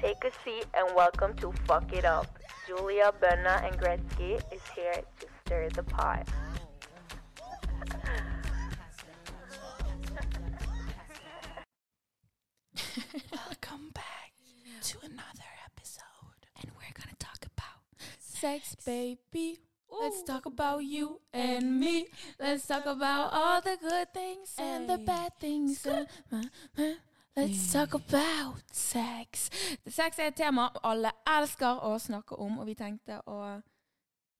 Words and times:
Take 0.00 0.24
a 0.24 0.30
seat 0.44 0.64
and 0.72 0.96
welcome 0.96 1.34
to 1.36 1.52
Fuck 1.66 1.92
It 1.92 2.06
Up. 2.06 2.38
Julia, 2.66 3.12
Berna, 3.20 3.60
and 3.62 3.78
Gretzky 3.78 4.40
is 4.50 4.62
here 4.74 4.94
to 4.94 5.26
stir 5.44 5.68
the 5.74 5.82
pot. 5.82 6.26
Welcome 13.30 13.90
back 13.92 14.32
to 14.82 14.98
another 15.02 15.50
episode. 15.66 16.46
And 16.62 16.70
we're 16.76 16.94
gonna 16.94 17.16
talk 17.18 17.44
about 17.44 17.82
Sex, 18.18 18.76
baby. 18.86 19.58
Let's 19.90 20.22
talk 20.22 20.46
about 20.46 20.82
you 20.82 21.20
and 21.34 21.78
me. 21.78 22.06
Let's 22.38 22.66
talk 22.66 22.86
about 22.86 23.34
all 23.34 23.60
the 23.60 23.76
good 23.78 24.14
things 24.14 24.54
and 24.56 24.88
the 24.88 24.96
bad 24.96 25.38
things. 25.38 25.86
Let's 27.36 27.72
talk 27.72 27.94
about 27.94 28.62
sex. 28.72 29.50
Sex 29.86 30.18
er 30.18 30.26
et 30.32 30.36
tema 30.36 30.68
alle 30.84 31.12
elsker 31.30 31.78
å 31.86 31.94
snakke 32.02 32.36
om, 32.42 32.58
og 32.58 32.66
vi 32.66 32.74
tenkte 32.74 33.20
å 33.30 33.36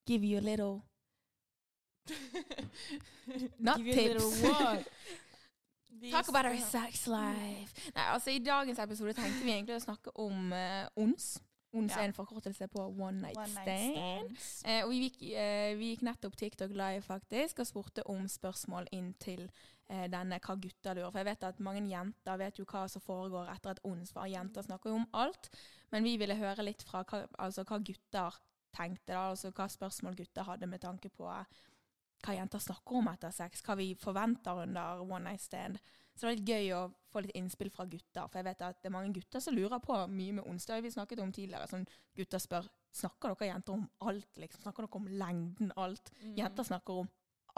give 0.08 0.26
you 0.26 0.38
a 0.38 0.42
little 0.44 0.80
Not 3.58 3.78
Give 3.78 3.94
tips. 3.94 4.42
what? 4.42 4.88
Talk 6.10 6.28
about 6.28 6.46
our 6.46 6.56
sex 6.56 7.06
life. 7.06 7.90
Nei, 7.94 8.04
altså 8.14 8.30
I 8.32 8.38
dagens 8.42 8.78
episode 8.80 9.12
tenkte 9.14 9.44
vi 9.44 9.52
egentlig 9.52 9.76
å 9.76 9.82
snakke 9.84 10.10
om 10.18 10.50
uh, 10.52 10.86
ONS. 10.96 11.34
ONS 11.76 11.92
Ja. 11.94 12.00
er 12.02 12.08
en 12.08 12.16
forkortelse 12.16 12.66
på 12.72 12.82
One 12.98 13.20
Night 13.20 13.36
One 13.38 13.52
night 13.52 13.68
Stand. 13.68 13.92
stands. 13.94 14.46
Eh, 14.66 14.80
og 14.82 14.90
vi 14.90 15.02
gikk, 15.04 15.20
eh, 15.38 15.74
vi 15.78 15.92
gikk 15.92 16.02
nettopp 16.08 16.34
TikTok 16.40 16.72
live 16.74 17.04
faktisk 17.06 17.60
og 17.62 17.68
spurte 17.68 18.02
om 18.10 18.24
spørsmål 18.26 18.88
inn 18.96 19.12
til 19.22 19.44
denne 19.90 20.38
hva 20.38 20.54
gutter 20.62 20.94
lurer. 20.94 21.10
For 21.10 21.20
jeg 21.20 21.28
vet 21.30 21.46
at 21.48 21.62
mange 21.66 21.82
jenter 21.90 22.38
vet 22.38 22.60
jo 22.60 22.66
hva 22.70 22.84
som 22.90 23.02
foregår 23.02 23.50
etter 23.50 23.74
et 23.74 24.10
for 24.12 24.30
jenter 24.30 24.66
snakker 24.66 24.92
jo 24.92 25.00
om 25.00 25.08
alt. 25.12 25.50
Men 25.90 26.06
vi 26.06 26.16
ville 26.20 26.38
høre 26.38 26.62
litt 26.62 26.84
fra 26.86 27.02
hva, 27.02 27.24
altså, 27.42 27.64
hva 27.66 27.80
gutter 27.82 28.38
tenkte, 28.76 29.12
da, 29.12 29.30
altså 29.32 29.50
hva 29.50 29.66
spørsmål 29.70 30.14
gutter 30.18 30.46
hadde 30.46 30.68
med 30.70 30.82
tanke 30.82 31.10
på 31.10 31.26
eh, 31.26 31.62
hva 32.22 32.36
jenter 32.36 32.62
snakker 32.62 33.00
om 33.00 33.08
etter 33.10 33.32
sex, 33.34 33.64
hva 33.66 33.74
vi 33.80 33.94
forventer 33.98 34.62
under 34.66 35.02
one 35.02 35.24
night 35.24 35.42
stand. 35.42 35.80
Så 36.14 36.26
det 36.26 36.28
var 36.28 36.36
litt 36.36 36.50
gøy 36.52 36.72
å 36.76 36.80
få 37.10 37.22
litt 37.24 37.36
innspill 37.38 37.70
fra 37.72 37.86
gutter, 37.88 38.26
for 38.28 38.40
jeg 38.40 38.46
vet 38.50 38.64
at 38.66 38.82
det 38.82 38.90
er 38.90 38.94
mange 38.94 39.14
gutter 39.16 39.42
som 39.42 39.56
lurer 39.56 39.80
på 39.82 39.96
mye 40.12 40.36
med 40.36 40.46
onsdag. 40.46 40.82
Vi 40.84 40.92
snakket 40.92 41.22
om 41.24 41.32
tidligere. 41.32 41.68
Sånn, 41.70 41.86
gutter 42.18 42.42
spør 42.42 42.68
snakker 42.94 43.32
dere 43.32 43.52
jenter 43.52 43.78
om 43.78 43.86
alt. 44.06 44.28
liksom? 44.42 44.62
Snakker 44.66 44.86
dere 44.86 45.00
om 45.00 45.08
lengden, 45.22 45.72
alt? 45.80 46.12
Mm. 46.20 46.34
Jenter 46.42 46.68
snakker 46.68 47.02
om 47.04 47.10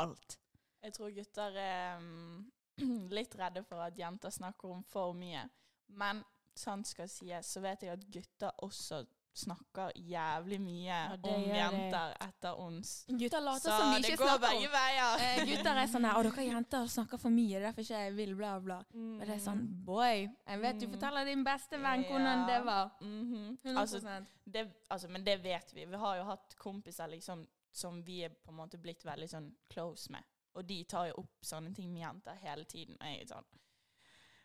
alt. 0.05 0.39
Jeg 0.83 0.93
tror 0.97 1.11
gutter 1.15 1.57
er 1.57 1.99
mm, 2.01 2.45
litt 3.19 3.35
redde 3.39 3.63
for 3.65 3.83
at 3.85 3.97
jenter 3.99 4.31
snakker 4.35 4.71
om 4.79 4.83
for 4.91 5.13
mye. 5.15 5.45
Men 5.89 6.25
sant 6.55 6.87
skal 6.87 7.09
sies, 7.09 7.47
så 7.55 7.61
vet 7.65 7.83
jeg 7.87 7.93
at 7.93 8.07
gutter 8.13 8.53
også 8.63 9.05
snakker 9.35 9.95
jævlig 9.97 10.59
mye 10.61 10.83
ja, 10.93 11.15
om 11.25 11.45
jenter 11.49 12.11
det. 12.11 12.17
etter 12.27 12.59
ons. 12.61 12.91
Gutter 13.09 13.41
later 13.41 13.65
Så 13.71 13.77
som 13.79 13.93
de 13.95 14.01
det 14.03 14.11
ikke 14.11 14.19
går 14.21 14.29
snakker 14.29 14.43
begge 14.51 14.73
veier. 14.75 15.23
eh, 15.25 15.45
Gutter 15.49 15.79
er 15.81 15.87
sånn 15.89 16.05
her 16.05 16.19
'Å, 16.19 16.23
dere 16.27 16.45
jenter 16.51 16.91
snakker 16.97 17.19
for 17.23 17.31
mye, 17.33 17.49
det 17.49 17.57
er 17.63 17.65
derfor 17.71 17.81
ikke 17.87 18.03
jeg 18.03 18.13
vil', 18.19 18.35
bla, 18.37 18.51
bla. 18.61 18.77
Mm. 18.93 19.17
Men 19.19 19.27
det 19.29 19.35
er 19.39 19.41
sånn 19.47 19.63
Boy, 19.87 20.29
jeg 20.47 20.61
vet 20.61 20.79
du 20.81 20.87
Mm. 20.87 20.93
forteller 20.93 21.25
din 21.25 21.45
beste 21.45 21.79
venn 21.81 22.05
hvordan 22.05 22.41
Ja. 22.41 22.47
det 22.47 22.65
var. 22.67 22.91
Mhm. 23.01 23.59
100 23.65 23.81
Altså, 23.81 24.27
det, 24.51 24.69
altså, 24.91 25.09
men 25.09 25.25
det 25.25 25.43
vet 25.43 25.73
vi. 25.75 25.85
Vi 25.87 25.97
har 25.97 26.17
jo 26.19 26.25
hatt 26.25 26.55
kompiser 26.59 27.09
liksom, 27.09 27.47
som 27.73 28.03
vi 28.03 28.25
er 28.25 28.29
på 28.29 28.51
en 28.51 28.57
måte 28.57 28.77
blitt 28.77 29.03
veldig 29.03 29.29
sånn 29.31 29.55
close 29.71 30.11
med. 30.11 30.23
Og 30.55 30.69
de 30.69 30.83
tar 30.85 31.09
jo 31.11 31.21
opp 31.23 31.45
sånne 31.47 31.73
ting 31.75 31.93
med 31.93 32.05
jenter 32.05 32.39
hele 32.43 32.65
tiden. 32.69 32.97
Og 33.01 33.09
jeg 33.09 33.23
er 33.23 33.29
sånn 33.31 33.51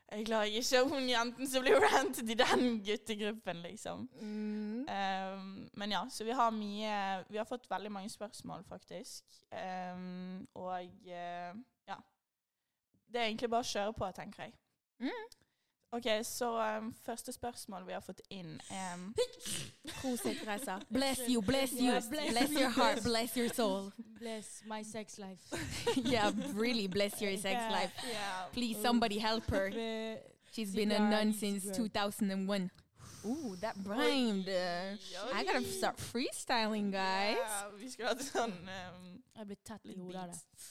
Jeg 0.07 0.25
klarer 0.29 0.53
ikke 0.55 0.83
hun 0.87 1.09
jenten 1.11 1.49
som 1.51 1.65
blir 1.65 1.81
rantet 1.83 2.29
i 2.31 2.37
den 2.39 2.77
guttegruppen, 2.85 3.63
liksom. 3.65 4.05
mm. 4.21 4.85
Um, 4.87 5.49
men 5.73 5.91
ja, 5.91 6.05
så 6.09 6.23
vi 6.23 6.31
har 6.31 6.53
mye 6.55 7.25
Vi 7.27 7.37
har 7.37 7.49
fått 7.49 7.67
veldig 7.69 7.91
mange 7.91 8.09
spørsmål, 8.09 8.63
faktisk. 8.69 9.25
Um, 9.51 10.47
og 10.55 10.87
uh, 11.11 11.51
ja. 11.87 11.99
Det 13.07 13.19
er 13.19 13.27
egentlig 13.27 13.51
bare 13.51 13.67
å 13.67 13.73
kjøre 13.73 13.97
på, 13.99 14.11
tenker 14.15 14.47
jeg. 14.47 14.55
Mm. 15.03 15.27
OK, 15.91 16.07
så 16.23 16.77
um, 16.77 16.95
første 17.05 17.31
spørsmål 17.31 17.85
vi 17.87 17.93
har 17.95 18.01
fått 18.03 18.19
inn 18.29 18.57
um, 18.75 19.13
Prosit, 20.01 20.41
Reisa. 20.47 20.79
Bless 20.91 21.21
you, 21.29 21.41
bless 21.41 21.71
you. 21.71 21.91
Yeah, 21.93 22.01
bless 22.09 22.31
bless 22.31 22.51
your 22.51 22.69
heart, 22.69 23.03
bless 23.03 23.37
your 23.37 23.47
soul. 23.49 23.91
Bless 24.19 24.63
my 24.65 24.83
sex 24.83 25.17
life. 25.17 25.39
yeah, 25.95 26.31
really 26.53 26.87
bless 26.87 27.21
your 27.21 27.31
sex 27.37 27.55
Yeah. 27.55 27.71
life. 27.71 27.93
yeah. 28.11 28.49
Please, 28.51 28.81
somebody 28.81 29.17
help 29.19 29.49
her. 29.49 29.71
She's 30.51 30.75
been 30.75 30.91
a 30.91 30.99
nun 30.99 31.33
since 31.33 31.69
2001. 31.71 32.69
Ooh, 33.25 33.55
that 33.61 33.75
rhymed. 33.85 34.47
Uh, 34.49 34.95
I 35.33 35.43
gotta 35.43 35.63
start 35.63 35.97
freestyling, 35.97 36.91
guys. 36.91 37.37
Ja, 37.37 37.69
vi 37.77 37.89
skulle 37.89 38.09
hatt 38.11 38.23
sånn 38.23 38.53
um, 38.53 39.07
jeg 39.37 39.47
blir 39.49 39.59
tatt 39.67 39.85
i 39.85 39.95
hodet 39.97 40.21
av 40.21 40.31
det. 40.31 40.67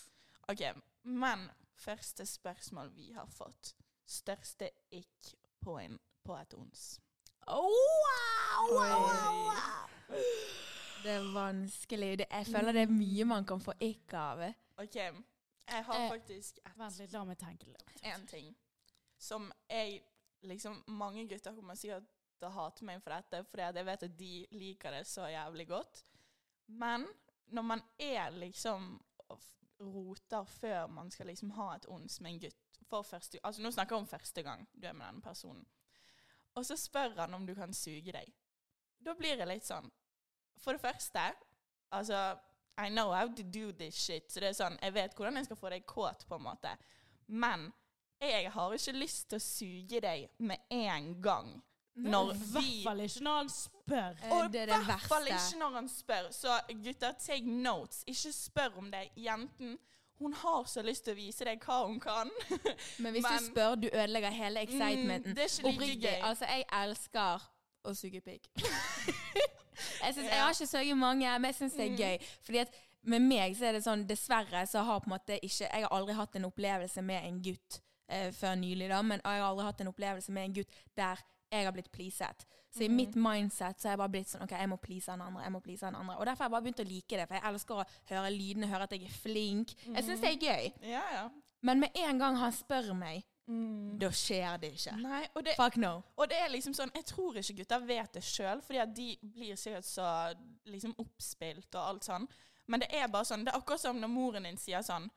OK, 0.53 0.63
men 1.05 1.49
første 1.81 2.27
spørsmål 2.27 2.91
vi 2.97 3.13
har 3.17 3.27
fått. 3.33 3.75
Største 4.07 4.71
på, 5.61 5.79
på 6.25 6.37
et 6.37 6.55
ons. 6.55 6.85
Oh, 7.47 7.71
wow, 8.07 8.69
wow, 8.71 9.01
wow, 9.07 9.39
wow. 9.47 10.17
Det 11.03 11.13
er 11.13 11.33
vanskelig. 11.35 12.19
Det, 12.19 12.27
jeg 12.31 12.47
føler 12.47 12.73
det 12.73 12.83
er 12.87 12.93
mye 12.93 13.25
man 13.25 13.47
kan 13.47 13.61
få 13.63 13.75
ikk 13.81 14.15
av. 14.19 14.43
OK, 14.83 14.95
jeg 14.97 15.85
har 15.85 16.01
Eh, 16.01 16.11
faktisk 16.11 16.59
et 16.59 16.79
Vent 16.79 16.99
litt, 16.99 17.13
la 17.13 17.25
meg 17.25 17.39
tenke 17.39 17.67
litt. 17.67 17.93
en 18.03 18.27
ting 18.27 18.55
som 19.19 19.53
jeg 19.71 20.03
liksom 20.43 20.83
Mange 20.87 21.27
gutter 21.29 21.55
kommer 21.55 21.75
sikkert 21.75 22.05
til 22.39 22.49
å 22.49 22.53
hate 22.53 22.85
meg 22.85 23.03
for 23.03 23.11
dette, 23.11 23.45
for 23.45 23.63
jeg 23.63 23.87
vet 23.87 24.03
at 24.03 24.19
de 24.19 24.47
liker 24.53 24.91
det 24.91 25.07
så 25.07 25.27
jævlig 25.31 25.69
godt. 25.69 26.05
Men 26.67 27.07
når 27.47 27.63
man 27.63 27.83
er 27.99 28.31
liksom 28.31 29.01
roter 29.81 30.45
før 30.45 30.87
man 30.87 31.11
skal 31.11 31.27
liksom 31.27 31.51
ha 31.51 31.75
et 31.77 31.87
ons 31.89 32.21
med 32.21 32.33
en 32.33 32.41
gutt 32.41 32.66
for 32.91 33.03
første 33.03 33.39
Altså 33.45 33.63
nå 33.63 33.71
snakker 33.75 33.97
jeg 33.97 34.03
om 34.03 34.09
første 34.11 34.43
gang 34.47 34.67
du 34.75 34.87
er 34.87 34.93
med 34.95 35.07
denne 35.07 35.23
personen. 35.23 35.65
Og 36.57 36.65
så 36.67 36.77
spør 36.81 37.17
han 37.19 37.35
om 37.35 37.47
du 37.47 37.55
kan 37.55 37.75
suge 37.75 38.13
deg. 38.15 38.31
Da 39.05 39.15
blir 39.15 39.37
det 39.37 39.47
litt 39.51 39.67
sånn 39.67 39.91
For 40.63 40.73
det 40.73 40.81
første, 40.81 41.25
altså 41.93 42.21
I 42.79 42.89
know 42.89 43.13
how 43.13 43.29
to 43.29 43.43
do 43.43 43.73
this 43.73 43.95
shit. 43.97 44.31
Så 44.33 44.41
det 44.41 44.49
er 44.51 44.57
sånn, 44.57 44.79
jeg 44.83 44.93
vet 44.97 45.15
hvordan 45.17 45.37
jeg 45.41 45.47
skal 45.49 45.57
få 45.57 45.71
deg 45.73 45.85
kåt, 45.89 46.27
på 46.29 46.37
en 46.37 46.43
måte. 46.45 46.73
Men 47.29 47.71
jeg 48.21 48.51
har 48.53 48.73
ikke 48.77 48.93
lyst 48.97 49.29
til 49.31 49.39
å 49.41 49.45
suge 49.45 50.01
deg 50.05 50.27
med 50.39 50.59
en 50.73 51.07
gang. 51.25 51.55
Når 51.97 52.35
I 52.35 52.37
hvert 52.53 52.83
fall 52.85 53.01
ikke 53.07 53.23
når 53.25 53.37
han 53.39 53.49
spør. 53.53 54.19
Eh, 54.21 54.33
Og 54.37 54.51
det 54.53 54.61
i 54.61 54.63
er 54.67 54.73
det 54.75 54.81
hvert 54.91 55.07
fall 55.09 55.25
verste. 55.25 55.47
ikke 55.55 55.61
når 55.63 55.73
han 55.79 55.89
spør. 55.89 56.29
Så 56.37 56.59
gutter, 56.85 57.13
take 57.25 57.47
notes. 57.65 58.03
Ikke 58.13 58.33
spør 58.37 58.77
om 58.83 58.91
det. 58.93 59.07
Jenten, 59.17 59.79
hun 60.19 60.33
har 60.33 60.65
så 60.65 60.83
lyst 60.83 61.05
til 61.05 61.13
å 61.13 61.17
vise 61.19 61.45
deg 61.45 61.61
hva 61.65 61.83
hun 61.87 61.99
kan. 62.01 62.31
Men 63.03 63.13
hvis 63.13 63.23
Men- 63.23 63.39
du 63.39 63.47
spør, 63.51 63.75
du 63.75 63.89
ødelegger 63.93 64.31
hele 64.31 64.61
excitementen. 64.65 65.31
Mm, 65.33 65.35
det 65.37 65.45
er 65.45 65.51
ikke 65.51 65.63
like 65.63 65.75
Oppriktig. 65.75 66.03
gøy. 66.11 66.23
Altså, 66.31 66.45
jeg 66.51 66.65
elsker 66.83 67.47
å 67.85 67.95
suge 67.95 68.21
pikk. 68.21 68.49
jeg, 70.05 70.15
synes, 70.15 70.29
jeg 70.31 70.41
har 70.41 70.51
ikke 70.55 70.67
suget 70.67 70.99
mange, 70.99 71.39
men 71.39 71.45
jeg 71.51 71.55
syns 71.55 71.73
det 71.77 71.91
Mm. 71.91 71.95
er 71.95 71.99
gøy. 72.19 72.19
Fordi 72.45 72.59
at 72.59 72.75
med 73.03 73.21
meg 73.23 73.57
så 73.57 73.67
er 73.69 73.73
det 73.77 73.85
sånn, 73.85 74.07
dessverre 74.09 74.65
så 74.67 74.83
har 74.83 75.01
på 75.01 75.07
en 75.11 75.15
måte 75.19 75.37
ikke 75.43 75.69
Jeg 75.73 75.83
har 75.85 75.93
aldri 75.95 76.15
hatt 76.15 76.37
en 76.37 76.45
opplevelse 76.49 77.03
med 77.03 77.23
en 77.29 77.43
gutt 77.43 77.81
eh, 78.09 78.33
før 78.33 78.55
nylig, 78.59 78.89
da, 78.89 79.03
men 79.03 79.21
jeg 79.25 79.41
har 79.41 79.49
aldri 79.51 79.65
hatt 79.69 79.81
en 79.81 79.89
opplevelse 79.93 80.33
med 80.33 80.45
en 80.49 80.55
gutt 80.55 80.69
der 80.97 81.23
jeg 81.53 81.65
har 81.65 81.73
blitt 81.73 81.91
pleaset. 81.93 82.47
Så 82.77 82.85
i 82.85 82.89
mitt 82.89 83.15
mindset 83.17 83.79
så 83.81 83.89
har 83.89 83.93
jeg 83.95 83.99
bare 83.99 84.13
blitt 84.13 84.29
sånn 84.29 84.43
OK, 84.45 84.51
jeg 84.53 84.69
må 84.69 84.77
please 84.83 85.07
den 85.11 85.23
andre. 85.23 85.43
jeg 85.43 85.53
må 85.53 85.61
please 85.65 85.87
den 85.87 85.95
andre. 85.97 86.17
Og 86.19 86.27
derfor 86.27 86.45
har 86.45 86.51
jeg 86.51 86.55
bare 86.57 86.63
begynt 86.67 86.81
å 86.85 86.89
like 86.89 87.17
det, 87.17 87.27
for 87.29 87.35
jeg 87.39 87.45
elsker 87.53 87.75
å 87.75 87.87
høre 88.11 88.31
lydene, 88.35 88.67
høre 88.69 88.83
at 88.89 88.93
jeg 88.93 89.05
er 89.07 89.15
flink. 89.23 89.73
Jeg 89.87 90.05
syns 90.05 90.21
det 90.21 90.33
er 90.35 90.39
gøy. 90.43 90.73
ja, 90.91 91.03
ja. 91.13 91.29
Men 91.63 91.81
med 91.81 91.91
en 91.97 92.19
gang 92.19 92.37
han 92.37 92.53
spør 92.53 92.93
meg, 92.95 93.25
Mm. 93.49 93.97
da 93.99 94.09
skjer 94.11 94.59
det 94.59 94.73
ikke. 94.75 94.97
Nei, 94.99 95.21
det, 95.45 95.53
Fuck 95.55 95.77
no. 95.77 96.03
og 96.19 96.29
det 96.29 96.37
er 96.37 96.49
liksom 96.51 96.75
sånn 96.75 96.91
Jeg 96.97 97.05
tror 97.07 97.37
ikke 97.39 97.55
gutter 97.61 97.79
vet 97.87 98.13
det 98.13 98.23
sjøl, 98.25 98.61
fordi 98.61 98.81
at 98.83 98.93
de 98.95 99.17
blir 99.23 99.55
sikkert 99.55 99.85
så 99.87 100.35
liksom 100.67 100.97
oppspilt 100.99 101.73
og 101.79 101.81
alt 101.93 102.03
sånn. 102.03 102.27
Men 102.67 102.81
det 102.81 102.89
er 102.93 103.07
bare 103.07 103.23
sånn 103.25 103.45
Det 103.45 103.55
er 103.55 103.61
akkurat 103.61 103.79
som 103.81 104.01
når 104.01 104.09
moren 104.11 104.43
din 104.43 104.57
sier 104.59 104.83
sånn 104.83 105.09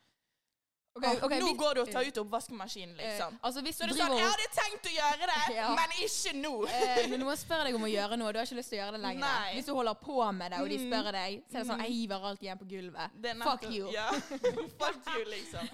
Ok, 0.97 1.05
okay, 1.23 1.39
Nå 1.39 1.53
går 1.53 1.75
du 1.77 1.81
og 1.83 1.89
tar 1.93 2.03
ut 2.03 2.17
oppvaskmaskinen, 2.17 2.95
liksom. 2.97 3.33
Eh, 3.33 3.39
altså 3.45 3.61
Så 3.61 3.85
det 3.87 3.93
er 3.93 3.99
sånn 3.99 4.15
Jeg 4.17 4.25
hadde 4.25 4.47
tenkt 4.55 4.87
å 4.89 4.93
gjøre 4.95 5.27
det, 5.29 5.53
Ja. 5.59 5.67
men 5.77 5.93
ikke 6.01 6.33
nå. 6.35 6.53
eh, 6.65 7.03
Når 7.11 7.21
noen 7.21 7.37
spør 7.39 7.63
deg 7.69 7.77
om 7.77 7.85
å 7.85 7.91
gjøre 7.91 8.17
noe, 8.19 8.33
du 8.33 8.39
har 8.41 8.49
ikke 8.49 8.57
lyst 8.57 8.73
til 8.73 8.79
å 8.79 8.81
gjøre 8.81 8.97
det 8.97 9.01
lenger. 9.05 9.21
Nei. 9.23 9.53
Hvis 9.53 9.69
du 9.69 9.73
holder 9.77 9.99
på 10.01 10.17
med 10.39 10.51
det, 10.51 10.59
og 10.63 10.69
de 10.73 10.79
Mm. 10.79 10.87
spør 10.89 11.11
deg, 11.15 11.37
så 11.45 11.55
er 11.55 11.59
det 11.63 11.67
sånn 11.69 11.83
Jeg 11.85 11.93
hiver 11.93 12.25
alt 12.31 12.41
igjen 12.43 12.59
på 12.59 12.67
gulvet. 12.73 13.15
Fuck 13.43 13.63
you. 13.69 13.91
Ja. 13.93 14.07
Fuck 14.81 15.13
you, 15.13 15.23
liksom. 15.35 15.69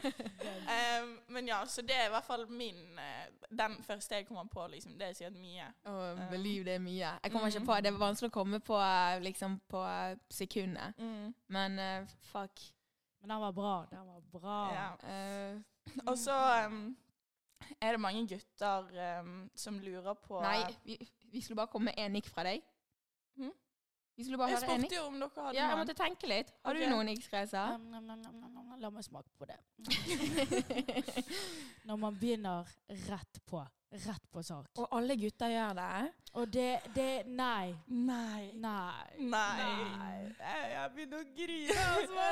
Um, 0.67 1.19
men 1.27 1.47
ja, 1.47 1.61
så 1.65 1.81
det 1.81 1.95
er 1.95 2.05
i 2.09 2.13
hvert 2.13 2.25
fall 2.27 2.45
min 2.49 2.99
eh, 2.99 3.25
Den 3.55 3.77
første 3.87 4.15
jeg 4.19 4.27
kommer 4.27 4.45
på, 4.51 4.67
liksom. 4.67 4.97
Det 4.99 5.07
er 5.09 5.13
sikkert 5.13 5.39
mye. 5.39 5.71
Um, 5.85 6.21
believe 6.29 6.65
det 6.67 6.75
er 6.75 6.79
mye. 6.83 7.15
Jeg 7.23 7.31
kommer 7.31 7.47
mm. 7.49 7.55
ikke 7.55 7.65
på 7.65 7.81
Det 7.81 7.93
er 7.93 7.99
vanskelig 8.03 8.29
å 8.33 8.35
komme 8.35 8.59
på 8.59 8.77
eh, 8.83 9.19
liksom 9.23 9.59
på 9.71 9.83
sekundet. 10.29 10.93
Mm. 10.99 11.33
Men 11.47 11.79
uh, 11.79 12.15
fuck. 12.33 12.59
Men 13.25 13.29
den 13.33 13.41
var 13.41 13.53
bra. 13.57 13.71
Den 13.89 14.05
var 14.07 14.21
bra. 14.35 14.57
Ja. 14.75 14.89
Uh, 15.01 15.61
Og 16.11 16.17
så 16.21 16.35
um, 16.67 16.75
Er 17.81 17.91
det 17.95 17.99
mange 18.01 18.21
gutter 18.29 18.85
um, 19.19 19.49
som 19.57 19.79
lurer 19.81 20.13
på 20.21 20.37
Nei, 20.45 20.59
vi, 20.85 20.99
vi 21.33 21.41
skulle 21.41 21.57
bare 21.57 21.71
komme 21.73 21.89
med 21.89 21.97
én 22.05 22.13
nikk 22.13 22.29
fra 22.29 22.43
deg. 22.45 22.61
Hm? 23.41 23.49
Vi 24.15 24.23
skulle 24.27 24.37
bare 24.37 24.51
Jeg 24.53 24.61
høre 24.61 24.75
en 24.75 24.81
nikk. 24.85 24.91
spurte 24.93 25.01
jo 25.01 25.07
om 25.09 25.17
dere 25.19 25.41
hadde 25.47 25.57
Ja, 25.57 25.63
jeg 25.63 25.71
noen. 25.73 25.81
måtte 25.81 25.97
tenke 25.97 26.29
litt. 26.29 26.53
Har 26.63 26.77
Ok. 26.77 26.83
du 26.85 26.89
noen 26.93 27.05
nikk, 27.09 27.25
Gresa? 27.31 27.63
Nam, 27.73 27.89
nam, 27.91 28.05
nam, 28.05 28.21
nam, 28.21 28.37
nam, 28.45 28.53
nam. 28.69 28.77
La 28.85 28.89
meg 28.93 29.03
smake 29.09 29.33
på 29.41 29.49
det. 29.49 29.57
Når 31.89 31.97
man 31.97 32.13
begynner 32.21 32.69
rett 33.09 33.41
på. 33.49 33.65
Rett 33.95 34.31
på 34.31 34.43
sak. 34.43 34.69
Og 34.81 34.87
alle 34.97 35.15
gutter 35.19 35.51
gjør 35.53 35.75
det. 35.77 35.89
Og 36.35 36.49
det, 36.51 36.71
det 36.95 37.11
Nei. 37.31 37.75
Nei. 37.87 38.51
Nei. 38.59 39.05
Nei. 39.19 39.67
Nei. 39.97 40.17
Jeg, 40.39 40.89
begynner 40.95 41.21
å 41.21 41.27
grine. 41.37 41.77
Altså? 41.95 42.25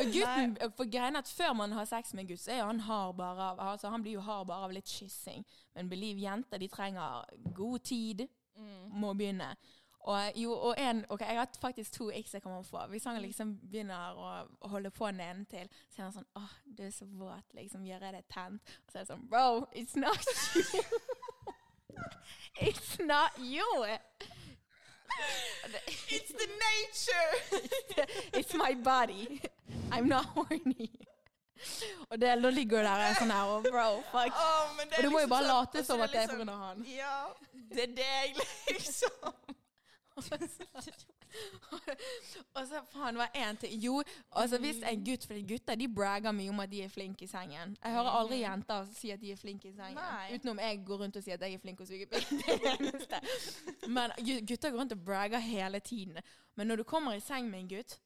Og 0.00 0.10
gutten, 0.12 0.56
for 0.76 0.90
greien 0.90 1.20
at 1.20 1.30
Før 1.30 1.54
man 1.54 1.76
har 1.76 1.86
sex 1.86 2.14
med 2.14 2.24
en 2.24 2.32
gutt, 2.32 2.42
så 2.42 2.56
er 2.56 2.64
han 2.66 2.82
hard 2.88 3.14
bare 3.20 3.52
av 3.52 3.62
altså 3.72 3.92
Han 3.94 4.02
blir 4.02 4.18
jo 4.18 4.24
hard 4.26 4.48
bare 4.50 4.66
av 4.66 4.74
litt 4.74 4.90
kyssing. 4.90 5.46
Men 5.76 5.92
believe 5.92 6.24
jenter, 6.24 6.58
de 6.58 6.68
trenger 6.72 7.30
god 7.54 7.78
tid 7.86 8.26
Mm. 8.56 8.90
må 9.00 9.12
begynne. 9.12 9.50
Og, 10.06 10.32
jo, 10.38 10.52
og 10.52 10.74
en, 10.78 11.00
ok, 11.10 11.20
Jeg 11.20 11.38
har 11.38 11.48
faktisk 11.60 11.92
to 11.92 12.10
x 12.14 12.34
jeg 12.34 12.42
kommer 12.42 12.62
på. 12.62 12.78
Hvis 12.92 13.04
han 13.04 13.18
liksom 13.22 13.56
begynner 13.70 14.14
å, 14.14 14.68
holde 14.70 14.90
på 14.94 15.10
nedentil, 15.10 15.66
så 15.90 15.98
er 15.98 16.04
han 16.04 16.12
sånn 16.14 16.28
åh, 16.38 16.52
du 16.78 16.84
er 16.86 16.90
så 16.94 17.08
våt. 17.10 17.54
liksom, 17.58 17.82
Gjør 17.86 18.04
jeg 18.06 18.12
det 18.14 18.24
tent? 18.30 18.62
Og 18.86 18.92
så 18.92 18.98
er 18.98 19.02
det 19.02 19.10
sånn 19.10 19.26
Bro, 19.30 19.66
it's 19.74 19.96
not 19.98 20.22
you. 20.54 20.84
it's 22.68 22.98
not 23.00 23.30
you. 23.38 23.66
It's 26.08 26.32
the 26.32 26.48
nature! 26.66 28.06
It's 28.32 28.54
my 28.54 28.74
body. 28.74 29.40
I'm 29.90 30.06
not 30.08 30.26
horny. 30.36 30.90
Og 32.10 32.20
det, 32.20 32.42
da 32.42 32.50
ligger 32.50 32.78
du 32.78 32.84
der 32.84 33.02
er 33.08 33.14
sånn 33.16 33.30
her, 33.32 33.48
og 33.48 33.64
bro, 33.64 34.02
fuck. 34.12 34.34
Oh, 34.36 34.74
Og 34.76 35.02
du 35.02 35.08
må 35.08 35.22
jo 35.22 35.24
liksom 35.24 35.30
bare 35.30 35.46
sånn- 35.46 35.54
late 35.54 35.84
som 35.88 36.00
at 36.04 36.12
det 36.12 36.20
er 36.20 36.26
liksom- 36.28 36.50
av 36.52 36.58
han. 36.66 36.84
Ja, 36.84 37.14
det 37.72 37.82
er 37.82 37.94
deg, 37.96 38.36
liksom. 38.68 39.32
Og 40.16 40.22
så 42.68 42.80
faen, 42.92 43.18
var 43.18 43.30
én 43.34 43.56
til. 43.60 43.74
Jo, 43.84 44.02
altså 44.32 44.58
hvis 44.58 44.78
en 44.88 45.04
gutt 45.04 45.26
For 45.28 45.48
gutter 45.48 45.74
de 45.76 45.88
bragger 45.94 46.32
mye 46.32 46.48
om 46.50 46.60
at 46.64 46.70
de 46.72 46.82
er 46.84 46.88
flinke 46.88 47.24
i 47.24 47.28
sengen. 47.28 47.76
Jeg 47.84 47.92
hører 47.92 48.10
aldri 48.20 48.40
jenter 48.40 48.86
si 48.96 49.10
at 49.12 49.20
de 49.20 49.32
er 49.32 49.36
flinke 49.40 49.68
i 49.68 49.74
sengen. 49.76 50.00
Nei. 50.00 50.34
Utenom 50.34 50.58
jeg 50.62 50.80
går 50.86 51.02
rundt 51.04 51.16
og 51.20 51.26
sier 51.26 51.36
at 51.36 51.44
jeg 51.44 51.58
er 51.58 51.62
flink 51.62 51.80
å 51.84 51.88
suge 51.88 52.08
pikk. 52.08 52.32
Det 52.40 52.58
det 52.62 52.72
eneste. 52.78 53.20
Men 53.88 54.16
gutter 54.48 54.70
går 54.70 54.78
rundt 54.80 54.96
og 54.96 55.04
bragger 55.04 55.38
hele 55.44 55.80
tiden. 55.80 56.18
Men 56.56 56.66
når 56.66 56.76
du 56.82 56.84
kommer 56.88 57.12
i 57.12 57.20
seng 57.20 57.50
med 57.50 57.60
en 57.64 57.72
gutt 57.76 58.00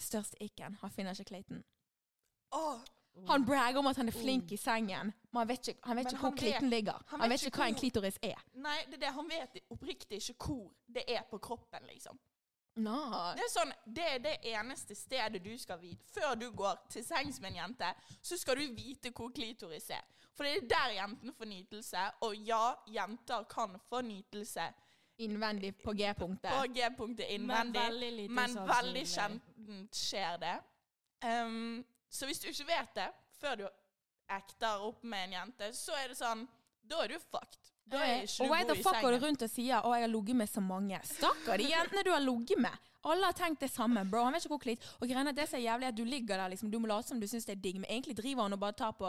Størst 0.00 0.34
ikken, 0.42 0.74
han 0.80 0.90
finner 0.90 1.14
ikke 1.14 1.28
Clayton. 1.28 1.60
Åh, 2.52 2.80
Han 3.28 3.44
bragger 3.46 3.78
om 3.78 3.86
at 3.86 3.96
han 3.96 4.08
er 4.08 4.12
flink 4.12 4.52
i 4.52 4.56
sengen, 4.56 5.12
men 5.30 5.38
han 5.38 5.48
vet 5.48 5.68
ikke, 5.68 5.80
han 5.86 5.96
vet 5.96 6.06
ikke 6.12 6.16
han 6.20 6.30
hvor 6.30 6.38
klitten 6.38 6.70
ligger. 6.70 6.92
han 6.92 7.20
Han, 7.20 7.20
vet 7.20 7.30
vet 7.30 7.40
ikke 7.40 7.46
ikke 7.52 7.62
hva 7.62 7.68
en 7.68 7.74
klitoris 7.74 8.18
er. 8.22 8.40
nei, 8.54 8.78
det 8.90 8.94
er 8.94 9.02
det. 9.06 9.12
Han 9.14 9.28
vet 9.30 9.60
oppriktig 9.70 10.18
ikke 10.30 10.46
hvor 10.46 10.72
det 10.86 11.04
er 11.08 11.22
på 11.30 11.38
kroppen, 11.38 11.86
liksom. 11.92 12.18
No. 12.76 12.96
Det 13.38 13.44
er 13.44 13.50
sånn, 13.52 13.72
det 13.86 14.04
er 14.04 14.18
det 14.18 14.32
eneste 14.50 14.96
stedet 14.98 15.38
du 15.44 15.52
skal 15.58 15.78
vite. 15.78 16.02
Før 16.10 16.34
du 16.34 16.48
går 16.50 16.80
til 16.90 17.04
sengs 17.06 17.38
med 17.40 17.52
en 17.52 17.60
jente, 17.60 17.92
så 18.20 18.36
skal 18.36 18.58
du 18.58 18.74
vite 18.74 19.12
hvor 19.14 19.30
klitoris 19.30 19.90
er. 19.94 20.02
For 20.34 20.42
det 20.42 20.56
er 20.56 20.66
der 20.72 20.96
jentene 20.96 21.32
får 21.38 21.46
nytelse. 21.46 22.08
Og 22.26 22.34
ja, 22.42 22.74
jenter 22.90 23.44
kan 23.50 23.78
få 23.88 24.00
nytelse 24.02 24.72
Innvendig 25.22 25.76
på 25.78 25.92
G-punktet. 25.94 26.50
på 26.50 26.66
G-punktet 26.74 27.28
Men 27.30 27.40
innvendig. 27.40 27.80
veldig 27.80 28.30
Men 28.30 28.56
veldig 28.66 29.04
sjeldent 29.06 29.94
skjer 29.94 30.40
det. 30.42 30.56
Ehm, 31.22 31.84
så 32.14 32.28
hvis 32.28 32.40
du 32.42 32.48
ikke 32.50 32.68
vet 32.68 32.94
det 32.96 33.08
før 33.40 33.58
du 33.58 33.64
ekter 34.30 34.84
opp 34.86 35.02
med 35.04 35.26
en 35.26 35.38
jente, 35.38 35.70
så 35.76 35.96
er 35.98 36.12
det 36.12 36.18
sånn 36.18 36.46
Da 36.84 37.00
er 37.02 37.14
du 37.14 37.18
fucked. 37.18 37.73
Er 37.92 38.22
ikke 38.24 38.44
og 38.44 38.50
why 38.50 38.64
the 38.64 38.74
fuck 38.82 39.00
går 39.02 39.10
du 39.18 39.26
rundt 39.26 39.42
og 39.42 39.50
sier 39.50 39.80
'Å, 39.80 39.94
jeg 39.94 40.02
har 40.06 40.12
ligget 40.12 40.36
med 40.36 40.48
så 40.48 40.60
mange'? 40.60 41.00
Stakkar 41.04 41.58
de 41.58 41.68
jentene 41.68 42.04
du 42.04 42.10
har 42.10 42.20
ligget 42.20 42.58
med. 42.58 42.72
Alle 43.04 43.26
har 43.28 43.32
tenkt 43.36 43.60
det 43.60 43.70
samme, 43.70 44.00
bro. 44.10 44.22
Han 44.24 44.32
vet 44.32 44.44
ikke 44.44 44.54
hvor 44.54 44.62
klitt. 44.62 44.84
Og 45.00 45.08
greiene, 45.08 45.28
at 45.28 45.36
det 45.36 45.44
som 45.48 45.58
er 45.58 45.64
jævlig, 45.66 45.84
er 45.84 45.88
at 45.92 45.96
du 45.96 46.04
ligger 46.04 46.38
der, 46.40 46.48
liksom. 46.48 46.70
Du 46.72 46.78
må 46.80 46.88
late 46.88 47.08
som 47.08 47.20
du 47.20 47.26
syns 47.28 47.44
det 47.44 47.52
er 47.58 47.60
digg, 47.60 47.74
men 47.76 47.84
egentlig 47.90 48.16
driver 48.16 48.42
han 48.42 48.52
og 48.52 48.60
bare 48.60 48.72
tar 48.72 48.92
på 48.96 49.04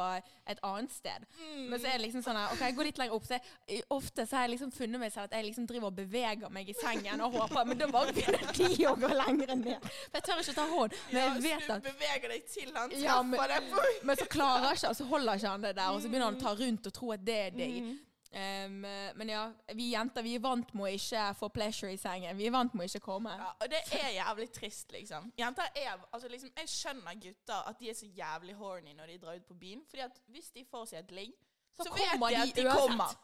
et 0.51 0.59
annet 0.63 0.91
sted. 0.91 1.23
Mm. 1.39 1.69
Men 1.69 1.79
så 1.79 1.87
er 1.87 1.91
det 1.97 2.01
liksom 2.01 2.23
sånn 2.25 2.39
OK, 2.51 2.59
jeg 2.59 2.75
går 2.75 2.83
litt 2.89 2.97
lenger 2.99 3.15
opp. 3.15 3.23
Så 3.23 3.39
jeg, 3.39 3.83
ofte 3.95 4.25
så 4.27 4.35
har 4.35 4.41
jeg 4.43 4.57
liksom 4.57 4.71
funnet 4.75 4.99
meg 4.99 5.13
selv 5.13 5.29
at 5.29 5.37
jeg 5.39 5.45
liksom 5.45 5.67
driver 5.67 5.87
og 5.87 5.95
beveger 5.95 6.51
meg 6.51 6.69
i 6.69 6.75
sengen 6.75 7.21
og 7.21 7.31
håper 7.39 7.65
Men 7.65 7.77
da 7.77 7.87
bare 7.87 8.11
begynner 8.11 8.51
de 8.57 8.87
å 8.91 8.95
gå 8.99 9.11
lenger 9.15 9.55
ned. 9.55 9.87
For 9.87 10.19
jeg 10.19 10.23
tør 10.27 10.43
ikke 10.43 10.55
ta 10.59 10.65
hånd. 10.73 10.97
Men 11.11 11.21
Ja, 11.21 11.29
jeg 11.29 11.37
så 11.37 11.47
vet 11.47 11.83
du 11.83 11.89
beveger 11.89 12.29
deg 12.35 12.49
til 12.51 12.73
han 12.75 12.91
Ja, 12.99 13.21
men- 13.23 13.39
deg 13.39 14.03
Men 14.03 14.17
så 14.17 14.27
klarer 14.27 14.75
ikke, 14.75 14.89
og 14.89 14.95
så 14.95 15.07
holder 15.07 15.33
ikke 15.39 15.47
han 15.47 15.61
det 15.61 15.75
der, 15.75 15.87
og 15.89 16.01
så 16.01 16.09
begynner 16.09 16.25
han 16.25 16.35
å 16.35 16.41
ta 16.41 16.53
rundt 16.53 16.87
og 16.87 16.93
tro 16.93 17.11
at 17.11 17.23
det 17.23 17.39
er 17.47 17.51
digg. 17.51 17.95
Um, 18.35 18.81
men 19.15 19.29
ja, 19.29 19.45
vi 19.73 19.93
jenter 19.93 20.23
vi 20.25 20.33
er 20.35 20.41
vant 20.43 20.73
med 20.75 20.83
å 20.83 20.89
ikke 20.91 21.21
få 21.39 21.47
pleasure 21.55 21.93
i 21.93 21.97
sengen. 21.97 22.35
Vi 22.35 22.49
er 22.49 22.51
vant 22.51 22.73
med 22.75 22.83
å 22.83 22.89
ikke 22.89 23.05
komme. 23.05 23.31
Ja, 23.39 23.53
og 23.63 23.71
det 23.71 23.79
er 23.95 24.09
jævlig 24.17 24.49
trist, 24.51 24.91
liksom. 24.91 25.29
Jenter 25.39 25.69
er 25.71 25.93
Altså, 26.11 26.27
liksom, 26.27 26.51
jeg 26.57 26.69
skjønner 26.69 27.15
gutter 27.21 27.69
at 27.71 27.79
de 27.79 27.89
er 27.89 27.95
så 27.95 28.09
jævlig 28.11 28.57
horny 28.59 28.93
når 28.97 29.13
de 29.13 29.17
drar 29.23 29.39
ut 29.39 29.47
på 29.47 29.55
byen. 29.61 29.85
Fordi 29.87 30.03
at 30.03 30.19
hvis 30.35 30.51
de 30.51 30.65
får 30.71 30.85
seg 30.91 30.99
et 30.99 31.15
ligg, 31.21 31.33
Så 31.77 31.87
så, 31.87 31.93
vet 31.95 32.19
de 32.19 32.35
at 32.35 32.55
de 32.55 32.63
de 32.63 32.75
kommer. 32.75 33.15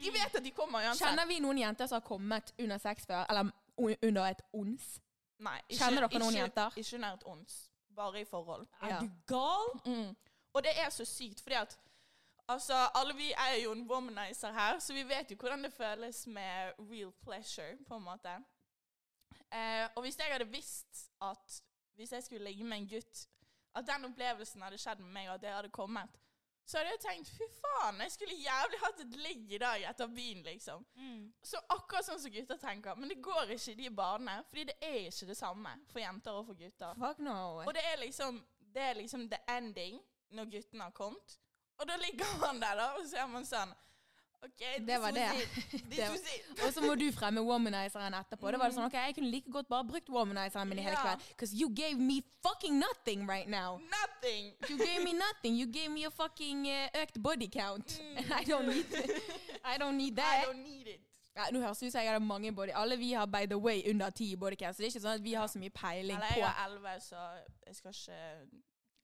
De 0.00 0.10
vet 0.10 0.36
at 0.40 0.44
de 0.44 0.50
kommer 0.50 0.80
uansett. 0.80 1.06
Kjenner 1.06 1.28
vi 1.28 1.38
noen 1.44 1.58
jenter 1.58 1.86
som 1.86 2.00
har 2.00 2.08
kommet 2.08 2.54
under 2.58 2.78
sex 2.78 3.06
før? 3.06 3.24
Eller 3.28 3.52
under 3.78 4.24
et 4.24 4.42
ons? 4.52 4.88
Nei, 5.44 5.58
ikke, 5.68 5.78
Kjenner 5.84 6.06
dere 6.06 6.20
noen 6.22 6.32
ikke, 6.32 6.42
jenter? 6.42 6.76
Ikke 6.80 6.96
under 6.96 7.14
et 7.18 7.24
ons. 7.34 7.56
Bare 7.94 8.20
i 8.20 8.24
forhold. 8.24 8.66
Ja. 8.82 8.96
Er 8.96 9.00
du 9.00 9.10
gal? 9.28 9.74
Mm. 9.84 10.16
Og 10.54 10.62
det 10.62 10.72
er 10.78 10.90
så 10.90 11.04
sykt, 11.04 11.42
fordi 11.42 11.54
at 11.60 11.78
Altså, 12.48 12.74
alle 12.94 13.14
vi 13.16 13.30
er 13.32 13.54
jo 13.62 13.72
en 13.72 13.86
womanizer 13.90 14.52
her, 14.52 14.78
så 14.78 14.92
vi 14.92 15.02
vet 15.08 15.30
jo 15.30 15.36
hvordan 15.40 15.64
det 15.64 15.72
føles 15.72 16.26
med 16.26 16.72
real 16.78 17.12
pleasure, 17.22 17.76
på 17.88 17.96
en 17.96 18.02
måte. 18.04 18.34
Eh, 19.52 19.86
og 19.94 20.02
hvis 20.02 20.18
jeg 20.18 20.32
hadde 20.32 20.50
visst 20.50 21.06
at 21.22 21.62
hvis 21.94 22.12
jeg 22.12 22.22
skulle 22.22 22.44
ligge 22.44 22.64
med 22.64 22.76
en 22.78 22.88
gutt, 22.88 23.28
at 23.74 23.86
den 23.86 24.04
opplevelsen 24.04 24.62
hadde 24.62 24.78
skjedd 24.78 25.00
med 25.00 25.12
meg, 25.12 25.28
og 25.28 25.34
at 25.34 25.42
det 25.42 25.50
hadde 25.54 25.70
kommet, 25.70 26.20
så 26.66 26.78
hadde 26.78 26.90
jeg 26.94 27.00
tenkt 27.04 27.28
fy 27.28 27.46
faen, 27.60 28.00
jeg 28.00 28.12
skulle 28.12 28.36
jævlig 28.40 28.78
hatt 28.80 29.00
et 29.04 29.16
ligg 29.20 29.52
i 29.52 29.58
dag 29.60 29.82
etter 29.90 30.06
byen, 30.08 30.42
liksom. 30.46 30.84
Så 31.44 31.60
akkurat 31.68 32.06
sånn 32.06 32.20
som 32.22 32.32
gutter 32.32 32.56
tenker. 32.60 32.96
Men 32.96 33.08
det 33.12 33.18
går 33.24 33.52
ikke 33.52 33.72
i 33.72 33.78
de 33.82 33.90
banene, 33.90 34.38
fordi 34.48 34.64
det 34.70 34.76
er 34.80 34.96
ikke 35.10 35.28
det 35.28 35.36
samme 35.36 35.74
for 35.92 36.00
jenter 36.00 36.38
og 36.38 36.46
for 36.48 36.54
gutter. 36.60 36.94
Fuck 37.02 37.20
no. 37.24 37.36
Og 37.66 37.74
det 37.76 37.84
er 37.92 38.00
liksom 38.04 38.42
Det 38.74 38.82
er 38.82 38.94
liksom 38.98 39.28
the 39.30 39.38
ending 39.48 40.00
når 40.34 40.48
gutten 40.50 40.80
har 40.80 40.90
kommet. 40.90 41.36
Og 41.78 41.88
da 41.88 41.96
ligger 42.02 42.46
han 42.46 42.60
der, 42.62 42.74
da, 42.80 42.92
og 42.98 43.08
så 43.10 43.24
er 43.24 43.26
man 43.30 43.46
sånn 43.48 43.72
OK, 44.44 44.86
Det 44.86 44.98
var 45.00 45.10
det. 45.10 45.30
it. 45.72 46.64
Og 46.66 46.72
så 46.72 46.80
må 46.80 46.94
du 46.94 47.12
fremme 47.12 47.40
womanizeren 47.40 48.14
etterpå. 48.14 48.50
Det 48.50 48.58
var 48.60 48.68
det 48.68 48.76
sånn, 48.76 48.88
ok, 48.90 48.96
Jeg 48.98 49.14
kunne 49.16 49.30
like 49.32 49.52
godt 49.52 49.68
bare 49.72 49.86
brukt 49.88 50.10
womanizeren 50.12 50.68
min 50.68 50.82
i 50.82 50.84
hele 50.84 50.98
kveld. 51.00 51.24
Because 51.32 51.56
you 51.56 51.70
gave 51.72 51.96
me 51.96 52.20
fucking 52.44 52.76
nothing 52.78 53.24
right 53.30 53.48
now. 53.48 53.80
Nothing. 53.94 54.52
You 54.68 54.76
gave 54.76 55.00
me 55.04 55.12
nothing. 55.16 55.56
You 55.56 55.66
gave 55.66 55.88
me 55.88 56.04
a 56.04 56.10
fucking 56.10 56.68
uh, 56.68 57.00
økt 57.02 57.22
body 57.22 57.48
count. 57.48 58.00
Mm. 58.00 58.20
I 58.40 58.44
don't 58.44 58.68
need 58.68 58.84
I 59.72 59.78
don't 59.78 59.96
need 59.96 60.16
that. 60.16 60.44
I 60.44 60.46
don't 60.46 60.62
need 60.62 60.86
it. 60.86 61.00
Ja, 61.34 61.48
nå 61.50 61.58
høres 61.64 61.80
det 61.80 61.88
ut 61.88 61.92
som 61.92 62.04
jeg 62.04 62.12
hadde 62.12 62.22
mange 62.22 62.52
body 62.54 62.70
Alle 62.78 62.94
vi 62.96 63.08
har 63.12 63.26
by 63.26 63.46
the 63.50 63.56
way 63.58 63.82
under 63.90 64.10
ti 64.10 64.28
i 64.32 64.36
body 64.36 64.54
count, 64.60 64.76
så 64.76 64.82
det 64.82 64.86
er 64.86 64.92
ikke 64.92 65.00
sånn 65.02 65.16
at 65.18 65.24
vi 65.24 65.32
har 65.34 65.48
så 65.50 65.58
mye 65.58 65.72
peiling 65.74 66.14
Eller 66.14 66.30
jeg 66.30 66.44
på 66.44 66.46
har 66.46 66.68
elleve, 66.68 66.92
så 67.02 67.24
jeg 67.66 67.74
skal 67.74 67.96
ikke 67.96 68.20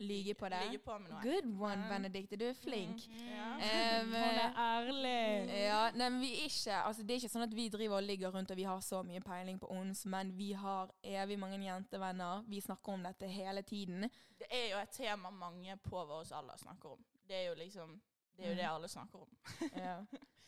lyge 0.00 0.35
på 0.35 0.49
det. 0.49 0.80
på 0.85 0.99
med 0.99 1.11
noe. 1.11 1.21
Good 1.23 1.49
one, 1.61 1.76
Mm. 1.83 1.88
Benedicte. 1.88 2.37
Du 2.37 2.45
er 2.45 2.52
flink. 2.54 3.07
Ja. 3.09 4.00
Um, 4.00 4.07
Hun 4.07 4.14
er 4.14 4.54
ærlig. 4.57 5.49
ja, 5.49 5.90
nei, 5.95 6.09
men 6.09 6.21
vi 6.21 6.30
er 6.35 6.45
ikke 6.49 6.76
Altså, 6.85 7.02
det 7.02 7.11
er 7.11 7.21
ikke 7.21 7.28
sånn 7.33 7.42
at 7.47 7.54
vi 7.54 7.69
driver 7.69 7.97
og 7.97 8.02
ligger 8.02 8.30
rundt 8.35 8.50
og 8.50 8.57
vi 8.57 8.62
har 8.69 8.80
så 8.80 9.02
mye 9.02 9.21
peiling 9.21 9.61
på 9.61 9.71
ons, 9.71 10.07
men 10.07 10.33
vi 10.37 10.52
har 10.52 10.90
evig 11.04 11.38
mange 11.38 11.59
jentevenner. 11.64 12.42
Vi 12.49 12.61
snakker 12.61 12.92
om 12.92 13.02
dette 13.02 13.28
hele 13.28 13.62
tiden. 13.62 14.09
Det 14.38 14.47
er 14.50 14.71
jo 14.75 14.78
et 14.83 14.90
tema 14.97 15.30
mange 15.30 15.76
på 15.85 16.04
vår 16.07 16.33
alder 16.33 16.57
snakker 16.57 16.88
om. 16.97 17.04
Det 17.28 17.37
er 17.37 17.49
jo 17.49 17.54
liksom 17.54 18.00
Det 18.37 18.47
er 18.47 18.50
jo 18.50 18.57
det 18.57 18.64
Mm. 18.64 18.75
alle 18.75 18.88
snakker 18.88 19.19
om. 19.21 19.28
Ja. 19.76 19.97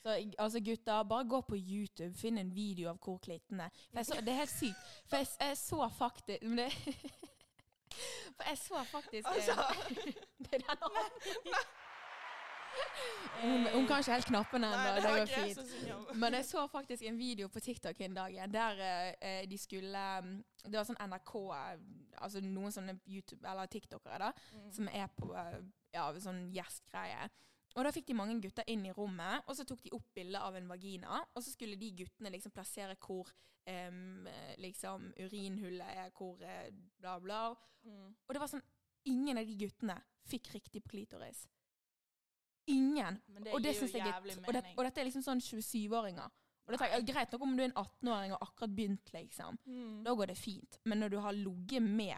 Så 0.03 0.09
altså 0.39 0.61
gutter, 0.61 1.03
bare 1.05 1.25
gå 1.29 1.41
på 1.47 1.55
YouTube, 1.57 2.15
finn 2.19 2.39
en 2.39 2.55
video 2.55 2.89
av 2.91 2.99
hvor 2.99 3.19
klitten 3.19 3.61
er. 3.61 3.69
For 3.91 3.99
jeg 3.99 4.07
så, 4.07 4.15
det 4.21 4.29
er 4.29 4.35
helt 4.41 4.51
sykt. 4.51 4.81
For 5.07 5.17
jeg, 5.17 5.27
jeg 5.41 5.57
så 5.57 5.89
faktisk 5.89 6.43
men 6.43 6.57
det, 6.59 6.73
For 8.37 8.49
jeg 8.49 8.59
så 8.59 8.85
faktisk 8.91 9.29
eh, 9.29 9.35
Altså, 9.35 9.53
Det 10.43 10.53
er 10.53 10.59
den 10.59 10.71
andre. 10.83 11.05
Hun, 13.43 13.67
hun 13.75 13.87
kan 13.87 13.99
ikke 14.01 14.13
helt 14.13 14.27
knappene 14.31 14.67
ennå. 14.73 14.95
det 14.95 15.03
Det 15.03 15.13
går 15.19 15.27
fint. 15.27 16.17
Men 16.17 16.35
jeg 16.35 16.45
så 16.49 16.67
faktisk 16.73 17.03
en 17.03 17.19
video 17.19 17.49
på 17.53 17.61
TikTok 17.61 18.01
en 18.01 18.15
dag 18.17 18.39
der 18.53 18.81
eh, 18.81 19.15
eh, 19.21 19.49
de 19.51 19.59
skulle 19.59 19.99
um, 20.23 20.33
Det 20.65 20.79
var 20.79 20.87
sånn 20.89 21.01
NRK 21.11 21.35
eh, 21.57 21.77
Altså 22.23 22.41
noen 22.45 22.73
sånne 22.73 22.95
YouTube- 23.09 23.45
eller 23.51 23.67
TikTokere 23.67 24.19
da, 24.19 24.33
Mm. 24.53 24.73
som 24.73 24.89
er 24.93 25.07
på 25.17 25.33
uh, 25.35 25.59
ja, 25.93 26.07
sånn 26.23 26.45
gjestgreie. 26.55 27.29
Og 27.77 27.85
da 27.87 27.93
fikk 27.95 28.07
de 28.11 28.15
mange 28.19 28.37
gutter 28.43 28.67
inn 28.69 28.85
i 28.87 28.93
rommet, 28.93 29.47
og 29.49 29.57
så 29.57 29.65
tok 29.65 29.81
de 29.83 29.95
opp 29.97 30.11
bilde 30.15 30.41
av 30.41 30.57
en 30.59 30.69
vagina. 30.69 31.23
Og 31.35 31.43
så 31.43 31.55
skulle 31.55 31.79
de 31.81 31.91
guttene 32.03 32.31
liksom 32.35 32.53
plassere 32.53 32.97
hvor 33.01 33.31
eh, 33.67 33.91
liksom 34.61 35.13
urinhullet 35.19 35.97
er, 36.05 36.11
hvor 36.17 36.43
eh, 36.45 36.69
bla, 37.01 37.19
bla. 37.21 37.43
Mm. 37.87 38.13
Og 38.29 38.35
det 38.35 38.41
var 38.43 38.53
sånn 38.53 38.65
Ingen 39.11 39.35
av 39.41 39.49
de 39.49 39.57
guttene 39.59 39.97
fikk 40.31 40.53
riktig 40.55 40.79
på 40.85 40.93
klitoris. 40.93 41.41
Ingen. 42.71 43.17
Det 43.27 43.51
og 43.51 43.65
det 43.65 43.73
jo 43.75 43.89
jeg 43.91 44.05
er, 44.07 44.21
og, 44.47 44.53
det, 44.55 44.61
og 44.77 44.85
dette 44.87 45.03
er 45.03 45.09
liksom 45.09 45.25
sånn 45.27 45.41
27-åringer. 45.43 46.29
Og 46.63 46.71
det 46.71 46.79
tenker 46.79 46.95
jeg, 46.95 47.07
Greit 47.09 47.33
nok 47.35 47.43
om 47.43 47.57
du 47.59 47.65
er 47.65 47.73
en 47.73 47.81
18-åring 47.83 48.37
og 48.37 48.45
akkurat 48.47 48.77
begynt, 48.77 49.11
liksom. 49.11 49.59
Mm. 49.67 50.05
Da 50.07 50.15
går 50.15 50.31
det 50.31 50.37
fint. 50.39 50.79
Men 50.87 51.03
når 51.03 51.17
du 51.17 51.19
har 51.25 51.35
ligget 51.35 51.83
med 51.83 52.15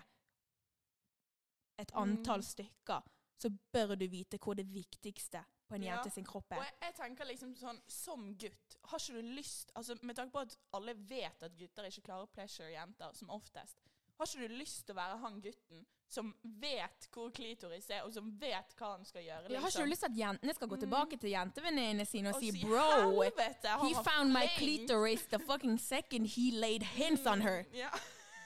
et 1.81 1.97
antall 1.97 2.45
Mm. 2.45 2.51
stykker, 2.51 3.01
så 3.39 3.51
bør 3.73 3.95
du 3.99 4.07
vite 4.09 4.39
hvor 4.39 4.55
det 4.55 4.67
viktigste 4.73 5.45
på 5.69 5.75
en 5.75 5.83
Ja. 5.83 5.97
jente 5.97 6.11
sin 6.15 6.25
kropp 6.25 6.53
Og 6.53 6.59
er. 6.59 6.65
jeg, 6.65 6.75
jeg 6.83 6.95
tenker 6.95 7.25
liksom 7.25 7.55
sånn, 7.57 7.81
som 7.89 8.35
gutt, 8.37 8.77
har 8.85 8.99
ikke 8.99 9.13
du 9.23 9.23
lyst 9.37 9.71
altså 9.75 9.97
Med 10.03 10.17
tanke 10.17 10.33
på 10.33 10.41
at 10.41 10.57
alle 10.73 10.95
vet 10.95 11.43
at 11.43 11.57
gutter 11.57 11.85
ikke 11.89 12.03
klarer 12.03 12.27
pleasure 12.27 12.71
jenter, 12.71 13.13
som 13.15 13.31
oftest, 13.31 13.77
har 14.19 14.27
ikke 14.27 14.49
du 14.49 14.55
lyst 14.55 14.87
til 14.87 14.95
å 14.95 14.97
være 14.97 15.19
han 15.21 15.41
gutten 15.43 15.87
som 16.15 16.35
vet 16.45 17.09
hvor 17.11 17.31
klitoris 17.35 17.89
er, 17.91 18.03
og 18.05 18.13
som 18.13 18.29
vet 18.39 18.75
hva 18.79 18.93
han 18.93 19.05
skal 19.05 19.23
gjøre? 19.25 19.49
Jeg 19.51 19.61
har 19.61 19.69
ikke 19.69 19.83
du 19.83 19.91
lyst 19.91 20.01
til 20.05 20.13
at 20.13 20.17
jentene 20.19 20.55
skal 20.55 20.69
gå 20.69 20.77
Mm. 20.77 20.81
tilbake 20.81 21.17
til 21.19 21.31
jentevenninnene 21.31 22.07
sine 22.07 22.29
og, 22.29 22.35
Og 22.37 22.41
si 22.41 22.51
bro, 22.63 23.21
"Helvete, 23.23 23.69
he 23.89 23.95
found 23.95 24.05
found 24.05 24.33
my 24.33 24.47
flink." 24.47 24.87
clitoris 24.87 25.27
the 25.27 25.39
fucking 25.41 25.79
second 25.81 26.27
he 26.29 26.51
laid 26.53 26.83
hands 26.83 27.27
on 27.27 27.41
her. 27.41 27.65
Ja. 27.73 27.89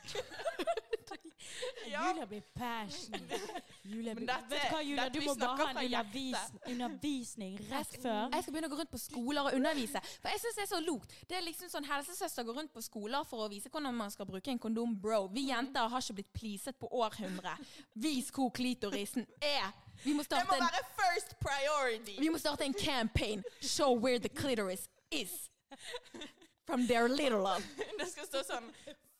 ja. 1.92 2.02
Julia 2.08 2.26
blir 2.30 2.42
passionate. 2.54 3.62
Julia 3.88 4.14
Men 4.14 4.24
blir, 4.24 4.26
dette- 4.26 4.50
vet 4.50 4.62
du 4.68 4.74
hva, 4.74 4.82
Julia? 4.82 5.08
Du 5.14 5.20
må 5.24 5.34
bare 5.40 5.56
ha 5.56 5.68
en 5.68 5.76
fra 5.78 5.84
undervis, 5.84 6.52
undervisning 6.72 7.58
rett 7.70 7.96
før. 8.02 8.28
Jeg 8.34 8.42
skal 8.46 8.52
begynne 8.56 8.70
å 8.70 8.72
gå 8.74 8.78
rundt 8.82 8.92
på 8.92 9.00
skoler 9.02 9.48
og 9.50 9.56
undervise. 9.58 10.02
For 10.22 10.28
jeg 10.32 10.42
synes 10.44 10.58
det 10.60 10.64
er 10.66 10.70
så 10.74 10.80
lokt. 10.84 11.14
Det 11.30 11.38
er 11.38 11.44
liksom 11.46 11.72
sånn 11.72 11.88
Helsesøster 11.88 12.46
går 12.48 12.60
rundt 12.62 12.72
på 12.74 12.84
skoler 12.84 13.26
for 13.28 13.46
å 13.46 13.50
vise 13.52 13.72
hvordan 13.72 13.96
man 13.96 14.12
skal 14.14 14.28
bruke 14.28 14.52
en 14.52 14.60
kondom. 14.62 14.94
Bro, 14.98 15.26
vi 15.34 15.48
jenter 15.48 15.88
har 15.92 16.04
ikke 16.04 16.18
blitt 16.20 16.32
pleaset 16.36 16.78
på 16.78 16.90
århundre. 17.00 17.56
Vis 17.94 18.30
hvor 18.34 18.50
klitorisen 18.54 19.26
er. 19.40 19.70
Vi 20.04 20.12
må 20.14 20.22
Det 20.22 20.44
må 20.46 20.54
være 20.60 20.84
first 20.94 21.34
priority. 21.42 22.18
vi 22.20 22.28
må 22.30 22.38
starte 22.38 22.64
en 22.64 22.74
campaign. 22.74 23.42
Show 23.60 23.94
where 23.98 24.18
the 24.18 24.28
clitoris 24.28 24.88
is. 25.10 25.50
From 26.66 26.86
their 26.86 27.08
little 27.08 27.40
love. 27.40 27.64
Det 27.98 28.06
skal 28.12 28.26
stå 28.28 28.42
sånn 28.46 28.68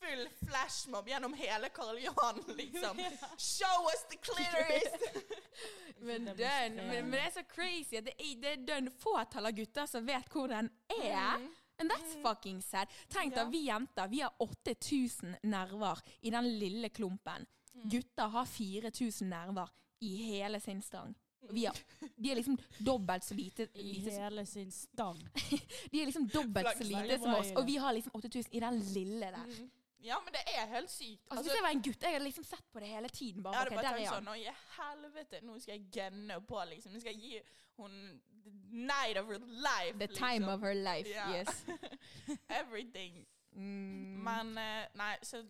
full 0.01 0.29
flashmob 0.49 1.09
gjennom 1.09 1.35
hele 1.35 1.69
Karl 1.69 1.99
Johan, 1.99 2.43
liksom. 2.57 2.97
Show 3.37 3.79
us 3.93 4.05
the 4.11 4.17
clitoris! 4.17 4.93
Men, 6.01 6.25
den, 6.25 6.75
men, 6.77 6.87
men 6.87 7.11
det 7.11 7.21
er 7.21 7.31
så 7.35 7.43
crazy 7.51 7.97
at 7.99 8.05
det 8.07 8.13
er, 8.23 8.35
det 8.39 8.51
er 8.53 8.61
dønn 8.69 8.91
fåtall 9.03 9.49
av 9.51 9.57
gutter 9.57 9.89
som 9.91 10.05
vet 10.07 10.29
hvor 10.31 10.47
den 10.47 10.69
er. 10.95 11.43
And 11.83 11.91
that's 11.91 12.15
fucking 12.23 12.61
sad. 12.63 12.91
Tenk 13.11 13.35
da, 13.35 13.49
vi 13.51 13.65
jenter 13.67 14.07
vi 14.11 14.21
har 14.23 14.31
8000 14.39 15.41
nerver 15.43 15.99
i 16.21 16.31
den 16.31 16.51
lille 16.61 16.89
klumpen. 16.95 17.47
Gutter 17.91 18.31
har 18.31 18.47
4000 18.47 19.31
nerver 19.31 19.75
i 20.07 20.15
hele 20.29 20.61
sin 20.63 20.83
stang. 20.83 21.17
Vi 21.51 21.65
er, 21.67 21.77
de 22.17 22.31
er 22.31 22.39
liksom 22.39 22.59
dobbelt 22.79 23.25
så 23.25 23.35
lite, 23.35 23.69
I 23.75 23.83
lite 23.83 24.15
hele 24.15 24.47
sin 24.47 24.71
stang. 24.73 25.19
De 25.91 26.01
er 26.01 26.09
liksom 26.11 26.27
dobbelt 26.29 26.77
så 26.77 26.85
lite 26.85 27.19
som 27.23 27.35
oss, 27.35 27.53
og 27.57 27.67
vi 27.67 27.77
har 27.81 27.95
liksom 27.97 28.13
8000 28.15 28.55
i 28.55 28.61
den 28.61 28.81
lille 28.93 29.31
der. 29.33 29.45
Mm. 29.47 29.71
Ja, 30.01 30.21
men 30.25 30.33
det 30.33 30.43
er 30.55 30.67
helt 30.71 30.91
sykt. 30.91 31.25
Altså, 31.31 31.43
Hvis 31.43 31.55
jeg 31.55 31.63
var 31.63 31.75
en 31.75 31.83
gutt, 31.83 32.03
jeg 32.03 32.13
hadde 32.13 32.25
liksom 32.25 32.45
sett 32.45 32.67
på 32.73 32.81
det 32.81 32.89
hele 32.89 33.09
tiden. 33.09 33.43
Bare, 33.43 33.55
jeg 33.55 33.59
hadde 33.59 33.75
okay, 33.75 33.85
bare 33.85 33.97
tenkt 33.97 34.15
sånn 34.15 34.29
Å, 34.29 34.35
i 34.39 34.53
helvete, 34.79 35.41
nå 35.43 35.59
skal 35.59 35.75
jeg 35.75 35.89
gunne 35.97 36.41
på, 36.47 36.61
liksom. 36.71 36.93
Nå 36.95 37.01
skal 37.03 37.17
jeg 37.17 37.21
gi 37.23 37.41
hun 37.79 37.97
the 38.45 38.53
night 38.71 39.17
of 39.17 39.27
her 39.27 39.39
life. 39.39 39.99
The 39.99 40.07
time 40.07 40.47
liksom. 40.47 40.55
of 40.55 40.61
her 40.61 40.75
life, 40.75 41.09
Ja. 41.09 41.27
yes. 41.35 41.65
Everything. 42.61 43.27
Mm. 43.57 44.23
Men 44.25 44.59
eh, 44.59 44.87
Nei, 44.95 45.17
så 45.23 45.43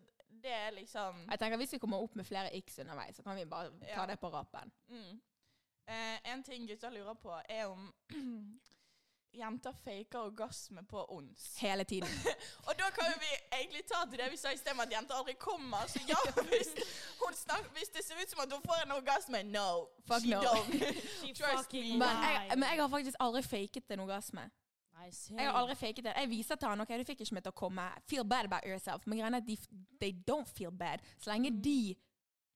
det 0.42 0.52
er 0.54 0.70
liksom 0.70 1.24
Jeg 1.30 1.38
tenker 1.38 1.58
Hvis 1.58 1.72
vi 1.72 1.78
kommer 1.82 1.98
opp 2.02 2.14
med 2.16 2.24
flere 2.24 2.52
x 2.56 2.78
underveis, 2.78 3.16
så 3.16 3.22
kan 3.22 3.36
vi 3.36 3.44
bare 3.44 3.70
ta 3.80 4.00
Ja. 4.00 4.06
det 4.06 4.20
på 4.20 4.30
rappen. 4.32 4.72
mm. 4.88 5.20
eh, 5.88 6.32
En 6.32 6.42
ting 6.42 6.68
gutter 6.68 6.90
lurer 6.90 7.14
på, 7.14 7.34
er 7.48 7.66
om 7.66 7.92
jenter 9.38 9.72
faker 9.72 10.18
orgasme 10.18 10.82
på 10.90 11.04
ons. 11.14 11.46
Hele 11.60 11.84
tiden. 11.84 12.08
Og 12.66 12.74
da 12.78 12.90
kan 12.96 13.10
jo 13.12 13.18
vi 13.22 13.32
egentlig 13.60 13.84
ta 13.86 14.04
til 14.10 14.20
det 14.20 14.28
vi 14.32 14.38
sa 14.40 14.52
i 14.52 14.60
sted, 14.60 14.80
at 14.84 14.92
jenter 14.92 15.14
aldri 15.18 15.34
kommer. 15.38 15.86
Så 15.88 16.02
ja, 16.08 16.18
hvis, 16.50 16.70
hun 17.22 17.34
snak, 17.34 17.68
hvis 17.76 17.92
det 17.94 18.04
ser 18.04 18.22
ut 18.22 18.30
som 18.30 18.44
at 18.44 18.52
hun 18.52 18.62
får 18.66 18.84
en 18.86 18.94
orgasme, 18.98 19.42
no. 19.42 19.88
Fuck 20.06 20.22
she 20.26 20.34
no. 20.34 20.42
don't. 20.42 20.72
She 21.20 21.34
Trust 21.34 21.72
me. 21.72 21.98
Men 22.02 22.24
jeg, 22.26 22.58
men 22.58 22.66
jeg 22.68 22.82
har 22.82 22.88
faktisk 22.88 23.16
aldri 23.20 23.42
faket 23.42 23.96
en 23.96 24.00
orgasme. 24.06 24.50
Nice. 24.98 25.34
Jeg 25.34 25.46
har 25.46 25.58
aldri 25.58 25.74
faket 25.74 26.04
det. 26.04 26.12
Jeg 26.16 26.30
viser 26.30 26.54
til 26.54 26.68
han 26.68 26.80
ok, 26.80 26.88
du 26.98 27.06
fikk 27.06 27.20
ikke 27.22 27.38
meg 27.38 27.46
til 27.46 27.54
å 27.54 27.58
komme. 27.58 27.84
Feel 28.10 28.24
bad 28.26 28.50
about 28.50 28.66
yourself. 28.66 29.06
Men 29.06 29.20
greia 29.20 29.30
er 29.30 29.40
at 29.42 29.46
de, 29.46 29.56
they 30.00 30.12
don't 30.30 30.48
feel 30.48 30.74
bad. 30.74 31.04
Så 31.18 31.30
lenge 31.30 31.52
de 31.64 31.94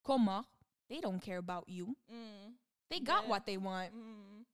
kommer, 0.02 0.42
they 0.88 1.00
don't 1.04 1.22
care 1.22 1.38
about 1.38 1.64
you. 1.68 1.94
Mm. 2.08 2.56
They 2.90 3.00
got 3.00 3.22
yeah. 3.22 3.30
what 3.30 3.46
they 3.46 3.56
want. 3.56 3.94
Mm. 3.94 4.44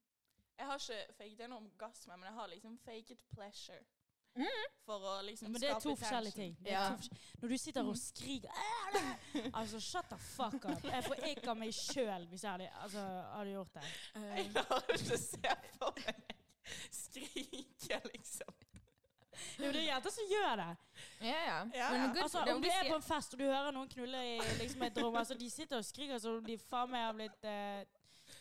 Jeg 0.59 0.67
har 0.67 0.75
ikke 0.83 1.15
faket 1.19 1.41
en 1.45 1.53
orgasme, 1.53 2.17
men 2.17 2.25
jeg 2.29 2.33
har 2.35 2.49
liksom 2.55 2.79
faket 2.85 3.25
pleasure. 3.35 3.85
Mm. 4.39 4.45
For 4.87 5.03
å 5.03 5.13
liksom 5.27 5.51
Men 5.51 5.61
det 5.63 5.69
er 5.71 5.79
skape 5.81 5.83
to 5.89 5.95
forskjellige 5.99 6.35
ting. 6.37 6.57
Det 6.63 6.71
er 6.73 6.77
Ja. 6.77 6.97
to 6.97 7.17
Når 7.43 7.49
du 7.49 7.57
sitter 7.59 7.89
og 7.89 7.97
skriker 7.97 8.51
Altså, 9.55 9.81
shut 9.81 10.05
the 10.11 10.19
fuck 10.19 10.65
up. 10.65 10.85
Jeg 10.85 11.05
får 11.05 11.15
ikke 11.33 11.51
av 11.51 11.57
meg 11.57 11.73
sjøl 11.75 12.27
hvis 12.29 12.43
jeg 12.45 12.51
hadde, 12.53 12.69
altså, 12.83 13.03
hadde 13.35 13.51
gjort 13.57 13.75
det. 13.75 13.83
Jeg 14.15 14.51
klarer 14.53 14.95
ikke 14.99 15.15
å 15.15 15.23
se 15.25 15.57
for 15.79 15.95
meg 16.07 16.37
skrike, 16.91 18.01
liksom. 18.15 18.55
Jo, 19.59 19.69
det 19.73 19.81
er 19.81 19.87
jenter 19.93 20.11
som 20.11 20.25
gjør 20.31 20.57
det. 20.61 20.71
Ja, 21.21 21.39
ja. 21.47 21.59
Ja, 21.75 21.91
Men 21.91 22.01
ja. 22.01 22.07
good 22.13 22.23
Altså, 22.23 22.39
for 22.39 22.47
them. 22.47 22.57
om 22.57 22.63
du 22.63 22.69
er 22.69 22.89
på 22.91 22.95
en 22.97 23.03
fest 23.03 23.35
og 23.35 23.39
du 23.39 23.45
hører 23.45 23.71
noen 23.75 23.89
knulle 23.89 24.23
i 24.35 24.39
liksom, 24.59 24.83
et 24.83 24.99
rom 25.03 25.17
altså, 25.17 25.35
De 25.39 25.51
sitter 25.51 25.79
og 25.79 25.85
skriker 25.87 26.19
som 26.19 26.37
om 26.39 26.45
de 26.45 26.59
faen 26.59 26.91
meg 26.91 27.05
har 27.07 27.13
blitt 27.17 27.45
eh, 27.45 27.85